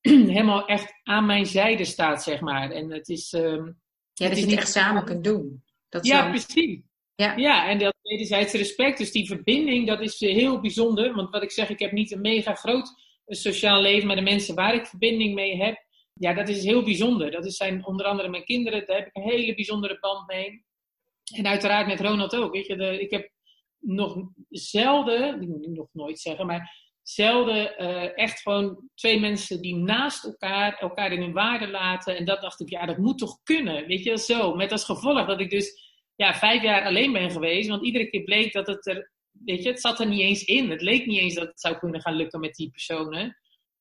helemaal 0.00 0.66
echt 0.66 0.92
aan 1.02 1.26
mijn 1.26 1.46
zijde 1.46 1.84
staat, 1.84 2.22
zeg 2.22 2.40
maar. 2.40 2.70
En 2.70 2.90
het 2.90 3.08
is. 3.08 3.32
Um, 3.32 3.80
ja, 4.12 4.28
dat 4.28 4.38
je 4.38 4.44
het 4.44 4.54
echt 4.54 4.70
samen 4.70 5.04
kunt 5.04 5.24
doen. 5.24 5.64
Dat 5.88 6.06
ja, 6.06 6.24
zo... 6.24 6.30
precies. 6.30 6.80
Ja. 7.14 7.36
ja, 7.36 7.68
en 7.68 7.78
dat 7.78 7.94
wederzijds 8.02 8.52
respect. 8.52 8.98
Dus 8.98 9.12
die 9.12 9.26
verbinding, 9.26 9.86
dat 9.86 10.00
is 10.00 10.20
heel 10.20 10.60
bijzonder. 10.60 11.14
Want 11.14 11.30
wat 11.30 11.42
ik 11.42 11.50
zeg, 11.50 11.68
ik 11.68 11.78
heb 11.78 11.92
niet 11.92 12.12
een 12.12 12.20
mega 12.20 12.54
groot 12.54 12.94
een 13.26 13.36
sociaal 13.36 13.80
leven 13.80 14.06
met 14.06 14.16
de 14.16 14.22
mensen 14.22 14.54
waar 14.54 14.74
ik 14.74 14.86
verbinding 14.86 15.34
mee 15.34 15.56
heb. 15.56 15.84
Ja, 16.12 16.34
dat 16.34 16.48
is 16.48 16.64
heel 16.64 16.82
bijzonder. 16.82 17.30
Dat 17.30 17.54
zijn 17.54 17.86
onder 17.86 18.06
andere 18.06 18.28
mijn 18.28 18.44
kinderen, 18.44 18.86
daar 18.86 18.96
heb 18.96 19.06
ik 19.06 19.16
een 19.16 19.30
hele 19.30 19.54
bijzondere 19.54 19.98
band 20.00 20.26
mee. 20.26 20.64
En 21.34 21.46
uiteraard 21.46 21.86
met 21.86 22.00
Ronald 22.00 22.36
ook. 22.36 22.52
Weet 22.52 22.66
je, 22.66 22.76
de, 22.76 23.00
ik 23.00 23.10
heb 23.10 23.30
nog 23.86 24.16
zelden, 24.48 25.40
ik 25.42 25.48
moet 25.48 25.66
nog 25.66 25.88
nooit 25.92 26.20
zeggen, 26.20 26.46
maar 26.46 26.84
zelden 27.02 27.82
uh, 27.82 28.18
echt 28.18 28.40
gewoon 28.40 28.88
twee 28.94 29.20
mensen 29.20 29.60
die 29.60 29.76
naast 29.76 30.24
elkaar 30.24 30.78
elkaar 30.78 31.12
in 31.12 31.20
hun 31.20 31.32
waarde 31.32 31.68
laten. 31.68 32.16
En 32.16 32.24
dat 32.24 32.40
dacht 32.40 32.60
ik, 32.60 32.70
ja, 32.70 32.86
dat 32.86 32.98
moet 32.98 33.18
toch 33.18 33.42
kunnen. 33.42 33.86
Weet 33.86 34.04
je, 34.04 34.18
zo. 34.18 34.54
Met 34.54 34.72
als 34.72 34.84
gevolg 34.84 35.26
dat 35.26 35.40
ik 35.40 35.50
dus 35.50 35.94
ja, 36.14 36.34
vijf 36.34 36.62
jaar 36.62 36.84
alleen 36.84 37.12
ben 37.12 37.30
geweest. 37.30 37.68
Want 37.68 37.84
iedere 37.84 38.10
keer 38.10 38.22
bleek 38.22 38.52
dat 38.52 38.66
het 38.66 38.86
er 38.86 39.14
weet 39.44 39.62
je, 39.62 39.68
het 39.68 39.80
zat 39.80 40.00
er 40.00 40.06
niet 40.06 40.20
eens 40.20 40.44
in. 40.44 40.70
Het 40.70 40.82
leek 40.82 41.06
niet 41.06 41.20
eens 41.20 41.34
dat 41.34 41.46
het 41.46 41.60
zou 41.60 41.78
kunnen 41.78 42.00
gaan 42.00 42.16
lukken 42.16 42.40
met 42.40 42.54
die 42.54 42.70
personen. 42.70 43.38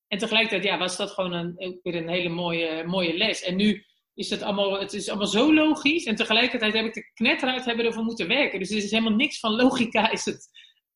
En 0.07 0.17
tegelijkertijd 0.17 0.63
ja, 0.63 0.77
was 0.77 0.97
dat 0.97 1.11
gewoon 1.11 1.33
een, 1.33 1.79
weer 1.83 1.95
een 1.95 2.09
hele 2.09 2.29
mooie, 2.29 2.83
mooie 2.83 3.17
les. 3.17 3.43
En 3.43 3.55
nu 3.55 3.85
is 4.15 4.29
het 4.29 4.41
allemaal, 4.41 4.79
het 4.79 4.93
is 4.93 5.09
allemaal 5.09 5.27
zo 5.27 5.53
logisch. 5.53 6.05
En 6.05 6.15
tegelijkertijd 6.15 6.73
heb 6.73 6.85
ik 6.85 6.93
de 6.93 7.11
knetter 7.13 7.49
uit 7.49 7.65
hebben 7.65 7.85
ervoor 7.85 8.03
moeten 8.03 8.27
werken. 8.27 8.59
Dus 8.59 8.69
er 8.69 8.77
is 8.77 8.91
helemaal 8.91 9.15
niks 9.15 9.39
van 9.39 9.55
logica 9.55 10.11
is 10.11 10.25
het, 10.25 10.47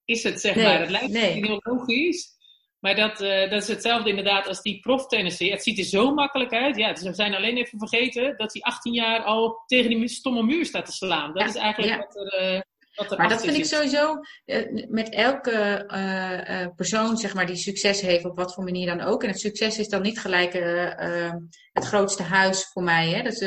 is 0.06 0.24
het 0.24 0.42
zeg 0.42 0.56
nee, 0.56 0.66
maar. 0.66 0.80
Het 0.80 0.90
lijkt 0.90 1.10
nee. 1.10 1.46
heel 1.46 1.60
logisch. 1.64 2.38
Maar 2.80 2.96
dat, 2.96 3.22
uh, 3.22 3.50
dat 3.50 3.62
is 3.62 3.68
hetzelfde 3.68 4.10
inderdaad 4.10 4.48
als 4.48 4.62
die 4.62 4.80
proftennisser. 4.80 5.52
Het 5.52 5.64
ziet 5.64 5.78
er 5.78 5.84
zo 5.84 6.14
makkelijk 6.14 6.54
uit. 6.54 6.78
Ja, 6.78 6.94
dus 6.94 7.04
we 7.04 7.14
zijn 7.14 7.36
alleen 7.36 7.58
even 7.58 7.80
vergeten 7.80 8.38
dat 8.38 8.54
hij 8.54 8.62
18 8.62 8.94
jaar 8.94 9.24
al 9.24 9.64
tegen 9.66 9.90
die 9.90 10.08
stomme 10.08 10.44
muur 10.44 10.66
staat 10.66 10.86
te 10.86 10.92
slaan. 10.92 11.34
Dat 11.34 11.42
Ja, 11.42 11.48
is 11.48 11.56
eigenlijk 11.56 11.94
ja. 11.94 11.98
wat 11.98 12.16
er, 12.16 12.56
uh, 12.56 12.62
Maar 13.08 13.30
dat 13.30 13.42
vind 13.42 13.58
ik 13.58 13.66
sowieso 13.66 14.20
eh, 14.46 14.88
met 14.88 15.10
elke 15.10 15.52
eh, 15.52 16.62
eh, 16.62 16.70
persoon 16.76 17.18
zeg 17.18 17.34
maar, 17.34 17.46
die 17.46 17.56
succes 17.56 18.02
heeft, 18.02 18.26
op 18.26 18.38
wat 18.38 18.54
voor 18.54 18.64
manier 18.64 18.86
dan 18.86 19.02
ook. 19.02 19.24
En 19.24 19.30
het 19.30 19.40
succes 19.40 19.80
is 19.80 19.90
dan 19.90 20.02
niet 20.02 20.20
gelijk 20.20 20.54
het 21.72 21.86
grootste 21.86 22.24
huis 22.24 22.70
voor 22.72 22.84
mij. 22.84 23.10
Hè? 23.10 23.22
Dus, 23.22 23.40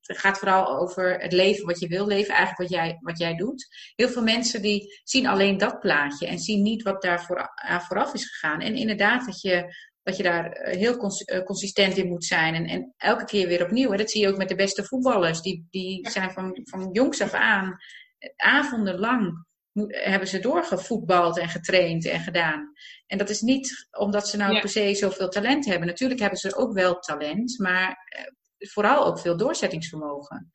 het 0.00 0.18
gaat 0.18 0.38
vooral 0.38 0.78
over 0.78 1.20
het 1.20 1.32
leven 1.32 1.66
wat 1.66 1.80
je 1.80 1.88
wil 1.88 2.06
leven, 2.06 2.34
eigenlijk 2.34 2.70
wat 2.70 2.80
jij, 2.80 2.96
wat 3.00 3.18
jij 3.18 3.34
doet. 3.34 3.66
Heel 3.96 4.08
veel 4.08 4.22
mensen 4.22 4.62
die 4.62 5.00
zien 5.04 5.26
alleen 5.26 5.58
dat 5.58 5.80
plaatje 5.80 6.26
en 6.26 6.38
zien 6.38 6.62
niet 6.62 6.82
wat 6.82 7.02
daar 7.02 7.24
voor, 7.24 7.50
aan 7.54 7.82
vooraf 7.82 8.14
is 8.14 8.30
gegaan. 8.30 8.60
En 8.60 8.74
inderdaad 8.74 9.26
dat 9.26 9.40
je, 9.40 9.74
dat 10.02 10.16
je 10.16 10.22
daar 10.22 10.58
heel 10.60 10.96
cons- 10.96 11.24
consistent 11.44 11.96
in 11.96 12.08
moet 12.08 12.24
zijn. 12.24 12.54
En, 12.54 12.64
en 12.66 12.94
elke 12.96 13.24
keer 13.24 13.48
weer 13.48 13.64
opnieuw. 13.64 13.90
Hè? 13.90 13.96
Dat 13.96 14.10
zie 14.10 14.20
je 14.20 14.28
ook 14.28 14.38
met 14.38 14.48
de 14.48 14.54
beste 14.54 14.84
voetballers. 14.84 15.40
Die, 15.40 15.66
die 15.70 16.10
zijn 16.10 16.30
van, 16.30 16.60
van 16.64 16.88
jongs 16.92 17.20
af 17.20 17.32
aan 17.32 17.78
avondenlang 18.36 19.46
hebben 19.86 20.28
ze 20.28 20.38
doorgevoetbald 20.38 21.38
en 21.38 21.48
getraind 21.48 22.04
en 22.06 22.20
gedaan. 22.20 22.72
En 23.06 23.18
dat 23.18 23.28
is 23.30 23.40
niet 23.40 23.88
omdat 23.98 24.28
ze 24.28 24.36
nou 24.36 24.52
Ja. 24.54 24.60
per 24.60 24.68
se 24.68 24.94
zoveel 24.94 25.28
talent 25.28 25.64
hebben. 25.64 25.86
Natuurlijk 25.86 26.20
hebben 26.20 26.38
ze 26.38 26.56
ook 26.56 26.72
wel 26.72 26.98
talent, 26.98 27.58
maar 27.58 27.88
eh, 27.88 28.24
vooral 28.68 29.06
ook 29.06 29.18
veel 29.18 29.36
doorzettingsvermogen. 29.36 30.50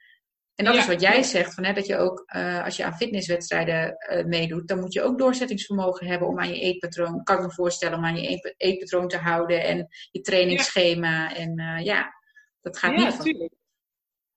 En 0.56 0.66
dat 0.66 0.74
Ja, 0.74 0.80
is 0.80 0.88
wat 0.88 1.02
jij 1.02 1.24
zegt, 1.24 1.54
van, 1.54 1.64
hè, 1.66 1.74
dat 1.74 1.86
je 1.86 1.98
ook 1.98 2.24
eh, 2.26 2.64
als 2.64 2.78
je 2.78 2.84
aan 2.84 2.96
fitnesswedstrijden 2.96 3.96
eh, 3.98 4.26
meedoet, 4.26 4.68
dan 4.68 4.80
moet 4.80 4.94
je 4.94 5.02
ook 5.02 5.18
doorzettingsvermogen 5.18 6.08
hebben 6.08 6.28
om 6.28 6.40
aan 6.40 6.50
je 6.50 6.60
eetpatroon, 6.60 7.24
kan 7.24 7.36
ik 7.38 7.42
me 7.44 7.52
voorstellen, 7.54 7.98
om 7.98 8.06
aan 8.06 8.16
je 8.16 8.30
eet- 8.30 8.54
eetpatroon 8.58 9.08
te 9.08 9.18
houden 9.18 9.64
en 9.64 9.88
je 10.12 10.22
trainingsschema. 10.22 11.36
En 11.36 11.58
eh, 11.58 11.86
ja, 11.86 12.14
dat 12.62 12.78
gaat 12.78 12.92
Ja, 12.92 12.98
niet 13.06 13.18
natuurlijk. 13.18 13.54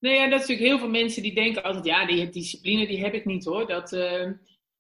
Nee, 0.07 0.15
ja, 0.15 0.29
dat 0.29 0.41
is 0.41 0.47
natuurlijk 0.49 0.69
heel 0.69 0.79
veel 0.79 1.01
mensen 1.03 1.23
die 1.23 1.35
denken 1.35 1.63
altijd, 1.63 1.85
ja, 1.85 2.07
die 2.07 2.29
discipline 2.29 2.87
die 2.87 3.01
heb 3.01 3.15
ik 3.15 3.25
niet 3.25 3.45
hoor. 3.45 3.67
Dat, 3.67 3.93
eh, 3.93 4.31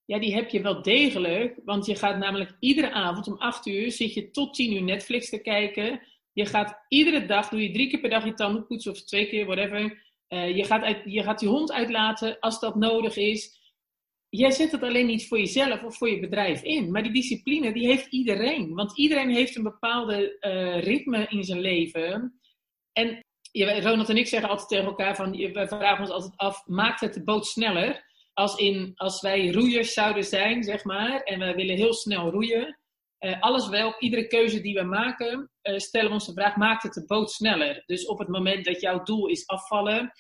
ja, 0.04 0.18
die 0.18 0.34
heb 0.34 0.48
je 0.48 0.60
wel 0.60 0.82
degelijk. 0.82 1.58
Want 1.64 1.86
je 1.86 1.94
gaat 1.94 2.18
namelijk 2.18 2.56
iedere 2.60 2.90
avond 2.90 3.26
om 3.26 3.38
8 3.38 3.66
uur 3.66 3.92
zit 3.92 4.14
je 4.14 4.30
tot 4.30 4.54
10 4.54 4.72
uur 4.72 4.82
Netflix 4.82 5.28
te 5.28 5.42
kijken. 5.42 6.00
Je 6.32 6.46
gaat 6.46 6.84
iedere 6.88 7.26
dag, 7.26 7.48
doe 7.48 7.62
je 7.62 7.70
drie 7.72 7.88
keer 7.88 8.00
per 8.00 8.10
dag 8.10 8.24
je 8.24 8.34
tanden 8.34 8.66
poetsen 8.66 8.92
of 8.92 9.02
twee 9.02 9.28
keer, 9.28 9.46
whatever. 9.46 10.04
Uh, 10.28 10.56
je, 10.56 10.64
gaat 10.64 11.02
je 11.04 11.22
gaat 11.22 11.40
je 11.40 11.46
hond 11.46 11.72
uitlaten 11.72 12.38
als 12.40 12.60
dat 12.60 12.74
nodig 12.74 13.16
is. 13.16 13.58
Jij 14.28 14.50
zet 14.50 14.72
het 14.72 14.82
alleen 14.82 15.06
niet 15.06 15.28
voor 15.28 15.38
jezelf 15.38 15.82
of 15.82 15.96
voor 15.96 16.10
je 16.10 16.20
bedrijf 16.20 16.62
in. 16.62 16.90
Maar 16.90 17.02
die 17.02 17.12
discipline, 17.12 17.72
die 17.72 17.86
heeft 17.86 18.06
iedereen. 18.06 18.74
Want 18.74 18.98
iedereen 18.98 19.30
heeft 19.30 19.56
een 19.56 19.62
bepaalde 19.62 20.36
uh, 20.40 20.82
ritme 20.82 21.26
in 21.28 21.44
zijn 21.44 21.60
leven. 21.60 22.40
En 22.92 23.24
Ronald 23.64 24.08
en 24.08 24.16
ik 24.16 24.26
zeggen 24.26 24.48
altijd 24.48 24.68
tegen 24.68 24.84
elkaar 24.84 25.16
van, 25.16 25.30
we 25.30 25.66
vragen 25.68 26.00
ons 26.00 26.10
altijd 26.10 26.32
af, 26.36 26.66
maakt 26.66 27.00
het 27.00 27.14
de 27.14 27.24
boot 27.24 27.46
sneller? 27.46 28.04
Als, 28.32 28.56
in, 28.56 28.92
als 28.94 29.20
wij 29.20 29.50
roeiers 29.50 29.92
zouden 29.92 30.24
zijn, 30.24 30.62
zeg 30.62 30.84
maar, 30.84 31.20
en 31.20 31.38
we 31.38 31.54
willen 31.54 31.76
heel 31.76 31.94
snel 31.94 32.30
roeien, 32.30 32.78
uh, 33.20 33.40
alles 33.40 33.68
wel, 33.68 33.94
iedere 33.98 34.26
keuze 34.26 34.60
die 34.60 34.74
we 34.74 34.82
maken, 34.82 35.50
uh, 35.62 35.78
stellen 35.78 36.08
we 36.08 36.12
ons 36.12 36.26
de 36.26 36.32
vraag, 36.32 36.56
maakt 36.56 36.82
het 36.82 36.92
de 36.92 37.04
boot 37.06 37.30
sneller? 37.30 37.82
Dus 37.86 38.06
op 38.06 38.18
het 38.18 38.28
moment 38.28 38.64
dat 38.64 38.80
jouw 38.80 39.02
doel 39.02 39.26
is 39.26 39.46
afvallen 39.46 40.12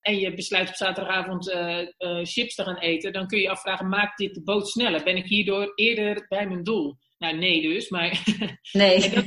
en 0.00 0.18
je 0.18 0.34
besluit 0.34 0.68
op 0.68 0.74
zaterdagavond 0.74 1.48
uh, 1.48 1.86
chips 2.22 2.54
te 2.54 2.64
gaan 2.64 2.78
eten, 2.78 3.12
dan 3.12 3.26
kun 3.26 3.38
je 3.38 3.44
je 3.44 3.50
afvragen, 3.50 3.88
maakt 3.88 4.18
dit 4.18 4.34
de 4.34 4.42
boot 4.42 4.68
sneller? 4.68 5.04
Ben 5.04 5.16
ik 5.16 5.26
hierdoor 5.26 5.72
eerder 5.74 6.26
bij 6.28 6.46
mijn 6.46 6.62
doel? 6.62 6.96
Nou, 7.18 7.36
nee 7.36 7.62
dus, 7.62 7.88
maar... 7.88 8.22
Nee. 8.72 9.10
dat, 9.10 9.24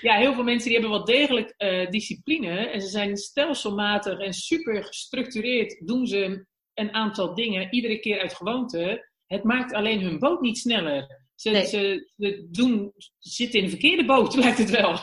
ja, 0.00 0.16
heel 0.16 0.34
veel 0.34 0.42
mensen 0.42 0.70
die 0.70 0.78
hebben 0.78 0.96
wel 0.96 1.04
degelijk 1.04 1.54
discipline 1.90 2.56
en 2.56 2.80
ze 2.80 2.88
zijn 2.88 3.16
stelselmatig 3.16 4.18
en 4.18 4.32
super 4.32 4.84
gestructureerd, 4.84 5.86
doen 5.86 6.06
ze 6.06 6.46
een 6.74 6.94
aantal 6.94 7.34
dingen 7.34 7.72
iedere 7.72 7.98
keer 7.98 8.20
uit 8.20 8.34
gewoonte. 8.34 9.08
Het 9.26 9.44
maakt 9.44 9.72
alleen 9.72 10.00
hun 10.00 10.18
boot 10.18 10.40
niet 10.40 10.58
sneller. 10.58 11.20
Ze, 11.34 11.50
nee. 11.50 11.66
ze, 11.66 12.10
ze 12.16 12.48
doen, 12.50 12.92
zitten 13.18 13.58
in 13.58 13.64
de 13.64 13.70
verkeerde 13.70 14.04
boot, 14.04 14.34
lijkt 14.44 14.58
het 14.58 14.70
wel. 14.70 14.98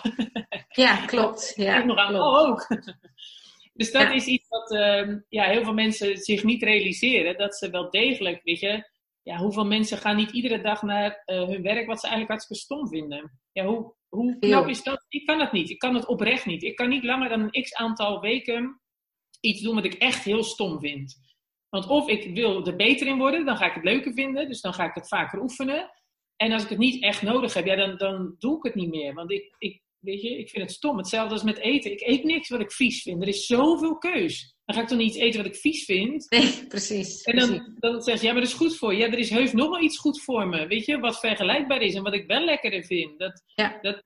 Ja, 0.67 1.05
klopt. 1.05 1.53
Ja, 1.55 1.83
nog 1.83 1.97
aan 1.97 2.13
klopt. 2.13 2.47
ook. 2.47 2.67
Dus 3.73 3.91
dat 3.91 4.01
ja. 4.01 4.13
is 4.13 4.25
iets 4.25 4.47
wat 4.47 4.71
uh, 4.71 5.15
ja, 5.29 5.43
heel 5.43 5.63
veel 5.63 5.73
mensen 5.73 6.17
zich 6.17 6.43
niet 6.43 6.63
realiseren. 6.63 7.37
Dat 7.37 7.55
ze 7.55 7.69
wel 7.69 7.89
degelijk, 7.89 8.43
weet 8.43 8.59
je, 8.59 8.89
ja, 9.23 9.37
hoeveel 9.37 9.65
mensen 9.65 9.97
gaan 9.97 10.15
niet 10.15 10.31
iedere 10.31 10.61
dag 10.61 10.81
naar 10.81 11.23
uh, 11.25 11.47
hun 11.47 11.61
werk 11.61 11.87
wat 11.87 11.99
ze 11.99 12.07
eigenlijk 12.07 12.29
hartstikke 12.29 12.63
stom 12.63 12.87
vinden. 12.87 13.39
Ja, 13.51 13.65
hoe, 13.65 13.93
hoe 14.09 14.39
knap 14.39 14.67
is 14.67 14.83
dat? 14.83 15.05
Ik 15.09 15.25
kan 15.25 15.39
het 15.39 15.51
niet. 15.51 15.69
Ik 15.69 15.79
kan 15.79 15.95
het 15.95 16.07
oprecht 16.07 16.45
niet. 16.45 16.63
Ik 16.63 16.75
kan 16.75 16.89
niet 16.89 17.03
langer 17.03 17.29
dan 17.29 17.41
een 17.41 17.63
x 17.63 17.73
aantal 17.73 18.19
weken 18.19 18.81
iets 19.39 19.61
doen 19.61 19.75
wat 19.75 19.85
ik 19.85 19.93
echt 19.93 20.23
heel 20.23 20.43
stom 20.43 20.79
vind. 20.79 21.15
Want 21.69 21.87
of 21.87 22.07
ik 22.07 22.35
wil 22.35 22.65
er 22.65 22.75
beter 22.75 23.07
in 23.07 23.17
worden, 23.17 23.45
dan 23.45 23.57
ga 23.57 23.65
ik 23.65 23.73
het 23.73 23.83
leuker 23.83 24.13
vinden. 24.13 24.47
Dus 24.47 24.61
dan 24.61 24.73
ga 24.73 24.85
ik 24.85 24.95
het 24.95 25.07
vaker 25.07 25.41
oefenen. 25.41 25.91
En 26.35 26.51
als 26.51 26.63
ik 26.63 26.69
het 26.69 26.77
niet 26.77 27.03
echt 27.03 27.21
nodig 27.21 27.53
heb, 27.53 27.65
ja, 27.65 27.75
dan, 27.75 27.97
dan 27.97 28.35
doe 28.37 28.57
ik 28.57 28.63
het 28.63 28.75
niet 28.75 28.89
meer. 28.89 29.13
Want 29.13 29.31
ik, 29.31 29.55
ik, 29.57 29.81
weet 29.99 30.21
je, 30.21 30.37
ik 30.37 30.49
vind 30.49 30.63
het 30.63 30.73
stom. 30.73 30.97
Hetzelfde 30.97 31.33
als 31.33 31.43
met 31.43 31.57
eten. 31.57 31.91
Ik 31.91 32.01
eet 32.01 32.23
niks 32.23 32.49
wat 32.49 32.59
ik 32.59 32.71
vies 32.71 33.01
vind. 33.01 33.21
Er 33.21 33.27
is 33.27 33.45
zoveel 33.45 33.97
keus. 33.97 34.56
Dan 34.67 34.75
ga 34.75 34.81
ik 34.81 34.87
toch 34.87 34.97
niet 34.97 35.07
iets 35.07 35.17
eten 35.17 35.43
wat 35.43 35.53
ik 35.53 35.59
vies 35.59 35.85
vind? 35.85 36.29
Nee, 36.29 36.67
precies. 36.67 37.21
En 37.21 37.35
dan, 37.35 37.47
precies. 37.47 37.73
dan 37.75 38.01
zeg 38.01 38.19
je, 38.19 38.25
ja, 38.25 38.31
maar 38.31 38.41
dat 38.41 38.51
is 38.51 38.57
goed 38.57 38.77
voor 38.77 38.93
je. 38.93 38.99
Ja, 38.99 39.05
er 39.05 39.17
is 39.17 39.29
heus 39.29 39.51
nog 39.53 39.69
wel 39.69 39.81
iets 39.81 39.97
goed 39.97 40.21
voor 40.21 40.47
me. 40.47 40.67
Weet 40.67 40.85
je, 40.85 40.99
wat 40.99 41.19
vergelijkbaar 41.19 41.81
is 41.81 41.93
en 41.93 42.03
wat 42.03 42.13
ik 42.13 42.27
wel 42.27 42.45
lekkerder 42.45 42.83
vind. 42.83 43.19
Dat, 43.19 43.43
ja. 43.55 43.77
dat, 43.81 44.03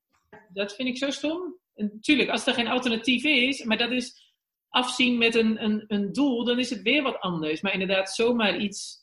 dat 0.53 0.75
vind 0.75 0.87
ik 0.87 0.97
zo 0.97 1.09
stom. 1.09 1.59
En 1.75 1.91
natuurlijk, 1.93 2.29
als 2.29 2.47
er 2.47 2.53
geen 2.53 2.67
alternatief 2.67 3.23
is, 3.23 3.63
maar 3.63 3.77
dat 3.77 3.91
is 3.91 4.33
afzien 4.69 5.17
met 5.17 5.35
een, 5.35 5.63
een, 5.63 5.83
een 5.87 6.11
doel, 6.11 6.45
dan 6.45 6.59
is 6.59 6.69
het 6.69 6.81
weer 6.81 7.03
wat 7.03 7.19
anders. 7.19 7.61
Maar 7.61 7.73
inderdaad, 7.73 8.15
zomaar 8.15 8.57
iets 8.57 9.01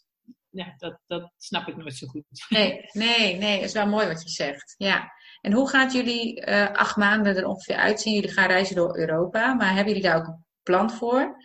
ja, 0.50 0.74
dat, 0.76 0.98
dat 1.06 1.32
snap 1.36 1.68
ik 1.68 1.76
nooit 1.76 1.94
zo 1.94 2.06
goed. 2.06 2.24
Nee, 2.48 2.88
nee, 2.92 3.36
nee, 3.36 3.56
dat 3.56 3.68
is 3.68 3.72
wel 3.72 3.86
mooi 3.86 4.06
wat 4.06 4.22
je 4.22 4.28
zegt. 4.28 4.74
Ja. 4.76 5.12
En 5.40 5.52
hoe 5.52 5.68
gaat 5.68 5.92
jullie 5.92 6.46
uh, 6.46 6.72
acht 6.72 6.96
maanden 6.96 7.36
er 7.36 7.46
ongeveer 7.46 7.76
uitzien? 7.76 8.14
Jullie 8.14 8.32
gaan 8.32 8.46
reizen 8.46 8.76
door 8.76 8.98
Europa, 8.98 9.54
maar 9.54 9.74
hebben 9.74 9.86
jullie 9.86 10.08
daar 10.08 10.16
ook 10.16 10.36
plan 10.68 10.90
voor? 10.90 11.36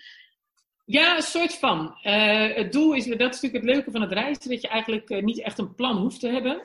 Ja, 0.86 1.16
een 1.16 1.22
soort 1.22 1.56
van. 1.56 1.98
Uh, 2.04 2.56
het 2.56 2.72
doel 2.72 2.94
is, 2.94 3.06
dat 3.06 3.20
is 3.20 3.42
natuurlijk 3.42 3.64
het 3.64 3.74
leuke 3.74 3.92
van 3.92 4.02
het 4.02 4.12
reizen, 4.12 4.50
dat 4.50 4.62
je 4.62 4.68
eigenlijk 4.68 5.10
uh, 5.10 5.24
niet 5.24 5.42
echt 5.42 5.58
een 5.58 5.76
plan 5.76 5.98
hoeft 5.98 6.20
te 6.20 6.28
hebben. 6.28 6.62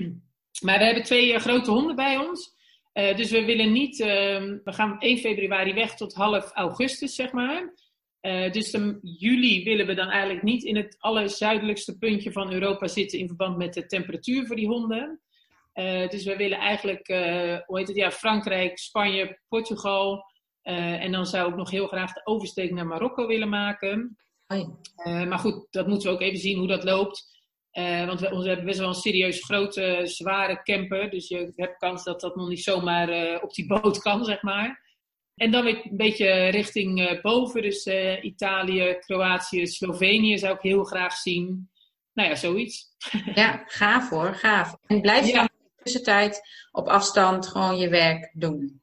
maar 0.64 0.78
we 0.78 0.84
hebben 0.84 1.02
twee 1.02 1.38
grote 1.38 1.70
honden 1.70 1.96
bij 1.96 2.16
ons. 2.16 2.52
dus 2.92 3.30
we 3.30 3.44
willen 3.44 3.72
niet, 3.72 3.96
we 3.98 4.72
gaan 4.72 4.98
1 4.98 5.18
februari 5.18 5.74
weg 5.74 5.94
tot 5.94 6.14
half 6.14 6.50
augustus, 6.52 7.14
zeg 7.14 7.32
maar. 7.32 7.74
Dus 8.50 8.72
in 8.72 8.98
juli 9.02 9.64
willen 9.64 9.86
we 9.86 9.94
dan 9.94 10.08
eigenlijk 10.08 10.42
niet 10.42 10.64
in 10.64 10.76
het 10.76 10.96
allerzuidelijkste 10.98 11.98
puntje 11.98 12.32
van 12.32 12.52
Europa 12.52 12.86
zitten 12.86 13.18
in 13.18 13.26
verband 13.26 13.56
met 13.56 13.74
de 13.74 13.86
temperatuur 13.86 14.46
voor 14.46 14.56
die 14.56 14.66
honden. 14.66 15.20
Dus 16.08 16.24
we 16.24 16.36
willen 16.36 16.58
eigenlijk, 16.58 17.06
hoe 17.66 17.78
heet 17.78 17.88
het, 17.88 17.96
ja, 17.96 18.10
Frankrijk, 18.10 18.78
Spanje, 18.78 19.38
Portugal. 19.48 20.24
En 20.64 21.12
dan 21.12 21.26
zou 21.26 21.50
ik 21.50 21.56
nog 21.56 21.70
heel 21.70 21.86
graag 21.86 22.12
de 22.12 22.26
oversteek 22.26 22.70
naar 22.70 22.86
Marokko 22.86 23.26
willen 23.26 23.48
maken. 23.48 24.18
maar 25.04 25.38
goed, 25.38 25.66
dat 25.70 25.86
moeten 25.86 26.08
we 26.08 26.14
ook 26.14 26.20
even 26.20 26.38
zien 26.38 26.58
hoe 26.58 26.66
dat 26.66 26.84
loopt. 26.84 27.26
want 28.06 28.20
we, 28.20 28.28
we, 28.28 28.46
hebben 28.46 28.64
best 28.64 28.78
wel 28.78 28.88
een 28.88 28.94
serieus 28.94 29.44
grote, 29.44 30.00
zware 30.04 30.62
camper. 30.62 31.10
Dus 31.10 31.28
je 31.28 31.52
hebt 31.56 31.78
kans 31.78 32.04
dat 32.04 32.20
dat 32.20 32.36
nog 32.36 32.48
niet 32.48 32.62
zomaar 32.62 33.40
op 33.42 33.54
die 33.54 33.66
boot 33.66 33.98
kan, 33.98 34.24
zeg 34.24 34.42
maar. 34.42 34.82
En 35.34 35.50
dan 35.50 35.64
weer 35.64 35.86
een 35.90 35.96
beetje 35.96 36.48
richting 36.48 37.20
boven, 37.20 37.62
dus 37.62 37.86
Italië, 38.22 38.96
Kroatië, 39.00 39.66
Slovenië 39.66 40.38
zou 40.38 40.54
ik 40.54 40.62
heel 40.62 40.84
graag 40.84 41.12
zien. 41.12 41.70
Nou 42.12 42.28
ja, 42.28 42.34
zoiets. 42.34 42.92
Ja, 43.34 43.62
gaaf 43.66 44.10
hoor, 44.10 44.34
gaaf. 44.34 44.76
En 44.86 45.00
blijf 45.00 45.26
je 45.26 45.32
ja. 45.32 45.38
dan 45.38 45.48
in 45.58 45.64
de 45.76 45.82
tussentijd 45.82 46.40
op 46.70 46.88
afstand 46.88 47.46
gewoon 47.46 47.78
je 47.78 47.88
werk 47.88 48.30
doen? 48.32 48.82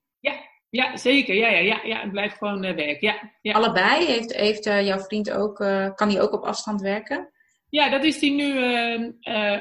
Ja, 0.72 0.98
zeker. 0.98 1.36
Ja, 1.36 1.50
ja, 1.50 1.60
ja, 1.60 1.80
ja. 1.84 2.10
blijf 2.10 2.34
gewoon 2.34 2.66
uh, 2.66 2.76
werken. 2.76 3.08
Ja, 3.08 3.32
ja. 3.42 3.54
Allebei? 3.54 4.06
Heeft, 4.06 4.36
heeft 4.36 4.64
jouw 4.64 5.00
vriend 5.00 5.32
ook, 5.32 5.56
kan 5.96 6.10
hij 6.10 6.22
ook 6.22 6.34
op 6.34 6.44
afstand 6.44 6.82
werken? 6.82 7.30
Ja, 7.70 7.90
dat 7.90 8.04
is 8.04 8.22
hij 8.22 8.30
nu 8.30 8.58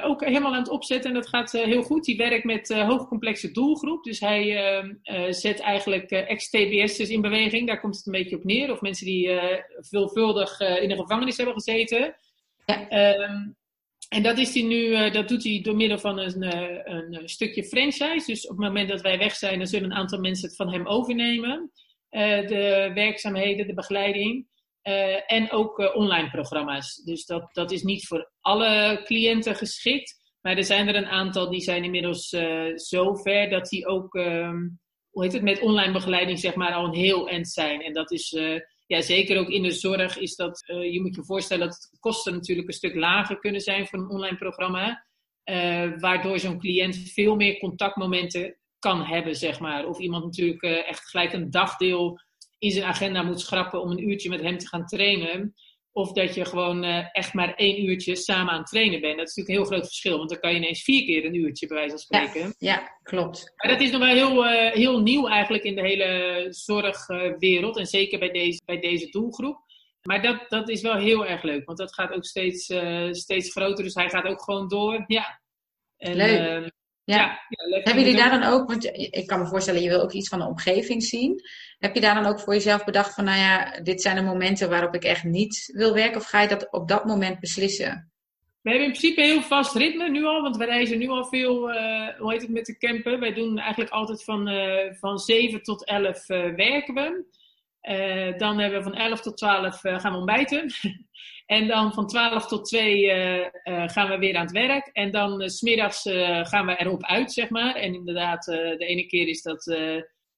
ook 0.03 0.25
helemaal 0.25 0.53
aan 0.53 0.63
het 0.63 0.69
opzetten 0.69 1.11
en 1.11 1.17
dat 1.17 1.29
gaat 1.29 1.53
heel 1.53 1.83
goed. 1.83 2.07
Hij 2.07 2.17
werkt 2.17 2.45
met 2.45 2.69
hoogcomplexe 2.69 3.51
doelgroep, 3.51 4.05
dus 4.05 4.21
hij 4.21 4.57
ehm, 4.57 5.33
zet 5.33 5.61
eigenlijk 5.61 6.11
ex-TBS'ers 6.11 7.09
in 7.09 7.21
beweging. 7.21 7.67
Daar 7.67 7.81
komt 7.81 7.97
het 7.97 8.07
een 8.07 8.13
beetje 8.13 8.37
op 8.37 8.45
neer. 8.45 8.73
Of 8.73 8.81
mensen 8.81 9.07
die 9.07 9.41
veelvuldig 9.77 10.61
in 10.61 10.89
de 10.89 10.97
gevangenis 10.97 11.37
hebben 11.37 11.55
gezeten. 11.55 12.15
Ja. 12.67 12.89
Ehm, 12.89 13.49
en 14.11 14.23
dat, 14.23 14.39
is 14.39 14.55
hij 14.55 14.63
nu, 14.63 15.11
dat 15.11 15.29
doet 15.29 15.45
hij 15.45 15.61
door 15.63 15.77
middel 15.77 15.99
van 15.99 16.19
een, 16.19 16.43
een 16.95 17.29
stukje 17.29 17.65
franchise. 17.65 18.27
Dus 18.27 18.47
op 18.47 18.57
het 18.57 18.67
moment 18.67 18.89
dat 18.89 19.01
wij 19.01 19.19
weg 19.19 19.35
zijn, 19.35 19.59
dan 19.59 19.67
zullen 19.67 19.91
een 19.91 19.97
aantal 19.97 20.19
mensen 20.19 20.49
het 20.49 20.57
van 20.57 20.73
hem 20.73 20.87
overnemen. 20.87 21.71
de 22.11 22.91
werkzaamheden, 22.95 23.67
de 23.67 23.75
begeleiding. 23.75 24.47
En 25.27 25.51
ook 25.51 25.95
online 25.95 26.31
programma's. 26.31 26.95
Dus 26.95 27.27
dat, 27.27 27.49
dat 27.53 27.71
is 27.71 27.83
niet 27.83 28.07
voor 28.07 28.31
alle 28.41 29.01
cliënten 29.05 29.57
geschikt. 29.57 30.19
Maar 30.41 30.57
er 30.57 30.65
zijn 30.65 30.89
er 30.89 30.97
een 30.97 31.07
aantal 31.07 31.51
die 31.51 31.61
zijn 31.61 31.85
inmiddels 31.85 32.29
zo 32.75 33.15
ver 33.15 33.51
dat 33.51 33.69
die 33.69 33.87
ook, 33.87 34.15
um, 34.15 34.81
hoe 35.11 35.23
heet 35.23 35.33
het, 35.33 35.43
met 35.43 35.61
online 35.61 35.93
begeleiding 35.93 36.39
zeg 36.39 36.55
maar 36.55 36.73
al 36.73 36.85
een 36.85 36.95
heel 36.95 37.29
eind 37.29 37.49
zijn. 37.49 37.83
En 37.83 37.93
dat 37.93 38.11
is, 38.11 38.39
ja 38.91 39.01
zeker 39.01 39.39
ook 39.39 39.49
in 39.49 39.63
de 39.63 39.71
zorg 39.71 40.19
is 40.19 40.37
dat, 40.37 40.63
je 40.67 41.01
moet 41.01 41.15
je 41.15 41.25
voorstellen 41.25 41.67
dat 41.67 41.89
de 41.91 41.99
kosten 41.99 42.33
natuurlijk 42.33 42.69
een 42.69 42.75
stuk 42.75 42.95
lager 42.95 43.39
kunnen 43.39 43.61
zijn 43.61 43.87
voor 43.87 43.99
een 43.99 44.11
online 44.11 44.37
programma. 44.37 45.07
waardoor 45.99 46.39
zo'n 46.39 46.59
cliënt 46.59 46.97
veel 46.97 47.37
meer 47.37 47.59
contactmomenten 47.59 48.57
kan 48.79 49.05
hebben, 49.05 49.37
zeg 49.37 49.61
maar. 49.61 49.87
Of 49.87 49.99
iemand 49.99 50.25
natuurlijk 50.25 50.63
echt 50.63 51.11
gelijk 51.11 51.33
een 51.33 51.51
dagdeel 51.51 52.21
in 52.59 52.71
zijn 52.71 52.85
agenda 52.85 53.23
moet 53.23 53.41
schrappen 53.41 53.83
om 53.83 53.91
een 53.91 54.09
uurtje 54.09 54.29
met 54.29 54.41
hem 54.41 54.59
te 54.59 54.69
gaan 54.69 54.87
trainen. 54.87 55.55
Of 55.93 56.13
dat 56.13 56.35
je 56.35 56.45
gewoon 56.45 56.85
uh, 56.85 57.05
echt 57.13 57.35
maar 57.35 57.55
één 57.55 57.85
uurtje 57.85 58.17
samen 58.17 58.53
aan 58.53 58.59
het 58.59 58.69
trainen 58.69 59.01
bent. 59.01 59.19
Dat 59.19 59.29
is 59.29 59.35
natuurlijk 59.35 59.49
een 59.49 59.65
heel 59.65 59.77
groot 59.77 59.87
verschil. 59.89 60.17
Want 60.17 60.31
dan 60.31 60.39
kan 60.39 60.51
je 60.51 60.57
ineens 60.57 60.83
vier 60.83 61.05
keer 61.05 61.25
een 61.25 61.35
uurtje 61.35 61.67
bij 61.67 61.77
wijze 61.77 61.91
van 61.91 61.99
spreken. 61.99 62.55
Ja, 62.59 62.73
ja 62.73 62.99
klopt. 63.03 63.53
Maar 63.57 63.73
dat 63.73 63.81
is 63.81 63.91
nog 63.91 64.01
wel 64.01 64.15
heel, 64.15 64.45
uh, 64.45 64.73
heel 64.73 65.01
nieuw 65.01 65.29
eigenlijk 65.29 65.65
in 65.65 65.75
de 65.75 65.81
hele 65.81 66.47
zorgwereld. 66.51 67.77
en 67.77 67.87
zeker 67.87 68.19
bij 68.19 68.31
deze, 68.31 68.63
bij 68.65 68.81
deze 68.81 69.11
doelgroep. 69.11 69.59
Maar 70.03 70.23
dat, 70.23 70.45
dat 70.49 70.69
is 70.69 70.81
wel 70.81 70.97
heel 70.97 71.27
erg 71.27 71.43
leuk. 71.43 71.67
Want 71.67 71.79
dat 71.79 71.95
gaat 71.95 72.13
ook 72.13 72.25
steeds, 72.25 72.69
uh, 72.69 73.13
steeds 73.13 73.53
groter. 73.53 73.85
Dus 73.85 73.95
hij 73.95 74.09
gaat 74.09 74.27
ook 74.27 74.43
gewoon 74.43 74.69
door. 74.69 75.05
Ja. 75.07 75.41
En, 75.97 76.17
leuk. 76.17 76.73
Ja. 77.11 77.41
ja, 77.49 77.77
ja 77.77 77.83
Hebben 77.83 78.03
jullie 78.03 78.19
daar 78.19 78.41
dan 78.41 78.53
ook, 78.53 78.69
want 78.69 78.85
ik 78.95 79.27
kan 79.27 79.39
me 79.39 79.47
voorstellen, 79.47 79.83
je 79.83 79.89
wil 79.89 80.03
ook 80.03 80.13
iets 80.13 80.29
van 80.29 80.39
de 80.39 80.47
omgeving 80.47 81.03
zien. 81.03 81.41
Heb 81.79 81.95
je 81.95 82.01
daar 82.01 82.15
dan 82.15 82.27
ook 82.27 82.41
voor 82.41 82.55
jezelf 82.55 82.85
bedacht 82.85 83.15
van, 83.15 83.25
nou 83.25 83.39
ja, 83.39 83.81
dit 83.83 84.03
zijn 84.03 84.17
de 84.17 84.23
momenten 84.23 84.71
waarop 84.71 84.95
ik 84.95 85.05
echt 85.05 85.25
niet 85.25 85.71
wil 85.73 85.95
werken? 85.95 86.21
Of 86.21 86.27
ga 86.27 86.41
je 86.41 86.49
dat 86.49 86.73
op 86.73 86.89
dat 86.89 87.05
moment 87.05 87.41
beslissen? 87.41 88.11
We 88.63 88.71
hebben 88.71 88.87
in 88.87 88.93
principe 88.93 89.21
een 89.21 89.29
heel 89.29 89.43
vast 89.43 89.75
ritme 89.75 90.09
nu 90.09 90.25
al, 90.25 90.43
want 90.43 90.57
we 90.57 90.65
reizen 90.65 90.99
nu 90.99 91.09
al 91.09 91.25
veel, 91.25 91.71
uh, 91.71 92.09
hoe 92.19 92.33
heet 92.33 92.43
het, 92.43 92.51
met 92.51 92.67
de 92.67 92.79
camper. 92.79 93.19
Wij 93.19 93.33
doen 93.33 93.59
eigenlijk 93.59 93.91
altijd 93.91 94.25
van, 94.25 94.49
uh, 94.49 94.93
van 94.93 95.19
7 95.19 95.63
tot 95.63 95.85
11 95.85 96.29
uh, 96.29 96.55
werken 96.55 96.95
we. 96.95 97.25
Dan 98.37 98.59
hebben 98.59 98.79
we 98.79 98.83
van 98.83 98.95
11 98.95 99.21
tot 99.21 99.37
12 99.37 99.81
gaan 99.81 100.13
we 100.13 100.19
ontbijten. 100.19 100.67
En 101.51 101.67
dan 101.67 101.93
van 101.93 102.07
12 102.07 102.47
tot 102.47 102.65
2 102.65 103.05
uh, 103.05 103.37
uh, 103.39 103.89
gaan 103.89 104.09
we 104.09 104.19
weer 104.19 104.37
aan 104.37 104.43
het 104.43 104.53
werk. 104.53 104.87
En 104.93 105.11
dan 105.11 105.51
smiddags 105.51 106.03
gaan 106.43 106.67
we 106.67 106.77
erop 106.77 107.03
uit, 107.03 107.33
zeg 107.33 107.51
maar. 107.51 107.75
En 107.75 107.95
inderdaad, 107.95 108.45
de 108.45 108.85
ene 108.87 109.07
keer 109.07 109.29
is 109.29 109.43
dat 109.43 109.65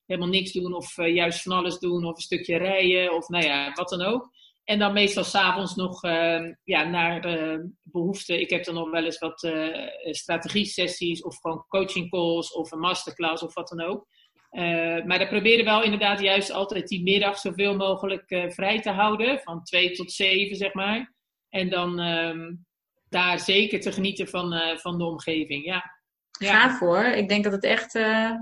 helemaal 0.07 0.29
niks 0.31 0.53
doen 0.53 0.75
of 0.75 0.97
juist 0.97 1.43
van 1.43 1.53
alles 1.53 1.79
doen 1.79 2.05
of 2.05 2.17
een 2.17 2.23
stukje 2.23 2.57
rijden 2.57 3.15
of 3.15 3.29
nou 3.29 3.45
ja, 3.45 3.73
wat 3.73 3.89
dan 3.89 4.03
ook. 4.03 4.31
En 4.65 4.79
dan 4.79 4.93
meestal 4.93 5.25
s'avonds 5.25 5.75
nog 5.75 6.03
ja, 6.65 6.85
naar 6.85 7.21
behoefte. 7.83 8.41
Ik 8.41 8.51
heb 8.51 8.65
dan 8.65 8.75
nog 8.75 8.91
wel 8.91 9.05
eens 9.05 9.19
wat 9.19 9.53
strategie-sessies 10.03 11.23
of 11.23 11.41
gewoon 11.41 11.65
coaching 11.69 12.11
calls 12.11 12.53
of 12.53 12.73
een 12.73 12.79
masterclass 12.79 13.43
of 13.43 13.55
wat 13.55 13.69
dan 13.69 13.81
ook. 13.81 14.07
Uh, 14.53 15.05
maar 15.05 15.19
daar 15.19 15.29
proberen 15.29 15.65
wel 15.65 15.83
inderdaad 15.83 16.21
juist 16.21 16.51
altijd 16.51 16.89
die 16.89 17.03
middag 17.03 17.39
zoveel 17.39 17.77
mogelijk 17.77 18.31
uh, 18.31 18.51
vrij 18.51 18.81
te 18.81 18.91
houden. 18.91 19.41
Van 19.41 19.65
2 19.65 19.91
tot 19.93 20.13
7, 20.13 20.57
zeg 20.57 20.75
maar. 20.75 21.15
En 21.49 21.71
dan 21.71 21.99
um, 21.99 22.67
daar 23.09 23.39
zeker 23.39 23.81
te 23.81 23.93
genieten 23.93 24.29
van, 24.29 24.55
uh, 24.55 24.77
van 24.77 24.99
de 24.99 25.05
omgeving. 25.05 25.65
Ja. 25.65 25.85
ja. 26.39 26.61
Ga 26.61 26.77
voor. 26.77 27.05
Ik 27.05 27.29
denk 27.29 27.45
dat 27.45 27.53
het 27.53 27.65
echt 27.65 27.93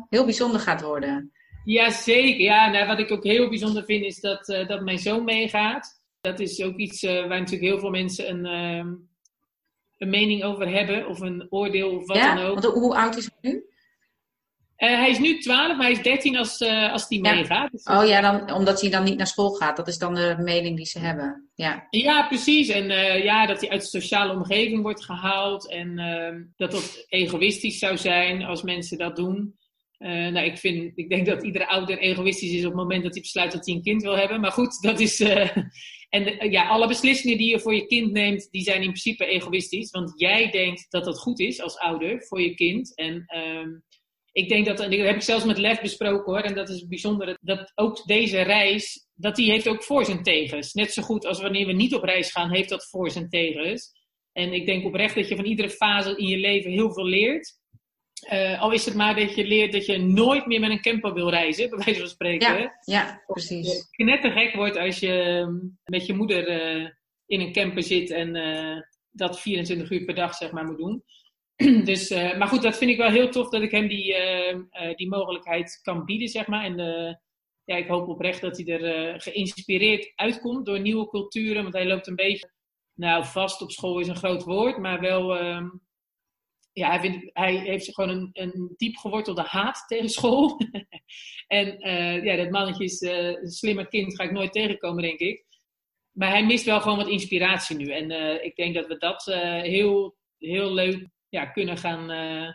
heel 0.08 0.24
bijzonder 0.24 0.60
gaat 0.60 0.82
worden. 0.82 1.32
Ja, 1.64 1.90
zeker. 1.90 2.40
Ja, 2.40 2.70
nou, 2.70 2.86
wat 2.86 2.98
ik 2.98 3.10
ook 3.10 3.24
heel 3.24 3.48
bijzonder 3.48 3.84
vind 3.84 4.04
is 4.04 4.20
dat, 4.20 4.46
dat 4.46 4.80
mijn 4.80 4.98
zoon 4.98 5.24
meegaat. 5.24 6.02
Dat 6.20 6.40
is 6.40 6.62
ook 6.62 6.76
iets 6.76 7.02
waar 7.02 7.28
natuurlijk 7.28 7.70
heel 7.70 7.78
veel 7.78 7.90
mensen 7.90 8.30
een, 8.30 8.46
ehm, 8.46 8.94
een 9.98 10.10
mening 10.10 10.44
over 10.44 10.68
hebben. 10.68 11.06
Of 11.06 11.20
een 11.20 11.46
oordeel 11.50 11.96
of 11.96 12.06
wat 12.06 12.16
ja? 12.16 12.34
dan 12.34 12.44
ook. 12.44 12.60
Want 12.60 12.74
hoe 12.74 12.96
oud 12.96 13.16
is 13.16 13.30
hij 13.40 13.50
nu? 13.50 13.69
Uh, 14.80 14.88
hij 14.88 15.10
is 15.10 15.18
nu 15.18 15.38
12, 15.38 15.76
maar 15.76 15.86
hij 15.86 15.90
is 15.90 16.02
13 16.02 16.36
als, 16.36 16.60
uh, 16.60 16.92
als 16.92 17.08
die 17.08 17.24
ja. 17.24 17.34
meegaat. 17.34 17.70
Dus 17.72 17.84
oh 17.84 18.06
ja, 18.06 18.20
dan, 18.20 18.54
omdat 18.54 18.80
hij 18.80 18.90
dan 18.90 19.04
niet 19.04 19.16
naar 19.16 19.26
school 19.26 19.50
gaat. 19.50 19.76
Dat 19.76 19.88
is 19.88 19.98
dan 19.98 20.14
de 20.14 20.36
mening 20.38 20.76
die 20.76 20.86
ze 20.86 20.98
hebben. 20.98 21.50
Ja, 21.54 21.86
ja 21.90 22.26
precies. 22.26 22.68
En 22.68 22.90
uh, 22.90 23.24
ja, 23.24 23.46
dat 23.46 23.60
hij 23.60 23.70
uit 23.70 23.80
de 23.80 23.86
sociale 23.86 24.32
omgeving 24.32 24.82
wordt 24.82 25.04
gehaald. 25.04 25.70
En 25.70 25.98
ehm, 25.98 26.42
dat 26.56 26.70
dat 26.70 27.04
egoïstisch 27.08 27.78
zou 27.78 27.96
zijn 27.96 28.42
als 28.42 28.62
mensen 28.62 28.98
dat 28.98 29.16
doen. 29.16 29.58
nou, 29.98 30.38
ik, 30.38 30.58
vind, 30.58 30.92
ik 30.94 31.08
denk 31.08 31.26
dat 31.26 31.44
iedere 31.44 31.66
ouder 31.66 31.98
egoïstisch 31.98 32.52
is 32.52 32.64
op 32.64 32.72
het 32.72 32.80
moment 32.80 33.02
dat 33.02 33.12
hij 33.12 33.20
besluit 33.20 33.52
dat 33.52 33.66
hij 33.66 33.74
een 33.74 33.82
kind 33.82 34.02
wil 34.02 34.16
hebben. 34.16 34.40
Maar 34.40 34.52
goed, 34.52 34.82
dat 34.82 35.00
is. 35.00 35.20
en 36.08 36.50
ja, 36.50 36.68
alle 36.68 36.88
beslissingen 36.88 37.38
die 37.38 37.50
je 37.50 37.60
voor 37.60 37.74
je 37.74 37.86
kind 37.86 38.12
neemt, 38.12 38.48
die 38.50 38.62
zijn 38.62 38.82
in 38.82 38.82
principe 38.82 39.26
egoïstisch. 39.26 39.90
Want 39.90 40.12
jij 40.16 40.50
denkt 40.50 40.86
dat 40.90 41.04
dat 41.04 41.18
goed 41.18 41.40
is 41.40 41.60
als 41.62 41.78
ouder 41.78 42.22
voor 42.22 42.40
je 42.40 42.54
kind. 42.54 42.96
En. 42.96 43.24
Ehm, 44.32 44.44
ik 44.44 44.48
denk 44.48 44.66
dat, 44.66 44.80
en 44.80 44.90
dat 44.90 45.06
heb 45.06 45.14
ik 45.14 45.22
zelfs 45.22 45.44
met 45.44 45.58
Lef 45.58 45.80
besproken 45.80 46.32
hoor, 46.32 46.42
en 46.42 46.54
dat 46.54 46.68
is 46.68 46.86
bijzonder, 46.86 47.38
dat 47.40 47.72
ook 47.74 48.06
deze 48.06 48.42
reis, 48.42 49.08
dat 49.14 49.36
die 49.36 49.50
heeft 49.50 49.68
ook 49.68 49.82
voor 49.82 50.04
zijn 50.04 50.22
tegens. 50.22 50.72
Net 50.72 50.92
zo 50.92 51.02
goed 51.02 51.26
als 51.26 51.40
wanneer 51.40 51.66
we 51.66 51.72
niet 51.72 51.94
op 51.94 52.02
reis 52.02 52.30
gaan, 52.30 52.50
heeft 52.50 52.68
dat 52.68 52.88
voor 52.88 53.10
zijn 53.10 53.28
tegens. 53.28 53.92
En 54.32 54.52
ik 54.52 54.66
denk 54.66 54.84
oprecht 54.84 55.14
dat 55.14 55.28
je 55.28 55.36
van 55.36 55.44
iedere 55.44 55.70
fase 55.70 56.16
in 56.16 56.26
je 56.26 56.38
leven 56.38 56.70
heel 56.70 56.92
veel 56.92 57.06
leert. 57.06 57.58
Uh, 58.32 58.60
al 58.60 58.72
is 58.72 58.84
het 58.84 58.94
maar 58.94 59.14
dat 59.14 59.34
je 59.34 59.44
leert 59.44 59.72
dat 59.72 59.86
je 59.86 59.98
nooit 59.98 60.46
meer 60.46 60.60
met 60.60 60.70
een 60.70 60.80
camper 60.80 61.14
wil 61.14 61.30
reizen, 61.30 61.70
bij 61.70 61.78
wijze 61.84 62.00
van 62.00 62.08
spreken. 62.08 62.58
Ja, 62.58 62.78
ja 62.84 63.22
precies. 63.26 63.68
Of 63.68 63.74
je 63.74 64.04
knettergek 64.04 64.54
wordt 64.54 64.76
als 64.76 64.98
je 64.98 65.46
met 65.84 66.06
je 66.06 66.14
moeder 66.14 66.48
uh, 66.48 66.88
in 67.26 67.40
een 67.40 67.52
camper 67.52 67.82
zit 67.82 68.10
en 68.10 68.34
uh, 68.34 68.82
dat 69.10 69.40
24 69.40 69.90
uur 69.90 70.04
per 70.04 70.14
dag 70.14 70.34
zeg 70.34 70.50
maar 70.50 70.64
moet 70.64 70.78
doen. 70.78 71.04
dus, 71.84 72.10
uh, 72.10 72.38
maar 72.38 72.48
goed, 72.48 72.62
dat 72.62 72.78
vind 72.78 72.90
ik 72.90 72.96
wel 72.96 73.10
heel 73.10 73.30
tof 73.30 73.48
dat 73.48 73.62
ik 73.62 73.70
hem 73.70 73.88
die, 73.88 74.08
uh, 74.08 74.54
uh, 74.54 74.94
die 74.94 75.08
mogelijkheid 75.08 75.80
kan 75.82 76.04
bieden, 76.04 76.28
zeg 76.28 76.46
maar. 76.46 76.64
En 76.64 76.76
ja, 77.64 77.76
ik 77.76 77.88
hoop 77.88 78.08
oprecht 78.08 78.40
dat 78.40 78.56
hij 78.56 78.66
er 78.66 79.20
geïnspireerd 79.20 80.12
uitkomt 80.14 80.66
door 80.66 80.80
nieuwe 80.80 81.08
culturen. 81.08 81.62
Want 81.62 81.74
hij 81.74 81.86
loopt 81.86 82.06
een 82.06 82.16
beetje, 82.16 82.50
nou 82.94 83.24
vast 83.24 83.62
op 83.62 83.70
school 83.70 83.98
is 83.98 84.08
een 84.08 84.16
groot 84.16 84.42
woord, 84.42 84.78
maar 84.78 85.00
wel, 85.00 85.36
ehm, 85.38 85.68
ja, 86.72 86.98
hij, 86.98 87.30
hij 87.32 87.56
heeft 87.56 87.94
gewoon 87.94 88.10
een, 88.10 88.30
een 88.32 88.74
diep 88.76 88.96
gewortelde 88.96 89.42
haat 89.42 89.84
tegen 89.86 90.08
school. 90.08 90.60
en 91.46 91.78
ja, 92.24 92.36
dat 92.36 92.50
mannetje 92.50 92.84
is 92.84 93.00
een 93.00 93.50
slimmer 93.50 93.88
kind, 93.88 94.14
ga 94.14 94.24
ik 94.24 94.32
nooit 94.32 94.52
tegenkomen, 94.52 95.02
denk 95.02 95.18
ik. 95.18 95.44
Maar 96.10 96.30
hij 96.30 96.46
mist 96.46 96.64
wel 96.64 96.80
gewoon 96.80 96.98
wat 96.98 97.08
inspiratie 97.08 97.76
nu. 97.76 97.92
En 97.92 98.44
ik 98.44 98.56
denk 98.56 98.74
dat 98.74 98.86
we 98.86 98.96
dat 98.96 99.24
heel, 99.62 100.16
heel 100.38 100.72
leuk 100.72 101.08
ja, 101.30 101.44
kunnen 101.46 101.78
gaan 101.78 102.10
uh, 102.10 102.48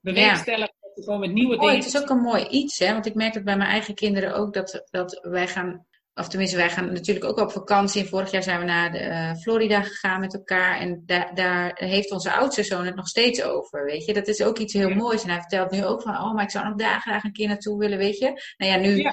bewerkstelligen. 0.00 0.74
Ja. 0.94 1.02
Gewoon 1.02 1.20
met 1.20 1.32
nieuwe 1.32 1.58
dingen. 1.58 1.74
Het 1.74 1.86
is 1.86 2.00
ook 2.00 2.10
een 2.10 2.20
mooi 2.20 2.46
iets, 2.46 2.78
hè? 2.78 2.92
want 2.92 3.06
ik 3.06 3.14
merk 3.14 3.34
het 3.34 3.44
bij 3.44 3.56
mijn 3.56 3.70
eigen 3.70 3.94
kinderen 3.94 4.34
ook 4.34 4.54
dat, 4.54 4.82
dat 4.90 5.18
wij 5.22 5.48
gaan, 5.48 5.86
of 6.14 6.28
tenminste, 6.28 6.56
wij 6.56 6.70
gaan 6.70 6.92
natuurlijk 6.92 7.24
ook 7.24 7.38
op 7.38 7.52
vakantie. 7.52 8.04
Vorig 8.04 8.30
jaar 8.30 8.42
zijn 8.42 8.58
we 8.58 8.64
naar 8.64 8.92
de, 8.92 9.00
uh, 9.00 9.34
Florida 9.34 9.82
gegaan 9.82 10.20
met 10.20 10.34
elkaar 10.34 10.78
en 10.78 11.02
da 11.06 11.32
daar 11.32 11.72
heeft 11.74 12.10
onze 12.10 12.32
oudste 12.32 12.62
zoon 12.62 12.86
het 12.86 12.94
nog 12.94 13.08
steeds 13.08 13.42
over. 13.42 13.84
Weet 13.84 14.04
je, 14.04 14.12
dat 14.12 14.28
is 14.28 14.42
ook 14.42 14.58
iets 14.58 14.72
heel 14.72 14.88
ja. 14.88 14.94
moois. 14.94 15.22
En 15.22 15.30
hij 15.30 15.40
vertelt 15.40 15.70
nu 15.70 15.84
ook 15.84 16.02
van, 16.02 16.16
oh, 16.16 16.34
maar 16.34 16.44
ik 16.44 16.50
zou 16.50 16.68
nog 16.68 16.76
daar 16.76 17.00
graag 17.00 17.24
een 17.24 17.32
keer 17.32 17.48
naartoe 17.48 17.78
willen, 17.78 17.98
weet 17.98 18.18
je. 18.18 18.54
Nou 18.56 18.72
ja, 18.72 18.76
nu. 18.76 18.96
Ja 18.96 19.12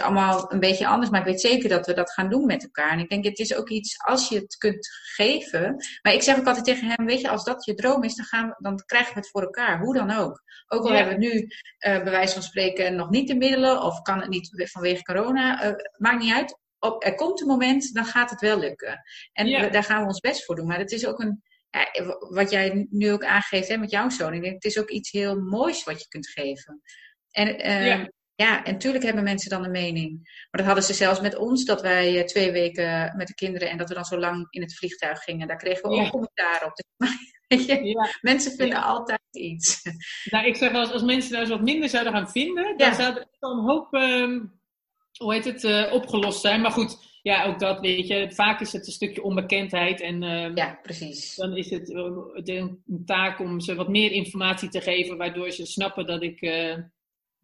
allemaal 0.00 0.52
een 0.52 0.60
beetje 0.60 0.86
anders, 0.86 1.10
maar 1.10 1.20
ik 1.20 1.26
weet 1.26 1.40
zeker 1.40 1.68
dat 1.68 1.86
we 1.86 1.94
dat 1.94 2.12
gaan 2.12 2.28
doen 2.28 2.46
met 2.46 2.62
elkaar. 2.62 2.90
En 2.90 2.98
ik 2.98 3.08
denk, 3.08 3.24
het 3.24 3.38
is 3.38 3.54
ook 3.54 3.68
iets, 3.68 3.98
als 3.98 4.28
je 4.28 4.34
het 4.34 4.56
kunt 4.56 4.88
geven. 5.14 5.76
Maar 6.02 6.12
ik 6.12 6.22
zeg 6.22 6.38
ook 6.38 6.46
altijd 6.46 6.64
tegen 6.64 6.88
hem, 6.88 7.06
weet 7.06 7.20
je, 7.20 7.28
als 7.28 7.44
dat 7.44 7.64
je 7.64 7.74
droom 7.74 8.02
is, 8.02 8.14
dan, 8.14 8.24
gaan 8.24 8.48
we, 8.48 8.54
dan 8.58 8.82
krijgen 8.86 9.12
we 9.12 9.18
het 9.18 9.30
voor 9.30 9.42
elkaar. 9.42 9.80
Hoe 9.80 9.94
dan 9.94 10.10
ook. 10.10 10.42
Ook 10.68 10.82
al 10.82 10.92
ja. 10.92 10.96
hebben 10.96 11.18
we 11.18 11.24
nu, 11.24 11.40
uh, 11.40 11.48
bij 11.78 12.10
wijze 12.10 12.32
van 12.32 12.42
spreken, 12.42 12.96
nog 12.96 13.10
niet 13.10 13.28
de 13.28 13.36
middelen, 13.36 13.82
of 13.82 14.02
kan 14.02 14.20
het 14.20 14.28
niet 14.28 14.70
vanwege 14.70 15.02
corona, 15.02 15.64
uh, 15.64 15.72
maakt 15.96 16.22
niet 16.22 16.34
uit. 16.34 16.58
Op, 16.78 17.04
er 17.04 17.14
komt 17.14 17.40
een 17.40 17.46
moment, 17.46 17.94
dan 17.94 18.04
gaat 18.04 18.30
het 18.30 18.40
wel 18.40 18.58
lukken. 18.58 19.02
En 19.32 19.46
ja. 19.46 19.60
we, 19.60 19.70
daar 19.70 19.84
gaan 19.84 20.00
we 20.00 20.06
ons 20.06 20.20
best 20.20 20.44
voor 20.44 20.56
doen. 20.56 20.66
Maar 20.66 20.78
het 20.78 20.92
is 20.92 21.06
ook 21.06 21.20
een, 21.20 21.42
ja, 21.70 22.16
wat 22.18 22.50
jij 22.50 22.86
nu 22.90 23.12
ook 23.12 23.24
aangeeft 23.24 23.68
hè, 23.68 23.76
met 23.76 23.90
jouw 23.90 24.08
zoon. 24.08 24.34
Ik 24.34 24.42
denk, 24.42 24.54
het 24.54 24.64
is 24.64 24.78
ook 24.78 24.90
iets 24.90 25.10
heel 25.10 25.40
moois 25.40 25.84
wat 25.84 26.00
je 26.00 26.08
kunt 26.08 26.28
geven. 26.28 26.82
En 27.30 27.66
uh, 27.66 27.86
ja. 27.86 28.10
Ja, 28.40 28.64
en 28.64 28.72
natuurlijk 28.72 29.04
hebben 29.04 29.24
mensen 29.24 29.50
dan 29.50 29.64
een 29.64 29.70
mening. 29.70 30.12
Maar 30.22 30.48
dat 30.50 30.64
hadden 30.64 30.84
ze 30.84 30.94
zelfs 30.94 31.20
met 31.20 31.36
ons, 31.36 31.64
dat 31.64 31.80
wij 31.80 32.18
uh, 32.18 32.24
twee 32.24 32.52
weken 32.52 33.14
met 33.16 33.26
de 33.26 33.34
kinderen 33.34 33.70
en 33.70 33.78
dat 33.78 33.88
we 33.88 33.94
dan 33.94 34.04
zo 34.04 34.18
lang 34.18 34.46
in 34.50 34.60
het 34.62 34.76
vliegtuig 34.76 35.18
gingen. 35.18 35.48
Daar 35.48 35.56
kregen 35.56 35.90
we 35.90 35.96
ook 35.96 36.10
commentaar 36.10 36.64
op. 36.64 36.72
Dus, 37.48 37.66
ja. 37.66 38.08
Mensen 38.20 38.52
vinden 38.52 38.82
altijd 38.82 39.20
iets. 39.30 39.82
Nou, 40.30 40.46
ik 40.46 40.56
zeg 40.56 40.72
wel 40.72 40.80
eens, 40.80 40.92
als 40.92 41.02
mensen 41.02 41.32
daar 41.32 41.40
eens 41.40 41.50
wat 41.50 41.62
minder 41.62 41.88
zouden 41.88 42.12
gaan 42.12 42.30
vinden, 42.30 42.76
dan 42.76 42.94
zou 42.94 43.16
er 43.16 43.26
een 43.38 43.58
hoop, 43.58 43.94
um, 43.94 44.60
hoe 45.16 45.34
heet 45.34 45.44
het, 45.44 45.62
uh, 45.62 45.92
opgelost 45.92 46.40
zijn. 46.40 46.60
Maar 46.60 46.70
goed, 46.70 47.18
ja, 47.22 47.44
ook 47.44 47.58
dat 47.58 47.80
weet 47.80 48.06
je. 48.06 48.32
Vaak 48.32 48.60
is 48.60 48.72
het 48.72 48.86
een 48.86 48.92
stukje 48.92 49.22
onbekendheid. 49.22 50.00
En 50.00 50.22
um, 50.22 50.56
ja, 50.56 50.78
precies. 50.82 51.34
dan 51.34 51.56
is 51.56 51.70
het 51.70 51.88
een 51.88 52.82
taak 53.04 53.40
om 53.40 53.60
ze 53.60 53.74
wat 53.74 53.88
meer 53.88 54.10
informatie 54.10 54.68
te 54.68 54.80
geven, 54.80 55.16
waardoor 55.16 55.50
ze 55.50 55.66
snappen 55.66 56.06
dat 56.06 56.22
ik. 56.22 56.42
Uh, 56.42 56.74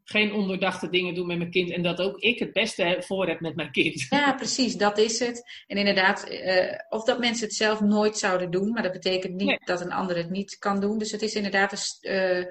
geen 0.04 0.32
ondoordachte 0.32 0.90
dingen 0.90 1.14
doen 1.14 1.26
met 1.26 1.38
mijn 1.38 1.50
kind. 1.50 1.70
En 1.70 1.82
dat 1.82 2.00
ook 2.00 2.18
ik 2.18 2.38
het 2.38 2.52
beste 2.52 2.96
voor 3.00 3.28
heb 3.28 3.40
met 3.40 3.56
mijn 3.56 3.70
kind. 3.70 4.06
Ja, 4.08 4.34
precies, 4.34 4.76
dat 4.76 4.98
is 4.98 5.18
het. 5.18 5.62
En 5.66 5.76
inderdaad, 5.76 6.30
uh, 6.30 6.78
of 6.88 7.04
dat 7.04 7.18
mensen 7.18 7.46
het 7.46 7.56
zelf 7.56 7.80
nooit 7.80 8.18
zouden 8.18 8.50
doen, 8.50 8.70
maar 8.70 8.82
dat 8.82 8.92
betekent 8.92 9.34
niet 9.34 9.46
nee. 9.46 9.58
dat 9.64 9.80
een 9.80 9.92
ander 9.92 10.16
het 10.16 10.30
niet 10.30 10.58
kan 10.58 10.80
doen. 10.80 10.98
Dus 10.98 11.10
het 11.10 11.22
is 11.22 11.34
inderdaad 11.34 11.72
een, 11.72 12.12
uh, 12.12 12.44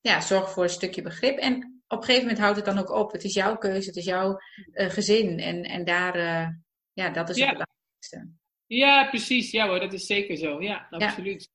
ja, 0.00 0.20
zorg 0.20 0.50
voor 0.50 0.62
een 0.62 0.68
stukje 0.68 1.02
begrip. 1.02 1.38
En 1.38 1.82
op 1.88 1.98
een 1.98 2.04
gegeven 2.04 2.22
moment 2.22 2.38
houdt 2.38 2.56
het 2.56 2.64
dan 2.64 2.78
ook 2.78 2.90
op. 2.90 3.12
Het 3.12 3.24
is 3.24 3.34
jouw 3.34 3.56
keuze, 3.56 3.88
het 3.88 3.96
is 3.96 4.04
jouw 4.04 4.38
uh, 4.72 4.88
gezin. 4.88 5.38
En, 5.38 5.62
en 5.62 5.84
daar, 5.84 6.16
ja, 6.92 7.10
dat 7.10 7.28
is 7.28 7.36
ja. 7.36 7.46
het 7.46 7.52
belangrijkste. 7.52 8.36
Ja, 8.66 9.08
precies. 9.08 9.50
Ja 9.50 9.68
hoor, 9.68 9.80
dat 9.80 9.92
is 9.92 10.06
zeker 10.06 10.36
zo. 10.36 10.62
Ja, 10.62 10.86
absoluut. 10.90 11.50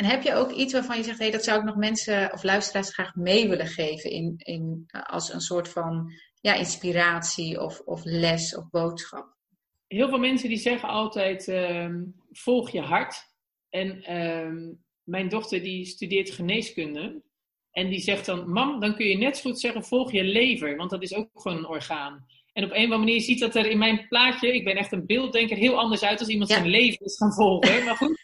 En 0.00 0.06
heb 0.06 0.22
je 0.22 0.34
ook 0.34 0.50
iets 0.50 0.72
waarvan 0.72 0.96
je 0.96 1.02
zegt, 1.02 1.18
hey, 1.18 1.30
dat 1.30 1.44
zou 1.44 1.58
ik 1.58 1.64
nog 1.64 1.76
mensen 1.76 2.32
of 2.32 2.42
luisteraars 2.42 2.92
graag 2.94 3.14
mee 3.14 3.48
willen 3.48 3.66
geven 3.66 4.10
in, 4.10 4.34
in, 4.36 4.84
als 5.06 5.32
een 5.32 5.40
soort 5.40 5.68
van 5.68 6.12
ja, 6.40 6.54
inspiratie 6.54 7.60
of, 7.60 7.80
of 7.80 8.00
les 8.04 8.56
of 8.56 8.70
boodschap? 8.70 9.36
Heel 9.86 10.08
veel 10.08 10.18
mensen 10.18 10.48
die 10.48 10.58
zeggen 10.58 10.88
altijd, 10.88 11.48
um, 11.48 12.14
volg 12.30 12.70
je 12.70 12.80
hart. 12.80 13.28
En 13.68 14.16
um, 14.16 14.84
mijn 15.02 15.28
dochter 15.28 15.62
die 15.62 15.86
studeert 15.86 16.30
geneeskunde. 16.30 17.22
En 17.70 17.88
die 17.88 18.00
zegt 18.00 18.26
dan, 18.26 18.50
mam, 18.50 18.80
dan 18.80 18.94
kun 18.94 19.06
je 19.06 19.16
net 19.16 19.36
zo 19.36 19.50
goed 19.50 19.60
zeggen, 19.60 19.84
volg 19.84 20.12
je 20.12 20.24
lever. 20.24 20.76
Want 20.76 20.90
dat 20.90 21.02
is 21.02 21.14
ook 21.14 21.28
gewoon 21.32 21.58
een 21.58 21.66
orgaan. 21.68 22.26
En 22.52 22.64
op 22.64 22.70
een 22.70 22.76
of 22.76 22.82
andere 22.82 22.98
manier 22.98 23.20
ziet 23.20 23.40
dat 23.40 23.54
er 23.54 23.66
in 23.66 23.78
mijn 23.78 24.08
plaatje, 24.08 24.54
ik 24.54 24.64
ben 24.64 24.76
echt 24.76 24.92
een 24.92 25.06
beelddenker, 25.06 25.56
heel 25.56 25.78
anders 25.78 26.02
uit 26.02 26.18
als 26.18 26.28
iemand 26.28 26.50
ja. 26.50 26.56
zijn 26.56 26.68
leven 26.68 27.06
is 27.06 27.16
gaan 27.16 27.32
volgen. 27.32 27.84
Maar 27.84 27.96
goed. 27.96 28.18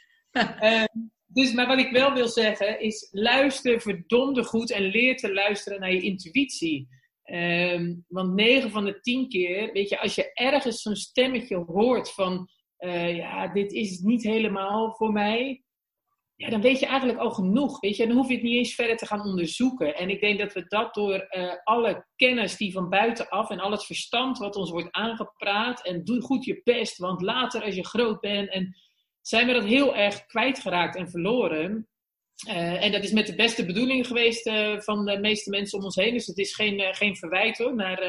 um, 0.62 1.10
dus, 1.36 1.52
maar 1.52 1.66
wat 1.66 1.78
ik 1.78 1.90
wel 1.90 2.12
wil 2.12 2.28
zeggen 2.28 2.80
is, 2.80 3.08
luister 3.10 3.80
verdomde 3.80 4.44
goed 4.44 4.70
en 4.70 4.82
leer 4.82 5.16
te 5.16 5.32
luisteren 5.32 5.80
naar 5.80 5.92
je 5.92 6.00
intuïtie. 6.00 6.88
Um, 7.24 8.04
want 8.08 8.34
9 8.34 8.70
van 8.70 8.84
de 8.84 9.00
10 9.00 9.28
keer, 9.28 9.72
weet 9.72 9.88
je, 9.88 10.00
als 10.00 10.14
je 10.14 10.32
ergens 10.32 10.82
zo'n 10.82 10.96
stemmetje 10.96 11.56
hoort 11.56 12.12
van, 12.12 12.48
uh, 12.78 13.16
ja, 13.16 13.52
dit 13.52 13.72
is 13.72 13.98
niet 13.98 14.22
helemaal 14.22 14.94
voor 14.94 15.12
mij, 15.12 15.64
ja, 16.36 16.48
dan 16.48 16.60
weet 16.60 16.80
je 16.80 16.86
eigenlijk 16.86 17.18
al 17.18 17.30
genoeg, 17.30 17.80
weet 17.80 17.96
je. 17.96 18.06
Dan 18.06 18.16
hoef 18.16 18.28
je 18.28 18.34
het 18.34 18.42
niet 18.42 18.56
eens 18.56 18.74
verder 18.74 18.96
te 18.96 19.06
gaan 19.06 19.20
onderzoeken. 19.20 19.96
En 19.96 20.10
ik 20.10 20.20
denk 20.20 20.38
dat 20.38 20.52
we 20.52 20.64
dat 20.66 20.94
door 20.94 21.26
uh, 21.30 21.52
alle 21.64 22.06
kennis 22.16 22.56
die 22.56 22.72
van 22.72 22.88
buitenaf 22.88 23.50
en 23.50 23.60
al 23.60 23.70
het 23.70 23.84
verstand 23.84 24.38
wat 24.38 24.56
ons 24.56 24.70
wordt 24.70 24.92
aangepraat 24.92 25.84
en 25.86 26.04
doe 26.04 26.20
goed 26.20 26.44
je 26.44 26.60
best, 26.64 26.98
want 26.98 27.20
later 27.20 27.62
als 27.62 27.74
je 27.74 27.86
groot 27.86 28.20
bent 28.20 28.50
en 28.50 28.76
zijn 29.26 29.46
we 29.46 29.52
dat 29.52 29.64
heel 29.64 29.96
erg 29.96 30.26
kwijtgeraakt 30.26 30.96
en 30.96 31.10
verloren. 31.10 31.88
Uh, 32.48 32.84
en 32.84 32.92
dat 32.92 33.04
is 33.04 33.12
met 33.12 33.26
de 33.26 33.34
beste 33.34 33.66
bedoelingen 33.66 34.04
geweest 34.04 34.46
uh, 34.46 34.80
van 34.80 35.04
de 35.04 35.18
meeste 35.18 35.50
mensen 35.50 35.78
om 35.78 35.84
ons 35.84 35.96
heen. 35.96 36.12
Dus 36.12 36.26
het 36.26 36.38
is 36.38 36.54
geen, 36.54 36.80
uh, 36.80 36.94
geen 36.94 37.16
verwijt 37.16 37.58
hoor, 37.58 37.74
naar, 37.74 38.00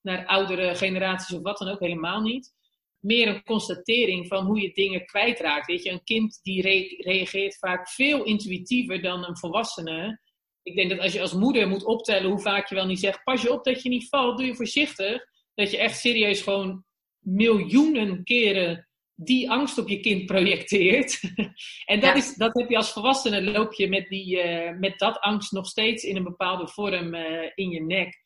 naar 0.00 0.26
oudere 0.26 0.74
generaties 0.74 1.36
of 1.36 1.42
wat 1.42 1.58
dan 1.58 1.68
ook, 1.68 1.80
helemaal 1.80 2.20
niet. 2.20 2.52
Meer 2.98 3.28
een 3.28 3.42
constatering 3.42 4.26
van 4.26 4.44
hoe 4.44 4.60
je 4.60 4.72
dingen 4.72 5.06
kwijtraakt. 5.06 5.66
Weet 5.66 5.82
je, 5.82 5.90
een 5.90 6.04
kind 6.04 6.40
die 6.42 6.62
re 6.62 6.94
reageert 6.98 7.58
vaak 7.58 7.88
veel 7.88 8.24
intuïtiever 8.24 9.02
dan 9.02 9.24
een 9.24 9.36
volwassene. 9.36 10.20
Ik 10.62 10.76
denk 10.76 10.90
dat 10.90 10.98
als 10.98 11.12
je 11.12 11.20
als 11.20 11.32
moeder 11.32 11.68
moet 11.68 11.84
optellen 11.84 12.30
hoe 12.30 12.40
vaak 12.40 12.68
je 12.68 12.74
wel 12.74 12.86
niet 12.86 13.00
zegt: 13.00 13.24
pas 13.24 13.42
je 13.42 13.52
op 13.52 13.64
dat 13.64 13.82
je 13.82 13.88
niet 13.88 14.08
valt, 14.08 14.38
doe 14.38 14.46
je 14.46 14.54
voorzichtig. 14.54 15.24
Dat 15.54 15.70
je 15.70 15.78
echt 15.78 15.98
serieus 15.98 16.42
gewoon 16.42 16.84
miljoenen 17.18 18.24
keren 18.24 18.88
die 19.14 19.50
angst 19.50 19.78
op 19.78 19.88
je 19.88 20.00
kind 20.00 20.26
projecteert. 20.26 21.20
en 21.92 22.00
dat, 22.00 22.16
is, 22.16 22.34
dat 22.34 22.58
heb 22.58 22.68
je 22.68 22.76
als 22.76 22.92
volwassene, 22.92 23.42
loop 23.42 23.72
je 23.72 23.88
met, 23.88 24.08
die, 24.08 24.44
uh, 24.44 24.78
met 24.78 24.98
dat 24.98 25.18
angst 25.18 25.52
nog 25.52 25.66
steeds 25.66 26.04
in 26.04 26.16
een 26.16 26.24
bepaalde 26.24 26.68
vorm 26.68 27.14
uh, 27.14 27.50
in 27.54 27.70
je 27.70 27.82
nek. 27.82 28.22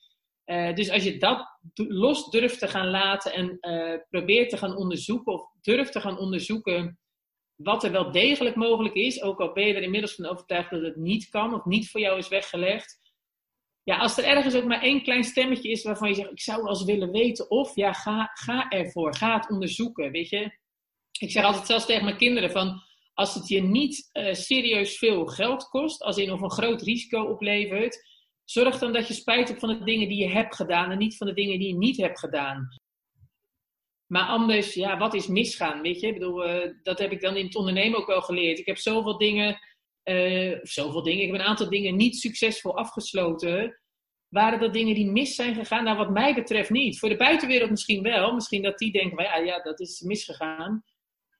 Uh, 0.46 0.74
dus 0.74 0.90
als 0.90 1.04
je 1.04 1.18
dat 1.18 1.58
los 1.74 2.30
durft 2.30 2.58
te 2.58 2.68
gaan 2.68 2.90
laten 2.90 3.32
en 3.32 3.58
probeert 4.08 4.50
te 4.50 4.56
gaan 4.56 4.76
onderzoeken, 4.76 5.32
of 5.32 5.42
durft 5.60 5.92
te 5.92 6.00
gaan 6.00 6.18
onderzoeken 6.18 6.98
wat 7.54 7.84
er 7.84 7.92
wel 7.92 8.12
degelijk 8.12 8.56
mogelijk 8.56 8.94
is, 8.94 9.22
ook 9.22 9.40
al 9.40 9.52
ben 9.52 9.66
je 9.66 9.74
er 9.74 9.82
inmiddels 9.82 10.14
van 10.14 10.26
overtuigd 10.26 10.70
dat 10.70 10.82
het 10.82 10.96
niet 10.96 11.28
kan 11.28 11.54
of 11.54 11.64
niet 11.64 11.90
voor 11.90 12.00
jou 12.00 12.18
is 12.18 12.28
weggelegd. 12.28 12.98
Ja, 13.82 13.98
als 13.98 14.18
er 14.18 14.24
ergens 14.24 14.54
ook 14.54 14.64
maar 14.64 14.82
één 14.82 15.02
klein 15.02 15.24
stemmetje 15.24 15.70
is 15.70 15.82
waarvan 15.82 16.08
je 16.08 16.14
zegt, 16.14 16.30
ik 16.30 16.40
zou 16.40 16.62
wel 16.62 16.68
eens 16.70 16.84
willen 16.84 17.10
weten, 17.10 17.50
of 17.50 17.74
ja, 17.74 17.92
ga, 17.92 18.30
ga 18.34 18.68
ervoor, 18.68 19.14
ga 19.14 19.36
het 19.36 19.50
onderzoeken, 19.50 20.10
weet 20.10 20.28
je 20.28 20.58
ik 21.18 21.30
zeg 21.30 21.44
altijd 21.44 21.66
zelfs 21.66 21.86
tegen 21.86 22.04
mijn 22.04 22.16
kinderen 22.16 22.50
van, 22.50 22.82
als 23.14 23.34
het 23.34 23.48
je 23.48 23.62
niet 23.62 24.10
uh, 24.12 24.32
serieus 24.32 24.98
veel 24.98 25.26
geld 25.26 25.68
kost, 25.68 26.02
als 26.02 26.16
in 26.16 26.32
of 26.32 26.40
een 26.40 26.50
groot 26.50 26.82
risico 26.82 27.22
oplevert, 27.22 28.06
zorg 28.44 28.78
dan 28.78 28.92
dat 28.92 29.08
je 29.08 29.14
spijt 29.14 29.48
hebt 29.48 29.60
van 29.60 29.68
de 29.68 29.84
dingen 29.84 30.08
die 30.08 30.18
je 30.18 30.28
hebt 30.28 30.54
gedaan 30.54 30.90
en 30.90 30.98
niet 30.98 31.16
van 31.16 31.26
de 31.26 31.32
dingen 31.32 31.58
die 31.58 31.68
je 31.68 31.78
niet 31.78 31.96
hebt 31.96 32.18
gedaan. 32.18 32.68
Maar 34.06 34.26
anders, 34.26 34.74
ja, 34.74 34.98
wat 34.98 35.14
is 35.14 35.26
misgaan, 35.26 35.82
weet 35.82 36.00
je? 36.00 36.06
Ik 36.06 36.12
bedoel, 36.12 36.48
uh, 36.48 36.74
dat 36.82 36.98
heb 36.98 37.12
ik 37.12 37.20
dan 37.20 37.36
in 37.36 37.44
het 37.44 37.56
ondernemen 37.56 37.98
ook 37.98 38.06
wel 38.06 38.22
geleerd. 38.22 38.58
Ik 38.58 38.66
heb 38.66 38.76
zoveel 38.76 39.18
dingen, 39.18 39.58
uh, 40.04 40.58
zoveel 40.62 41.02
dingen, 41.02 41.22
ik 41.22 41.30
heb 41.32 41.40
een 41.40 41.46
aantal 41.46 41.68
dingen 41.68 41.96
niet 41.96 42.16
succesvol 42.16 42.76
afgesloten. 42.76 43.80
Waren 44.28 44.60
dat 44.60 44.72
dingen 44.72 44.94
die 44.94 45.10
mis 45.10 45.34
zijn 45.34 45.54
gegaan? 45.54 45.84
Nou, 45.84 45.96
wat 45.96 46.10
mij 46.10 46.34
betreft 46.34 46.70
niet. 46.70 46.98
Voor 46.98 47.08
de 47.08 47.16
buitenwereld 47.16 47.70
misschien 47.70 48.02
wel. 48.02 48.34
Misschien 48.34 48.62
dat 48.62 48.78
die 48.78 48.92
denken, 48.92 49.24
ja, 49.24 49.36
ja, 49.36 49.62
dat 49.62 49.80
is 49.80 50.00
misgegaan. 50.00 50.84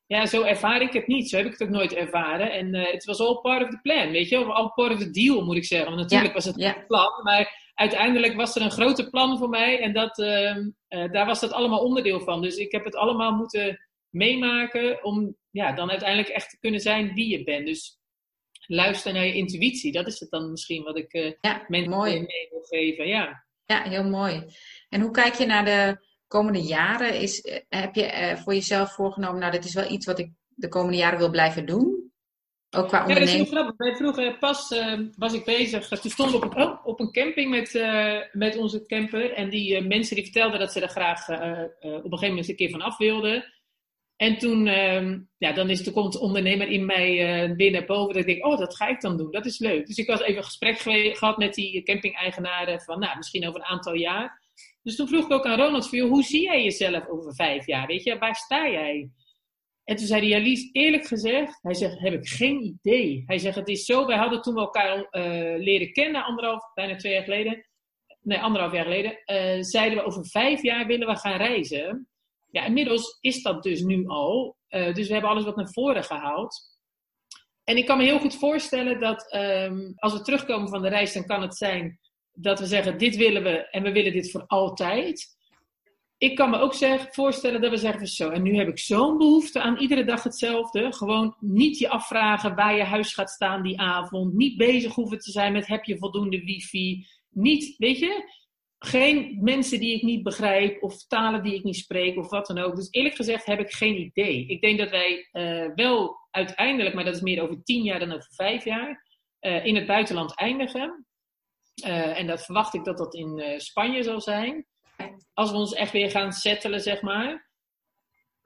Ja, 0.08 0.26
zo 0.26 0.42
ervaar 0.42 0.82
ik 0.82 0.92
het 0.92 1.06
niet. 1.06 1.28
Zo 1.28 1.36
heb 1.36 1.46
ik 1.46 1.52
het 1.52 1.62
ook 1.62 1.68
nooit 1.68 1.94
ervaren. 1.94 2.52
En 2.52 2.74
uh, 2.74 2.92
het 2.92 3.04
was 3.04 3.20
all 3.20 3.40
part 3.40 3.62
of 3.62 3.70
the 3.70 3.80
plan, 3.82 4.10
weet 4.10 4.28
je? 4.28 4.36
All 4.36 4.68
part 4.74 4.92
of 4.92 4.98
the 4.98 5.10
deal, 5.10 5.44
moet 5.44 5.56
ik 5.56 5.64
zeggen. 5.64 5.88
Want 5.88 6.00
natuurlijk 6.00 6.34
was 6.34 6.44
het 6.44 6.60
een 6.60 6.86
plan, 6.86 7.22
maar 7.22 7.70
uiteindelijk 7.74 8.34
was 8.34 8.56
er 8.56 8.62
een 8.62 8.70
groter 8.70 9.10
plan 9.10 9.38
voor 9.38 9.48
mij. 9.48 9.80
En 9.80 9.92
dat, 9.92 10.18
uh, 10.18 10.56
uh, 10.56 11.12
daar 11.12 11.26
was 11.26 11.40
dat 11.40 11.52
allemaal 11.52 11.84
onderdeel 11.84 12.20
van. 12.20 12.42
Dus 12.42 12.56
ik 12.56 12.72
heb 12.72 12.84
het 12.84 12.94
allemaal 12.94 13.32
moeten 13.32 13.88
meemaken 14.10 15.04
om 15.04 15.36
ja, 15.50 15.72
dan 15.72 15.90
uiteindelijk 15.90 16.28
echt 16.28 16.50
te 16.50 16.58
kunnen 16.58 16.80
zijn 16.80 17.14
wie 17.14 17.28
je 17.28 17.44
bent. 17.44 17.66
Dus 17.66 17.98
luister 18.66 19.12
naar 19.12 19.26
je 19.26 19.34
intuïtie. 19.34 19.92
Dat 19.92 20.06
is 20.06 20.20
het 20.20 20.30
dan 20.30 20.50
misschien 20.50 20.82
wat 20.82 20.96
ik 20.96 21.36
ja, 21.40 21.64
mensen 21.68 21.90
mooi. 21.90 22.12
mee 22.12 22.48
wil 22.50 22.62
geven. 22.62 23.06
Ja. 23.06 23.44
ja, 23.64 23.82
heel 23.82 24.08
mooi. 24.08 24.42
En 24.88 25.00
hoe 25.00 25.10
kijk 25.10 25.34
je 25.34 25.46
naar 25.46 25.64
de 25.64 26.06
komende 26.28 26.62
jaren 26.62 27.20
is, 27.20 27.40
eh, 27.40 27.60
heb 27.68 27.94
je 27.94 28.02
uh, 28.02 28.36
voor 28.36 28.54
jezelf 28.54 28.92
voorgenomen, 28.92 29.40
nou, 29.40 29.52
dit 29.52 29.64
is 29.64 29.74
wel 29.74 29.90
iets 29.90 30.06
wat 30.06 30.18
ik 30.18 30.30
de 30.48 30.68
komende 30.68 30.96
jaren 30.96 31.18
wil 31.18 31.30
blijven 31.30 31.66
doen? 31.66 32.06
Ook 32.70 32.88
qua 32.88 33.00
onderneming. 33.00 33.30
Ja, 33.30 33.38
dat 33.38 33.44
is 33.44 33.50
heel 33.50 33.74
grappig. 33.74 33.96
vroeger 33.96 34.38
pas 34.38 34.70
uh, 34.70 35.00
was 35.16 35.32
ik 35.32 35.44
bezig. 35.44 35.88
Toen 35.88 36.10
stonden 36.10 36.40
we 36.40 36.46
op 36.46 36.56
een, 36.56 36.78
op 36.84 37.00
een 37.00 37.12
camping 37.12 37.50
met, 37.50 37.74
uh, 37.74 38.18
met 38.32 38.56
onze 38.56 38.86
camper. 38.86 39.32
En 39.32 39.50
die 39.50 39.80
mensen 39.80 40.14
die 40.14 40.24
vertelden 40.24 40.60
dat 40.60 40.72
ze 40.72 40.80
er 40.80 40.88
graag 40.88 41.28
op 41.28 41.34
een 41.80 42.02
gegeven 42.02 42.28
moment 42.28 42.48
een 42.48 42.56
keer 42.56 42.70
van 42.70 42.80
af 42.80 42.96
wilden. 42.96 43.44
En 44.16 44.38
toen, 44.38 44.66
ehm, 44.66 45.20
ja, 45.38 45.52
dan 45.52 45.70
is, 45.70 45.82
toen 45.82 45.92
komt 45.92 46.12
de 46.12 46.20
ondernemer 46.20 46.68
in 46.68 46.86
mij 46.86 47.54
binnen 47.56 47.86
boven. 47.86 48.14
Dat 48.14 48.22
ik 48.22 48.34
denk, 48.34 48.46
oh, 48.46 48.58
dat 48.58 48.76
ga 48.76 48.86
ik 48.86 49.00
dan 49.00 49.16
doen. 49.16 49.30
Dat 49.30 49.46
is 49.46 49.58
leuk. 49.58 49.86
Dus 49.86 49.96
ik 49.96 50.08
had 50.08 50.20
even 50.20 50.36
een 50.36 50.44
gesprek 50.44 50.78
gehad 51.16 51.38
met 51.38 51.54
die 51.54 51.82
camping-eigenaren. 51.82 52.80
Van, 52.80 52.98
nou, 52.98 53.16
misschien 53.16 53.48
over 53.48 53.60
een 53.60 53.66
aantal 53.66 53.94
jaar. 53.94 54.47
Dus 54.82 54.96
toen 54.96 55.08
vroeg 55.08 55.24
ik 55.24 55.32
ook 55.32 55.46
aan 55.46 55.60
Ronald, 55.60 55.88
voor, 55.88 55.98
hoe 55.98 56.22
zie 56.22 56.42
jij 56.42 56.62
jezelf 56.62 57.08
over 57.08 57.34
vijf 57.34 57.66
jaar? 57.66 57.86
Weet 57.86 58.04
je, 58.04 58.18
waar 58.18 58.34
sta 58.34 58.68
jij? 58.70 59.10
En 59.84 59.96
toen 59.96 60.06
zei 60.06 60.20
hij, 60.20 60.28
ja 60.28 60.38
Lies, 60.38 60.68
eerlijk 60.72 61.06
gezegd, 61.06 61.58
hij 61.62 61.74
zegt, 61.74 61.98
heb 61.98 62.12
ik 62.12 62.28
geen 62.28 62.62
idee. 62.62 63.22
Hij 63.26 63.38
zegt, 63.38 63.56
het 63.56 63.68
is 63.68 63.84
zo, 63.84 64.06
wij 64.06 64.16
hadden 64.16 64.42
toen 64.42 64.54
we 64.54 64.60
elkaar 64.60 64.96
uh, 64.98 65.04
leren 65.58 65.92
kennen, 65.92 66.24
anderhalf, 66.24 66.72
bijna 66.74 66.96
twee 66.96 67.12
jaar 67.12 67.22
geleden, 67.22 67.66
nee, 68.20 68.38
anderhalf 68.38 68.72
jaar 68.72 68.84
geleden, 68.84 69.12
uh, 69.12 69.62
zeiden 69.62 69.98
we 69.98 70.04
over 70.04 70.26
vijf 70.26 70.62
jaar 70.62 70.86
willen 70.86 71.08
we 71.08 71.16
gaan 71.16 71.36
reizen. 71.36 72.08
Ja, 72.50 72.64
inmiddels 72.64 73.18
is 73.20 73.42
dat 73.42 73.62
dus 73.62 73.80
nu 73.80 74.06
al. 74.06 74.56
Uh, 74.68 74.94
dus 74.94 75.06
we 75.06 75.12
hebben 75.12 75.30
alles 75.30 75.44
wat 75.44 75.56
naar 75.56 75.72
voren 75.72 76.04
gehaald. 76.04 76.78
En 77.64 77.76
ik 77.76 77.86
kan 77.86 77.98
me 77.98 78.04
heel 78.04 78.18
goed 78.18 78.36
voorstellen 78.36 79.00
dat 79.00 79.34
um, 79.34 79.92
als 79.96 80.12
we 80.12 80.22
terugkomen 80.22 80.68
van 80.68 80.82
de 80.82 80.88
reis, 80.88 81.12
dan 81.12 81.26
kan 81.26 81.42
het 81.42 81.56
zijn 81.56 81.98
dat 82.40 82.58
we 82.58 82.66
zeggen, 82.66 82.98
dit 82.98 83.16
willen 83.16 83.42
we 83.42 83.68
en 83.70 83.82
we 83.82 83.92
willen 83.92 84.12
dit 84.12 84.30
voor 84.30 84.44
altijd. 84.46 85.36
Ik 86.18 86.36
kan 86.36 86.50
me 86.50 86.58
ook 86.58 86.74
voorstellen 87.10 87.60
dat 87.60 87.70
we 87.70 87.76
zeggen 87.76 88.06
zo, 88.06 88.30
en 88.30 88.42
nu 88.42 88.56
heb 88.56 88.68
ik 88.68 88.78
zo'n 88.78 89.18
behoefte 89.18 89.60
aan 89.60 89.78
iedere 89.78 90.04
dag 90.04 90.22
hetzelfde. 90.22 90.92
Gewoon 90.92 91.36
niet 91.40 91.78
je 91.78 91.88
afvragen 91.88 92.54
waar 92.54 92.76
je 92.76 92.82
huis 92.82 93.14
gaat 93.14 93.30
staan 93.30 93.62
die 93.62 93.80
avond. 93.80 94.34
Niet 94.34 94.56
bezig 94.56 94.94
hoeven 94.94 95.18
te 95.18 95.30
zijn 95.30 95.52
met 95.52 95.66
heb 95.66 95.84
je 95.84 95.98
voldoende 95.98 96.44
wifi. 96.44 97.06
Niet, 97.28 97.74
weet 97.76 97.98
je, 97.98 98.30
geen 98.78 99.38
mensen 99.40 99.80
die 99.80 99.94
ik 99.94 100.02
niet 100.02 100.22
begrijp 100.22 100.82
of 100.82 101.06
talen 101.06 101.42
die 101.42 101.54
ik 101.54 101.64
niet 101.64 101.76
spreek 101.76 102.16
of 102.16 102.30
wat 102.30 102.46
dan 102.46 102.58
ook. 102.58 102.76
Dus 102.76 102.88
eerlijk 102.90 103.14
gezegd 103.14 103.46
heb 103.46 103.60
ik 103.60 103.70
geen 103.70 104.00
idee. 104.00 104.46
Ik 104.46 104.60
denk 104.60 104.78
dat 104.78 104.90
wij 104.90 105.28
uh, 105.32 105.74
wel 105.74 106.16
uiteindelijk, 106.30 106.94
maar 106.94 107.04
dat 107.04 107.14
is 107.14 107.20
meer 107.20 107.42
over 107.42 107.62
tien 107.62 107.82
jaar 107.82 107.98
dan 107.98 108.12
over 108.12 108.30
vijf 108.34 108.64
jaar, 108.64 109.06
uh, 109.40 109.64
in 109.64 109.74
het 109.74 109.86
buitenland 109.86 110.36
eindigen. 110.36 111.06
Uh, 111.86 112.18
en 112.18 112.26
dat 112.26 112.44
verwacht 112.44 112.74
ik 112.74 112.84
dat 112.84 112.98
dat 112.98 113.14
in 113.14 113.38
uh, 113.38 113.58
Spanje 113.58 114.02
zal 114.02 114.20
zijn. 114.20 114.66
Als 115.34 115.50
we 115.50 115.56
ons 115.56 115.74
echt 115.74 115.92
weer 115.92 116.10
gaan 116.10 116.32
settelen, 116.32 116.80
zeg 116.80 117.00
maar. 117.00 117.46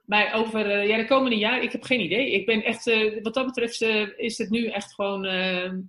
Maar 0.05 0.33
over 0.33 0.81
uh, 0.81 0.87
ja, 0.87 0.97
de 0.97 1.05
komende 1.05 1.37
jaren, 1.37 1.63
ik 1.63 1.71
heb 1.71 1.83
geen 1.83 2.01
idee. 2.01 2.31
Ik 2.31 2.45
ben 2.45 2.63
echt, 2.63 2.85
wat 3.21 3.33
dat 3.33 3.45
betreft, 3.45 3.81
is 4.17 4.37
het 4.37 4.49
nu 4.49 4.67
echt 4.67 4.93
gewoon 4.93 5.23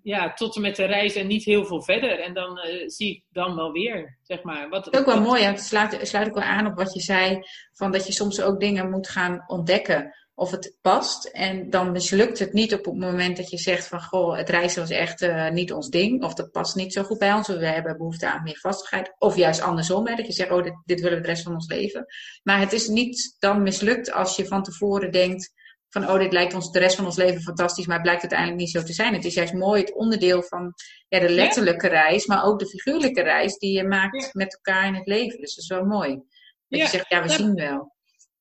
ja, 0.02 0.32
tot 0.32 0.56
en 0.56 0.62
met 0.62 0.76
de 0.76 0.84
reis 0.84 1.14
en 1.14 1.26
niet 1.26 1.44
heel 1.44 1.64
veel 1.64 1.82
verder. 1.82 2.20
En 2.20 2.34
dan 2.34 2.58
zie 2.86 3.14
ik 3.14 3.24
dan 3.30 3.56
wel 3.56 3.72
weer, 3.72 4.18
zeg 4.22 4.42
maar. 4.42 4.68
Wat, 4.68 4.96
ook 4.96 5.06
wel 5.06 5.20
mooi, 5.20 5.42
het 5.42 5.60
sluit, 5.60 5.98
sluit 6.02 6.28
ook 6.28 6.34
wel 6.34 6.44
aan 6.44 6.66
op 6.66 6.76
wat 6.76 6.94
je 6.94 7.00
zei, 7.00 7.40
van 7.72 7.92
dat 7.92 8.06
je 8.06 8.12
soms 8.12 8.42
ook 8.42 8.60
dingen 8.60 8.90
moet 8.90 9.08
gaan 9.08 9.44
ontdekken 9.46 10.14
of 10.34 10.50
het 10.50 10.76
past. 10.80 11.24
En 11.24 11.70
dan 11.70 11.92
mislukt 11.92 12.38
het 12.38 12.52
niet 12.52 12.74
op 12.74 12.84
het 12.84 12.94
moment 12.94 13.36
dat 13.36 13.50
je 13.50 13.58
zegt 13.58 13.86
van 13.86 14.02
goh, 14.02 14.36
het 14.36 14.48
reizen 14.48 14.80
was 14.80 14.90
echt 14.90 15.22
uh, 15.22 15.50
niet 15.50 15.72
ons 15.72 15.88
ding. 15.88 16.24
Of 16.24 16.34
dat 16.34 16.50
past 16.50 16.74
niet 16.74 16.92
zo 16.92 17.02
goed 17.02 17.18
bij 17.18 17.32
ons. 17.32 17.48
Of 17.48 17.56
we 17.56 17.66
hebben 17.66 17.96
behoefte 17.96 18.30
aan 18.30 18.42
meer 18.42 18.58
vastigheid. 18.58 19.14
Of 19.18 19.36
juist 19.36 19.60
andersom, 19.60 20.06
hè, 20.06 20.14
dat 20.14 20.26
je 20.26 20.32
zegt, 20.32 20.50
oh, 20.50 20.62
dit, 20.62 20.82
dit 20.84 21.00
willen 21.00 21.16
we 21.16 21.22
de 21.22 21.28
rest 21.28 21.42
van 21.42 21.54
ons 21.54 21.68
leven. 21.68 22.06
Maar 22.42 22.60
het 22.60 22.72
is 22.72 22.88
niet 22.88 23.36
dan 23.38 23.62
mislukt 23.62 24.12
als 24.12 24.36
je 24.36 24.46
van 24.46 24.62
tevoren 24.62 25.10
denkt 25.10 25.52
van 25.94 26.10
oh, 26.10 26.18
dit 26.18 26.32
lijkt 26.32 26.54
ons 26.54 26.72
de 26.72 26.78
rest 26.78 26.96
van 26.96 27.04
ons 27.04 27.16
leven 27.16 27.42
fantastisch, 27.42 27.86
maar 27.86 27.94
het 27.94 28.04
blijkt 28.04 28.20
uiteindelijk 28.20 28.60
niet 28.60 28.70
zo 28.70 28.82
te 28.82 28.92
zijn. 28.92 29.14
Het 29.14 29.24
is 29.24 29.34
juist 29.34 29.52
mooi 29.52 29.80
het 29.80 29.94
onderdeel 29.94 30.42
van 30.42 30.74
ja, 31.08 31.20
de 31.20 31.28
letterlijke 31.28 31.88
reis, 31.88 32.26
maar 32.26 32.44
ook 32.44 32.58
de 32.58 32.66
figuurlijke 32.66 33.22
reis 33.22 33.58
die 33.58 33.72
je 33.72 33.84
maakt 33.84 34.34
met 34.34 34.54
elkaar 34.54 34.86
in 34.86 34.94
het 34.94 35.06
leven. 35.06 35.40
Dus 35.40 35.54
dat 35.54 35.64
is 35.64 35.70
wel 35.70 35.84
mooi. 35.84 36.22
Dat 36.68 36.80
je 36.80 36.88
zegt, 36.88 37.08
ja, 37.08 37.22
we 37.22 37.28
zien 37.28 37.54
wel. 37.54 37.93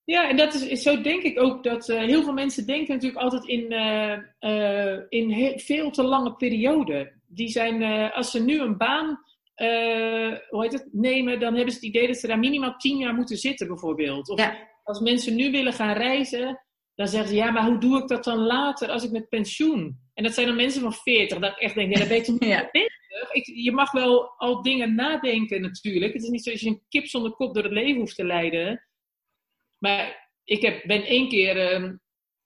Ja, 0.06 0.30
en 0.30 0.38
dat 0.38 0.54
is, 0.54 0.82
zo 0.82 1.02
denk 1.02 1.24
ik 1.24 1.40
ook 1.40 1.64
dat 1.64 1.90
uh, 1.90 2.00
heel 2.00 2.24
veel 2.24 2.34
mensen 2.34 2.66
denken 2.66 2.94
natuurlijk 2.94 3.22
altijd 3.22 3.46
in, 3.46 3.72
uh, 3.72 4.18
uh, 4.40 5.00
in 5.10 5.32
he, 5.32 5.60
veel 5.60 5.92
te 5.92 6.04
lange 6.04 6.36
perioden. 6.36 7.22
Die 7.28 7.50
zijn, 7.50 8.12
als 8.12 8.32
ze 8.32 8.44
nu 8.44 8.60
een 8.60 8.78
baan 8.78 9.20
hoe 10.50 10.62
heet 10.62 10.74
het, 10.74 10.88
nemen, 10.92 11.40
dan 11.40 11.56
hebben 11.56 11.74
ze 11.74 11.80
het 11.80 11.88
idee 11.88 12.08
dat 12.08 12.18
ze 12.18 12.28
daar 12.28 12.40
minimaal 12.40 12.78
tien 12.78 12.98
jaar 12.98 13.14
moeten 13.14 13.38
zitten, 13.38 13.68
bijvoorbeeld. 13.68 14.30
Of 14.30 14.40
ja. 14.40 14.70
als 14.84 15.00
mensen 15.00 15.36
nu 15.36 15.52
willen 15.52 15.74
gaan 15.74 15.94
reizen, 15.94 16.62
dan 16.96 17.08
zeggen 17.08 17.30
ze, 17.30 17.36
ja, 17.36 17.52
maar 17.52 17.66
hoe 17.66 17.78
doe 17.78 18.02
ik 18.02 18.08
dat 18.08 18.24
dan 18.24 18.38
later 18.38 18.90
als 18.90 19.04
ik 19.04 19.12
met 19.12 19.30
pensioen? 19.30 20.00
En 20.14 20.24
dat 20.24 20.34
zijn 20.34 20.48
dan 20.48 20.56
mensen 20.56 20.82
van 20.82 20.94
40, 20.94 21.40
dat 21.40 21.52
ik 21.52 21.58
echt 21.58 21.76
denk, 21.76 21.94
ja, 21.94 22.00
dat 22.00 22.08
weet 22.08 22.26
je 22.26 22.32
niet 22.32 22.44
ja. 22.44 22.70
Ik, 23.32 23.46
je 23.46 23.72
mag 23.72 23.92
wel 23.92 24.34
al 24.38 24.62
dingen 24.62 24.96
nadenken 24.96 25.62
natuurlijk. 25.62 26.14
Het 26.14 26.24
is 26.24 26.30
niet 26.30 26.44
zo 26.44 26.52
dat 26.52 26.60
je 26.60 26.70
een 26.70 26.84
kip 26.90 27.06
zonder 27.06 27.32
kop 27.32 27.54
door 27.54 27.64
het 27.64 27.72
leven 27.72 28.00
hoeft 28.00 28.16
te 28.16 28.26
leiden. 28.26 28.88
Maar 29.84 30.30
ik 30.44 30.62
heb, 30.62 30.84
ben 30.86 31.04
één 31.04 31.30
keer, 31.30 31.82
uh, 31.82 31.90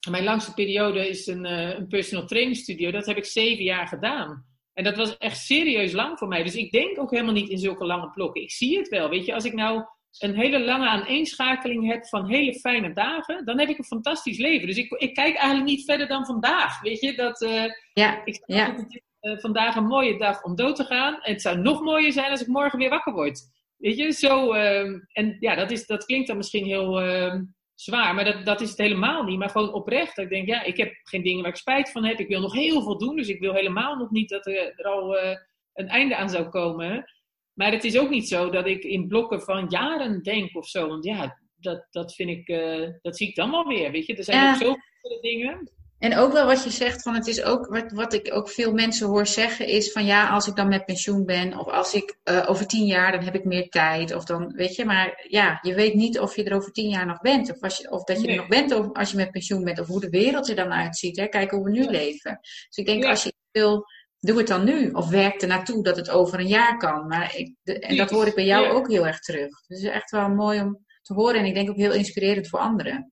mijn 0.09 0.23
langste 0.23 0.53
periode 0.53 1.09
is 1.09 1.27
een, 1.27 1.45
uh, 1.45 1.77
een 1.77 1.87
personal 1.87 2.25
training 2.25 2.57
studio. 2.57 2.91
Dat 2.91 3.05
heb 3.05 3.17
ik 3.17 3.25
zeven 3.25 3.63
jaar 3.63 3.87
gedaan. 3.87 4.45
En 4.73 4.83
dat 4.83 4.95
was 4.95 5.17
echt 5.17 5.37
serieus 5.37 5.91
lang 5.91 6.17
voor 6.17 6.27
mij. 6.27 6.43
Dus 6.43 6.55
ik 6.55 6.71
denk 6.71 6.99
ook 6.99 7.11
helemaal 7.11 7.33
niet 7.33 7.49
in 7.49 7.57
zulke 7.57 7.85
lange 7.85 8.09
blokken. 8.09 8.41
Ik 8.41 8.51
zie 8.51 8.77
het 8.77 8.87
wel. 8.87 9.09
Weet 9.09 9.25
je, 9.25 9.33
als 9.33 9.45
ik 9.45 9.53
nou 9.53 9.83
een 10.19 10.35
hele 10.35 10.59
lange 10.59 10.87
aaneenschakeling 10.87 11.91
heb 11.91 12.07
van 12.07 12.29
hele 12.29 12.59
fijne 12.59 12.93
dagen, 12.93 13.45
dan 13.45 13.59
heb 13.59 13.69
ik 13.69 13.77
een 13.77 13.83
fantastisch 13.83 14.37
leven. 14.37 14.67
Dus 14.67 14.77
ik, 14.77 14.91
ik 14.91 15.13
kijk 15.13 15.35
eigenlijk 15.35 15.69
niet 15.69 15.85
verder 15.85 16.07
dan 16.07 16.25
vandaag. 16.25 16.81
Weet 16.81 16.99
je, 16.99 17.15
dat 17.15 17.41
uh, 17.41 17.63
ja, 17.93 18.25
ik 18.25 18.43
ja. 18.45 18.75
uh, 19.21 19.37
vandaag 19.39 19.75
een 19.75 19.87
mooie 19.87 20.17
dag 20.17 20.43
om 20.43 20.55
dood 20.55 20.75
te 20.75 20.83
gaan. 20.83 21.21
En 21.21 21.31
het 21.31 21.41
zou 21.41 21.57
nog 21.57 21.81
mooier 21.81 22.11
zijn 22.11 22.31
als 22.31 22.41
ik 22.41 22.47
morgen 22.47 22.79
weer 22.79 22.89
wakker 22.89 23.13
word. 23.13 23.55
Weet 23.77 23.97
je, 23.97 24.11
zo. 24.11 24.53
Uh, 24.53 24.99
en 25.11 25.37
ja, 25.39 25.55
dat, 25.55 25.71
is, 25.71 25.85
dat 25.85 26.05
klinkt 26.05 26.27
dan 26.27 26.37
misschien 26.37 26.65
heel 26.65 27.01
ehm, 27.01 27.43
zwaar, 27.75 28.15
maar 28.15 28.25
dat, 28.25 28.45
dat 28.45 28.61
is 28.61 28.69
het 28.69 28.77
helemaal 28.77 29.23
niet. 29.23 29.37
Maar 29.37 29.49
gewoon 29.49 29.73
oprecht. 29.73 30.17
Ik 30.17 30.29
denk, 30.29 30.47
ja, 30.47 30.63
ik 30.63 30.77
heb 30.77 30.93
geen 31.03 31.23
dingen 31.23 31.41
waar 31.41 31.51
ik 31.51 31.57
spijt 31.57 31.91
van 31.91 32.05
heb. 32.05 32.19
Ik 32.19 32.27
wil 32.27 32.41
nog 32.41 32.53
heel 32.53 32.81
veel 32.83 32.97
doen, 32.97 33.15
dus 33.15 33.27
ik 33.27 33.39
wil 33.39 33.53
helemaal 33.53 33.95
nog 33.95 34.11
niet 34.11 34.29
dat 34.29 34.45
er, 34.47 34.73
er 34.75 34.85
al 34.85 35.17
eh, 35.17 35.37
een 35.73 35.87
einde 35.87 36.15
aan 36.15 36.29
zou 36.29 36.49
komen. 36.49 37.11
Maar 37.53 37.71
het 37.71 37.83
is 37.83 37.97
ook 37.97 38.09
niet 38.09 38.27
zo 38.27 38.49
dat 38.49 38.67
ik 38.67 38.83
in 38.83 39.07
blokken 39.07 39.41
van 39.41 39.65
jaren 39.69 40.23
denk 40.23 40.55
of 40.55 40.67
zo. 40.67 40.87
Want 40.87 41.03
ja, 41.03 41.39
dat, 41.55 41.87
dat 41.89 42.13
vind 42.13 42.29
ik, 42.29 42.47
uh, 42.47 42.89
dat 43.01 43.17
zie 43.17 43.27
ik 43.27 43.35
dan 43.35 43.51
wel 43.51 43.67
weer. 43.67 43.91
Weet 43.91 44.05
je, 44.05 44.15
er 44.15 44.23
zijn 44.23 44.49
ook 44.49 44.55
zoveel 44.55 45.21
dingen. 45.21 45.71
En 45.99 46.17
ook 46.17 46.31
wel 46.33 46.45
wat 46.45 46.63
je 46.63 46.69
zegt, 46.69 47.01
van 47.01 47.13
het 47.15 47.27
is 47.27 47.43
ook 47.43 47.67
wat, 47.67 47.91
wat 47.91 48.13
ik 48.13 48.33
ook 48.33 48.49
veel 48.49 48.73
mensen 48.73 49.07
hoor 49.07 49.27
zeggen, 49.27 49.67
is 49.67 49.91
van 49.91 50.05
ja, 50.05 50.29
als 50.29 50.47
ik 50.47 50.55
dan 50.55 50.67
met 50.67 50.85
pensioen 50.85 51.25
ben, 51.25 51.57
of 51.57 51.67
als 51.67 51.93
ik 51.93 52.17
eh, 52.23 52.45
over 52.49 52.67
tien 52.67 52.85
jaar, 52.85 53.11
dan 53.11 53.23
heb 53.23 53.35
ik 53.35 53.43
meer 53.45 53.69
tijd. 53.69 54.13
Of 54.15 54.23
dan, 54.25 54.51
weet 54.53 54.75
je, 54.75 54.85
maar 54.85 55.25
ja, 55.29 55.59
je 55.61 55.73
weet 55.75 55.93
niet 55.93 56.19
of 56.19 56.35
je 56.35 56.43
er 56.43 56.55
over 56.55 56.71
tien 56.71 56.89
jaar 56.89 57.05
nog 57.05 57.21
bent. 57.21 57.51
Of, 57.51 57.61
als 57.61 57.77
je, 57.77 57.91
of 57.91 58.03
dat 58.03 58.21
je 58.21 58.25
Nee. 58.27 58.31
er 58.35 58.37
nog 58.41 58.47
bent 58.49 58.71
of, 58.73 58.93
als 58.93 59.11
je 59.11 59.17
met 59.17 59.31
pensioen 59.31 59.63
bent, 59.63 59.79
of 59.79 59.87
hoe 59.87 59.99
de 59.99 60.09
wereld 60.09 60.49
er 60.49 60.55
dan 60.55 60.71
uitziet. 60.73 61.17
Hè? 61.17 61.27
Kijken 61.27 61.57
hoe 61.57 61.65
we 61.65 61.71
nu 61.71 61.83
Ja. 61.83 61.89
leven. 61.89 62.37
Dus 62.41 62.77
ik 62.77 62.85
denk, 62.85 63.03
Ja. 63.03 63.09
als 63.09 63.23
je 63.23 63.33
wil, 63.51 63.85
doe 64.19 64.37
het 64.37 64.47
dan 64.47 64.63
nu. 64.63 64.91
Of 64.91 65.09
werk 65.09 65.41
er 65.41 65.47
naartoe 65.47 65.83
dat 65.83 65.95
het 65.95 66.09
over 66.09 66.39
een 66.39 66.47
jaar 66.47 66.77
kan. 66.77 67.07
Maar 67.07 67.35
ik, 67.35 67.55
de- 67.63 67.79
en 67.79 67.97
dat 67.97 68.09
hoor 68.09 68.27
ik 68.27 68.35
bij 68.35 68.45
jou 68.45 68.63
Ja. 68.65 68.71
ook 68.71 68.89
heel 68.89 69.07
erg 69.07 69.19
terug. 69.19 69.47
Dus 69.47 69.77
het 69.77 69.87
is 69.87 69.93
echt 69.93 70.11
wel 70.11 70.29
mooi 70.29 70.61
om 70.61 70.85
te 71.01 71.13
horen. 71.13 71.39
En 71.39 71.45
ik 71.45 71.53
denk 71.53 71.69
ook 71.69 71.75
heel 71.77 71.93
inspirerend 71.93 72.47
voor 72.49 72.59
anderen. 72.59 73.11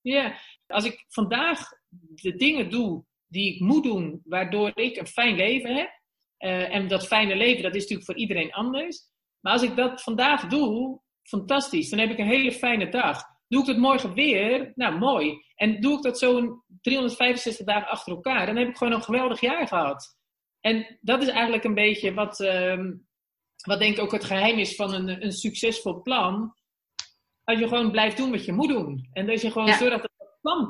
Ja, 0.00 0.34
als 0.66 0.84
ik 0.84 1.04
vandaag 1.08 1.68
de 2.14 2.36
dingen 2.36 2.70
doe 2.70 3.04
die 3.26 3.54
ik 3.54 3.60
moet 3.60 3.82
doen, 3.84 4.20
waardoor 4.24 4.70
ik 4.74 4.96
een 4.96 5.06
fijn 5.06 5.36
leven 5.36 5.76
heb. 5.76 5.94
eh, 6.36 6.74
en 6.74 6.88
dat 6.88 7.06
fijne 7.06 7.36
leven, 7.36 7.62
dat 7.62 7.74
is 7.74 7.80
natuurlijk 7.80 8.06
voor 8.10 8.16
iedereen 8.18 8.52
anders. 8.52 9.00
Maar 9.40 9.52
als 9.52 9.62
ik 9.62 9.76
dat 9.76 10.02
vandaag 10.02 10.46
doe, 10.46 11.00
fantastisch. 11.22 11.88
Dan 11.90 11.98
heb 11.98 12.10
ik 12.10 12.18
een 12.18 12.26
hele 12.26 12.52
fijne 12.52 12.88
dag. 12.88 13.22
Doe 13.48 13.60
ik 13.60 13.66
dat 13.66 13.76
morgen 13.76 14.14
weer, 14.14 14.72
nou 14.74 14.98
mooi. 14.98 15.42
En 15.54 15.80
doe 15.80 15.96
ik 15.96 16.02
dat 16.02 16.18
zo'n 16.18 16.62
365 16.80 17.66
dagen 17.66 17.88
achter 17.88 18.12
elkaar, 18.12 18.46
dan 18.46 18.56
heb 18.56 18.68
ik 18.68 18.76
gewoon 18.76 18.92
een 18.92 19.02
geweldig 19.02 19.40
jaar 19.40 19.68
gehad. 19.68 20.16
En 20.60 20.98
dat 21.00 21.22
is 21.22 21.28
eigenlijk 21.28 21.64
een 21.64 21.74
beetje 21.74 22.14
wat, 22.14 22.40
ehm, 22.40 22.92
wat 23.66 23.78
denk 23.78 23.96
ik 23.96 24.02
ook 24.02 24.12
het 24.12 24.24
geheim 24.24 24.58
is 24.58 24.74
van 24.74 24.94
een, 24.94 25.24
een 25.24 25.32
succesvol 25.32 26.02
plan. 26.02 26.54
Als 27.44 27.58
je 27.58 27.68
gewoon 27.68 27.90
blijft 27.90 28.16
doen 28.16 28.30
wat 28.30 28.44
je 28.44 28.52
moet 28.52 28.68
doen. 28.68 29.08
En 29.12 29.26
dat 29.26 29.40
je 29.40 29.50
gewoon 29.50 29.68
Ja. 29.68 29.76
zorgt 29.78 30.02
dat 30.02 30.10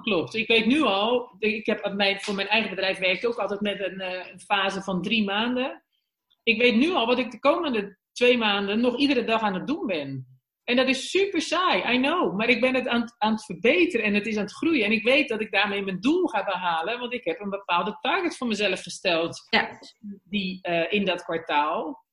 klopt. 0.02 0.34
Ik 0.34 0.46
weet 0.48 0.66
nu 0.66 0.82
al, 0.82 1.34
ik 1.38 1.66
heb 1.66 1.92
mijn, 1.94 2.20
voor 2.20 2.34
mijn 2.34 2.48
eigen 2.48 2.70
bedrijf 2.70 2.98
werk 2.98 3.22
ik 3.22 3.28
ook 3.28 3.38
altijd 3.38 3.60
met 3.60 3.80
een, 3.80 4.00
eh, 4.00 4.32
een 4.32 4.40
fase 4.40 4.82
van 4.82 5.02
drie 5.02 5.24
maanden. 5.24 5.84
Ik 6.42 6.60
weet 6.60 6.76
nu 6.76 6.90
al 6.92 7.06
wat 7.06 7.18
ik 7.18 7.30
de 7.30 7.38
komende 7.38 7.98
twee 8.12 8.38
maanden 8.38 8.80
nog 8.80 8.96
iedere 8.98 9.24
dag 9.24 9.40
aan 9.40 9.54
het 9.54 9.66
doen 9.66 9.86
ben. 9.86 10.26
En 10.64 10.76
dat 10.76 10.88
is 10.88 11.10
super 11.10 11.40
saai, 11.40 11.94
I 11.96 12.00
know. 12.00 12.36
Maar 12.36 12.48
ik 12.48 12.60
ben 12.60 12.74
het 12.74 12.88
aan, 12.88 13.00
het- 13.00 13.14
aan 13.18 13.32
het 13.32 13.44
verbeteren 13.44 14.06
en 14.06 14.14
het 14.14 14.26
is 14.26 14.36
aan 14.36 14.42
het 14.42 14.52
groeien. 14.54 14.84
En 14.84 14.92
ik 14.92 15.04
weet 15.04 15.28
dat 15.28 15.40
ik 15.40 15.50
daarmee 15.52 15.82
mijn 15.82 16.00
doel 16.00 16.26
ga 16.26 16.44
behalen, 16.44 16.98
want 16.98 17.12
ik 17.12 17.24
heb 17.24 17.40
een 17.40 17.50
bepaalde 17.50 17.98
target 18.00 18.36
voor 18.36 18.46
mezelf 18.46 18.82
gesteld 18.82 19.46
Ja, 19.50 19.78
die, 20.24 20.58
eh, 20.62 20.92
in 20.92 21.04
dat 21.04 21.22
kwartaal. 21.24 22.04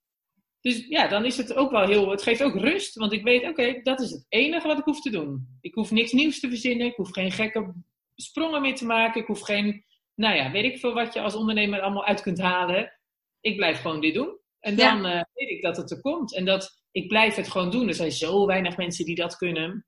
Dus 0.63 0.85
ja, 0.87 1.07
dan 1.07 1.25
is 1.25 1.37
het 1.37 1.53
ook 1.53 1.71
wel 1.71 1.87
heel. 1.87 2.09
Het 2.09 2.23
geeft 2.23 2.43
ook 2.43 2.55
rust, 2.55 2.95
want 2.95 3.13
ik 3.13 3.23
weet, 3.23 3.43
oké, 3.47 3.79
dat 3.81 3.99
is 3.99 4.11
het 4.11 4.25
enige 4.29 4.67
wat 4.67 4.77
ik 4.77 4.83
hoef 4.83 5.01
te 5.01 5.09
doen. 5.09 5.57
Ik 5.61 5.73
hoef 5.73 5.91
niks 5.91 6.11
nieuws 6.11 6.39
te 6.39 6.49
verzinnen, 6.49 6.87
ik 6.87 6.95
hoef 6.95 7.11
geen 7.11 7.31
gekke 7.31 7.73
sprongen 8.15 8.61
meer 8.61 8.75
te 8.75 8.85
maken, 8.85 9.21
ik 9.21 9.27
hoef 9.27 9.41
geen, 9.41 9.85
nou 10.15 10.35
ja, 10.35 10.51
weet 10.51 10.63
ik 10.73 10.79
veel 10.79 10.93
wat 10.93 11.13
je 11.13 11.21
als 11.21 11.35
ondernemer 11.35 11.81
allemaal 11.81 12.05
uit 12.05 12.21
kunt 12.21 12.39
halen. 12.39 12.99
Ik 13.41 13.55
blijf 13.55 13.81
gewoon 13.81 14.01
dit 14.01 14.13
doen. 14.13 14.37
En 14.59 14.75
Ja. 14.75 14.91
dan 14.91 15.05
eh, 15.05 15.21
weet 15.33 15.49
ik 15.49 15.61
dat 15.61 15.77
het 15.77 15.91
er 15.91 16.01
komt. 16.01 16.35
En 16.35 16.45
dat 16.45 16.81
ik 16.91 17.07
blijf 17.07 17.35
het 17.35 17.49
gewoon 17.51 17.71
doen. 17.71 17.87
Er 17.87 17.93
zijn 17.93 18.11
zo 18.11 18.45
weinig 18.45 18.77
mensen 18.77 19.05
die 19.05 19.15
dat 19.15 19.37
kunnen. 19.37 19.85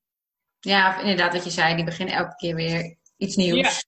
Ja, 0.59 0.99
inderdaad, 0.99 1.33
wat 1.33 1.43
je 1.43 1.49
zei, 1.49 1.75
die 1.75 1.85
beginnen 1.85 2.15
elke 2.15 2.35
keer 2.35 2.55
weer 2.55 2.97
iets 3.17 3.35
nieuws. 3.35 3.85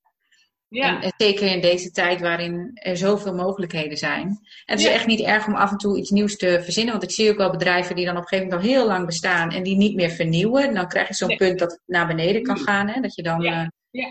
Ja, 0.70 0.95
En, 0.95 1.01
en 1.01 1.13
zeker 1.18 1.51
in 1.51 1.61
deze 1.61 1.91
tijd 1.91 2.22
waarin 2.22 2.72
er 2.74 2.97
zoveel 2.97 3.34
mogelijkheden 3.34 3.97
zijn. 3.97 4.28
En 4.28 4.38
het 4.65 4.80
is 4.80 4.86
Ja. 4.86 4.91
echt 4.91 5.05
niet 5.07 5.20
erg 5.22 5.47
om 5.47 5.55
af 5.55 5.72
en 5.72 5.78
toe 5.78 5.97
iets 5.97 6.09
nieuws 6.09 6.38
te 6.38 6.59
verzinnen. 6.63 6.91
Want 6.91 7.03
ik 7.05 7.11
zie 7.11 7.30
ook 7.32 7.38
wel 7.38 7.51
bedrijven 7.51 7.95
die 7.95 8.05
dan 8.05 8.15
op 8.15 8.22
een 8.22 8.28
gegeven 8.28 8.49
moment 8.53 8.68
al 8.70 8.74
heel 8.76 8.88
lang 8.88 9.05
bestaan 9.05 9.51
en 9.51 9.63
die 9.63 9.76
niet 9.78 9.95
meer 9.95 10.09
vernieuwen. 10.09 10.74
Dan 10.74 10.88
krijg 10.88 11.07
je 11.07 11.13
zo'n 11.13 11.28
Nee. 11.28 11.38
punt 11.38 11.59
dat 11.59 11.72
het 11.72 11.82
naar 11.86 12.07
beneden 12.07 12.43
kan 12.43 12.57
gaan. 12.57 12.88
Hè? 12.88 13.01
Dat 13.01 13.15
je 13.15 13.24
dan 13.24 13.41
Ja. 13.41 13.61
eh, 13.61 13.68
ja, 13.89 14.07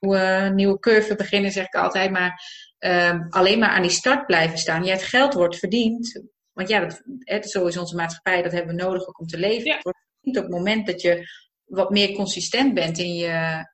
nieuwe, 0.00 0.50
nieuwe 0.54 0.78
curve 0.78 1.14
beginnen, 1.14 1.50
zeg 1.50 1.66
ik 1.66 1.74
altijd. 1.74 2.10
Maar 2.10 2.42
ehm, 2.78 3.20
alleen 3.28 3.58
maar 3.58 3.68
aan 3.68 3.82
die 3.82 3.90
start 3.90 4.26
blijven 4.26 4.58
staan. 4.58 4.84
Ja, 4.84 4.92
het 4.92 5.02
geld 5.02 5.34
wordt 5.34 5.58
verdiend. 5.58 6.22
Want 6.52 6.68
ja, 6.68 6.80
dat, 7.24 7.50
zo 7.50 7.66
is 7.66 7.76
onze 7.76 7.96
maatschappij, 7.96 8.42
dat 8.42 8.52
hebben 8.52 8.76
we 8.76 8.82
nodig 8.82 9.08
ook 9.08 9.20
om 9.20 9.26
te 9.26 9.38
leven. 9.38 9.72
Het 9.72 9.82
wordt 9.82 9.98
verdiend 10.14 10.36
op 10.44 10.50
het 10.50 10.60
moment 10.60 10.86
dat 10.86 11.00
je 11.00 11.28
wat 11.64 11.90
meer 11.90 12.12
consistent 12.12 12.74
bent 12.74 12.98
in, 12.98 13.14
je, 13.14 13.26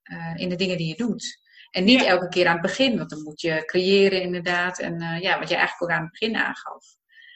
eh, 0.02 0.32
in 0.34 0.48
de 0.48 0.56
dingen 0.56 0.76
die 0.76 0.88
je 0.88 0.94
doet. 0.96 1.44
En 1.70 1.84
niet 1.84 2.00
Ja. 2.00 2.06
elke 2.06 2.28
keer 2.28 2.46
aan 2.46 2.52
het 2.52 2.62
begin, 2.62 2.96
want 2.96 3.10
dan 3.10 3.22
moet 3.22 3.40
je 3.40 3.62
creëren 3.64 4.22
inderdaad. 4.22 4.78
En 4.78 5.00
eh, 5.00 5.20
ja, 5.20 5.38
wat 5.38 5.48
je 5.48 5.54
eigenlijk 5.56 5.82
ook 5.82 5.98
aan 5.98 6.02
het 6.02 6.10
begin 6.10 6.36
aangaf. 6.36 6.84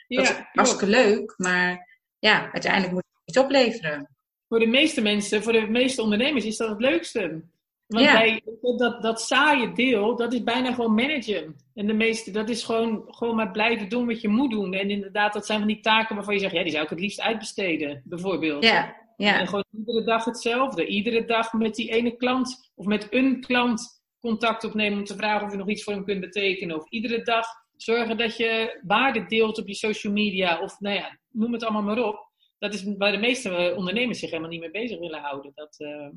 Dat 0.09 0.27
ja, 0.29 0.39
is 0.39 0.45
hartstikke 0.53 0.87
leuk, 0.87 1.35
maar 1.37 1.99
ja, 2.19 2.53
uiteindelijk 2.53 2.93
moet 2.93 3.05
het 3.05 3.29
iets 3.29 3.39
opleveren. 3.39 4.09
voor 4.49 4.59
de 4.59 4.67
meeste 4.67 5.01
mensen, 5.01 5.43
voor 5.43 5.53
de 5.53 5.67
meeste 5.69 6.03
ondernemers 6.03 6.45
is 6.45 6.57
dat 6.57 6.69
het 6.69 6.81
leukste. 6.81 7.43
Want 7.87 8.05
Ja. 8.05 8.13
bij, 8.13 8.43
dat, 8.77 9.03
dat 9.03 9.21
saaie 9.21 9.73
deel, 9.73 10.17
dat 10.17 10.33
is 10.33 10.43
bijna 10.43 10.73
gewoon 10.73 10.95
managen. 10.95 11.57
En 11.75 11.87
de 11.87 11.93
meeste, 11.93 12.31
dat 12.31 12.49
is 12.49 12.65
gewoon, 12.65 13.05
gewoon 13.07 13.37
maar 13.37 13.51
blijven 13.51 13.89
doen 13.89 14.07
wat 14.07 14.21
je 14.21 14.29
moet 14.29 14.51
doen. 14.51 14.73
En 14.75 14.91
inderdaad, 14.91 15.33
dat 15.33 15.47
zijn 15.47 15.59
van 15.59 15.69
die 15.69 15.81
taken 15.81 16.15
waarvan 16.15 16.35
je 16.35 16.41
zegt, 16.41 16.53
ja, 16.55 16.63
die 16.63 16.73
zou 16.73 16.85
ik 16.85 16.91
het 16.91 17.01
liefst 17.01 17.21
uitbesteden, 17.21 18.03
bijvoorbeeld. 18.05 18.65
Ja, 18.65 18.97
ja. 19.17 19.39
En 19.39 19.47
gewoon 19.47 19.65
iedere 19.79 20.05
dag 20.05 20.25
hetzelfde. 20.25 20.87
Iedere 20.87 21.25
dag 21.25 21.53
met 21.53 21.75
die 21.75 21.91
ene 21.91 22.17
klant 22.17 22.71
of 22.75 22.87
met 22.87 23.07
een 23.11 23.41
klant 23.41 24.00
contact 24.21 24.65
opnemen 24.65 24.99
om 24.99 25.05
te 25.05 25.17
vragen 25.17 25.47
of 25.47 25.53
je 25.53 25.59
nog 25.59 25.69
iets 25.69 25.83
voor 25.83 25.93
hem 25.93 26.05
kunt 26.05 26.21
betekenen. 26.21 26.77
Of 26.77 26.91
iedere 26.91 27.23
dag 27.23 27.47
zorgen 27.77 28.17
dat 28.17 28.37
je 28.37 28.81
waarde 28.83 29.27
deelt 29.27 29.59
op 29.59 29.69
je 29.69 29.75
social 29.75 30.13
media. 30.13 30.61
Of 30.61 30.81
nou 30.81 30.95
ja, 30.95 31.19
noem 31.31 31.53
het 31.53 31.63
allemaal 31.63 31.83
maar 31.83 32.05
op. 32.05 32.29
Dat 32.59 32.75
is 32.75 32.85
waar 32.99 33.13
de 33.13 33.19
meeste 33.19 33.51
eh, 33.51 33.77
ondernemers 33.77 34.19
zich 34.19 34.31
helemaal 34.31 34.51
niet 34.51 34.61
mee 34.61 34.71
bezig 34.71 34.99
willen 34.99 35.21
houden. 35.21 35.53
Dat, 35.55 35.75
eh, 35.79 36.09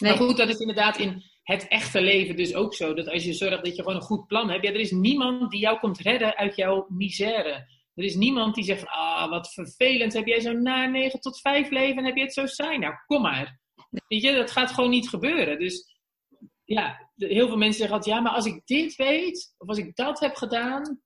Nee. 0.00 0.10
Maar 0.10 0.20
goed, 0.20 0.36
dat 0.36 0.48
is 0.48 0.58
inderdaad 0.58 0.98
in 0.98 1.22
het 1.42 1.68
echte 1.68 2.00
leven 2.00 2.36
dus 2.36 2.54
ook 2.54 2.74
zo. 2.74 2.94
Dat 2.94 3.08
als 3.08 3.24
je 3.24 3.32
zorgt 3.32 3.64
dat 3.64 3.76
je 3.76 3.82
gewoon 3.82 3.96
een 3.96 4.06
goed 4.06 4.26
plan 4.26 4.50
hebt. 4.50 4.64
Ja, 4.64 4.70
er 4.70 4.80
is 4.80 4.90
niemand 4.90 5.50
die 5.50 5.60
jou 5.60 5.78
komt 5.78 5.98
redden 5.98 6.36
uit 6.36 6.56
jouw 6.56 6.86
misère. 6.88 7.66
Er 7.94 8.04
is 8.04 8.14
niemand 8.14 8.54
die 8.54 8.64
zegt 8.64 8.80
van, 8.80 8.88
ah, 8.88 9.30
wat 9.30 9.52
vervelend. 9.52 10.12
Heb 10.12 10.26
jij 10.26 10.40
zo'n 10.40 10.62
na 10.62 10.86
9 10.86 11.20
tot 11.20 11.40
5 11.40 11.70
leven 11.70 11.96
en 11.96 12.04
heb 12.04 12.16
je 12.16 12.22
het 12.22 12.32
zo 12.32 12.46
saai? 12.46 12.78
Nou, 12.78 12.94
kom 13.06 13.22
maar. 13.22 13.58
Weet 14.08 14.22
je, 14.22 14.32
dat 14.32 14.50
gaat 14.50 14.72
gewoon 14.72 14.90
niet 14.90 15.08
gebeuren. 15.08 15.58
Dus 15.58 15.99
ja, 16.74 17.10
heel 17.16 17.46
veel 17.46 17.56
mensen 17.56 17.78
zeggen 17.78 17.96
altijd, 17.96 18.14
ja, 18.14 18.20
maar 18.20 18.32
als 18.32 18.46
ik 18.46 18.60
dit 18.64 18.96
weet, 18.96 19.54
of 19.58 19.68
als 19.68 19.78
ik 19.78 19.96
dat 19.96 20.20
heb 20.20 20.34
gedaan, 20.34 21.00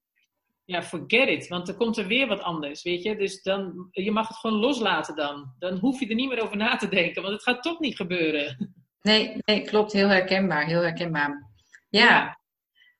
ja, 0.64 0.82
forget 0.82 1.28
it. 1.28 1.48
Want 1.48 1.68
er 1.68 1.74
komt 1.74 1.96
er 1.96 2.06
weer 2.06 2.26
wat 2.26 2.40
anders, 2.40 2.82
weet 2.82 3.02
je. 3.02 3.16
Dus 3.16 3.42
dan, 3.42 3.88
je 3.90 4.10
mag 4.10 4.28
het 4.28 4.36
gewoon 4.36 4.60
loslaten 4.60 5.16
dan. 5.16 5.54
Dan 5.58 5.78
hoef 5.78 6.00
je 6.00 6.08
er 6.08 6.14
niet 6.14 6.28
meer 6.28 6.42
over 6.42 6.56
na 6.56 6.76
te 6.76 6.88
denken, 6.88 7.22
want 7.22 7.34
het 7.34 7.42
gaat 7.42 7.62
toch 7.62 7.80
niet 7.80 7.96
gebeuren. 7.96 8.74
Nee, 9.00 9.36
nee, 9.44 9.62
klopt. 9.62 9.92
Heel 9.92 10.08
herkenbaar. 10.08 10.66
Heel 10.66 10.80
herkenbaar. 10.80 11.52
Ja. 11.88 12.00
Ja. 12.04 12.38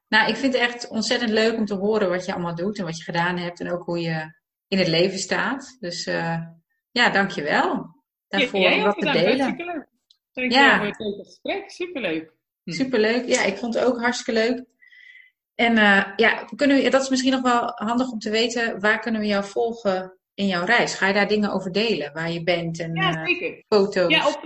Nou, 0.08 0.28
ik 0.28 0.36
vind 0.36 0.52
het 0.52 0.62
echt 0.62 0.88
ontzettend 0.88 1.30
leuk 1.30 1.56
om 1.56 1.64
te 1.64 1.74
horen 1.74 2.08
wat 2.08 2.24
je 2.26 2.32
allemaal 2.32 2.54
doet 2.54 2.78
en 2.78 2.84
wat 2.84 2.96
je 2.96 3.02
gedaan 3.02 3.36
hebt 3.36 3.60
en 3.60 3.72
ook 3.72 3.84
hoe 3.84 4.00
je 4.00 4.34
in 4.68 4.78
het 4.78 4.88
leven 4.88 5.18
staat. 5.18 5.76
Dus 5.80 6.06
eh, 6.06 6.42
ja, 6.90 7.10
dankjewel 7.10 7.94
daarvoor 8.28 8.60
om 8.60 8.82
ook 8.82 8.84
dat 8.84 9.14
te 9.14 9.20
delen. 9.20 9.88
Ja. 10.48 10.76
voor 10.76 10.86
het 10.86 10.98
leuke 10.98 11.24
gesprek, 11.24 11.70
superleuk. 11.70 12.33
Hm. 12.64 12.72
Superleuk. 12.72 13.26
Ja, 13.26 13.42
ik 13.44 13.56
vond 13.56 13.74
het 13.74 13.84
ook 13.84 14.00
hartstikke 14.00 14.40
leuk. 14.40 14.64
En 15.54 15.78
eh, 15.78 16.04
ja, 16.16 16.44
kunnen 16.56 16.76
we, 16.82 16.90
dat 16.90 17.02
is 17.02 17.08
misschien 17.08 17.32
nog 17.32 17.42
wel 17.42 17.72
handig 17.74 18.10
om 18.10 18.18
te 18.18 18.30
weten, 18.30 18.80
waar 18.80 18.98
kunnen 19.00 19.20
we 19.20 19.26
jou 19.26 19.44
volgen 19.44 20.18
in 20.34 20.46
jouw 20.46 20.64
reis? 20.64 20.94
Ga 20.94 21.06
je 21.06 21.14
daar 21.14 21.28
dingen 21.28 21.52
over 21.52 21.72
delen, 21.72 22.12
waar 22.12 22.30
je 22.30 22.42
bent 22.42 22.80
en 22.80 22.94
Ja, 22.94 23.12
eh, 23.14 23.24
zeker. 23.26 23.64
foto's? 23.68 24.10
Ja, 24.10 24.28
op, 24.28 24.44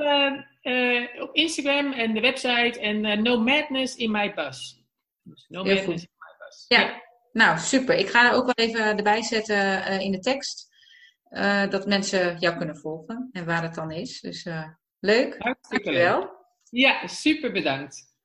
eh, 0.63 1.23
op 1.23 1.35
Instagram 1.35 1.93
en 1.93 2.15
de 2.15 2.21
website 2.21 2.81
en 2.81 3.23
No 3.23 3.41
Madness 3.41 3.95
in 3.97 4.11
My 4.11 4.35
Bus. 4.35 4.83
Dus 5.23 5.47
no 5.49 5.63
Heel 5.63 5.75
Madness 5.75 6.01
goed. 6.01 6.11
in 6.11 6.17
My 6.19 6.47
Bus. 6.47 6.65
Ja. 6.69 7.03
Nou, 7.33 7.59
super. 7.59 7.95
Ik 7.95 8.09
ga 8.09 8.29
er 8.31 8.35
ook 8.37 8.45
wel 8.45 8.67
even 8.67 8.97
erbij 8.97 9.23
zetten 9.23 10.01
in 10.01 10.13
de 10.13 10.19
tekst. 10.19 10.67
dat 11.71 11.87
mensen 11.87 12.39
jou 12.39 12.57
kunnen 12.57 12.77
volgen 12.77 13.29
en 13.33 13.45
waar 13.45 13.63
het 13.63 13.75
dan 13.75 13.91
is. 13.91 14.21
Dus 14.21 14.47
leuk. 15.01 15.35
Hartstikke 15.39 15.91
leuk. 15.91 16.05
Dankjewel. 16.05 16.37
Ja, 16.71 17.07
super 17.07 17.53
bedankt. 17.53 18.08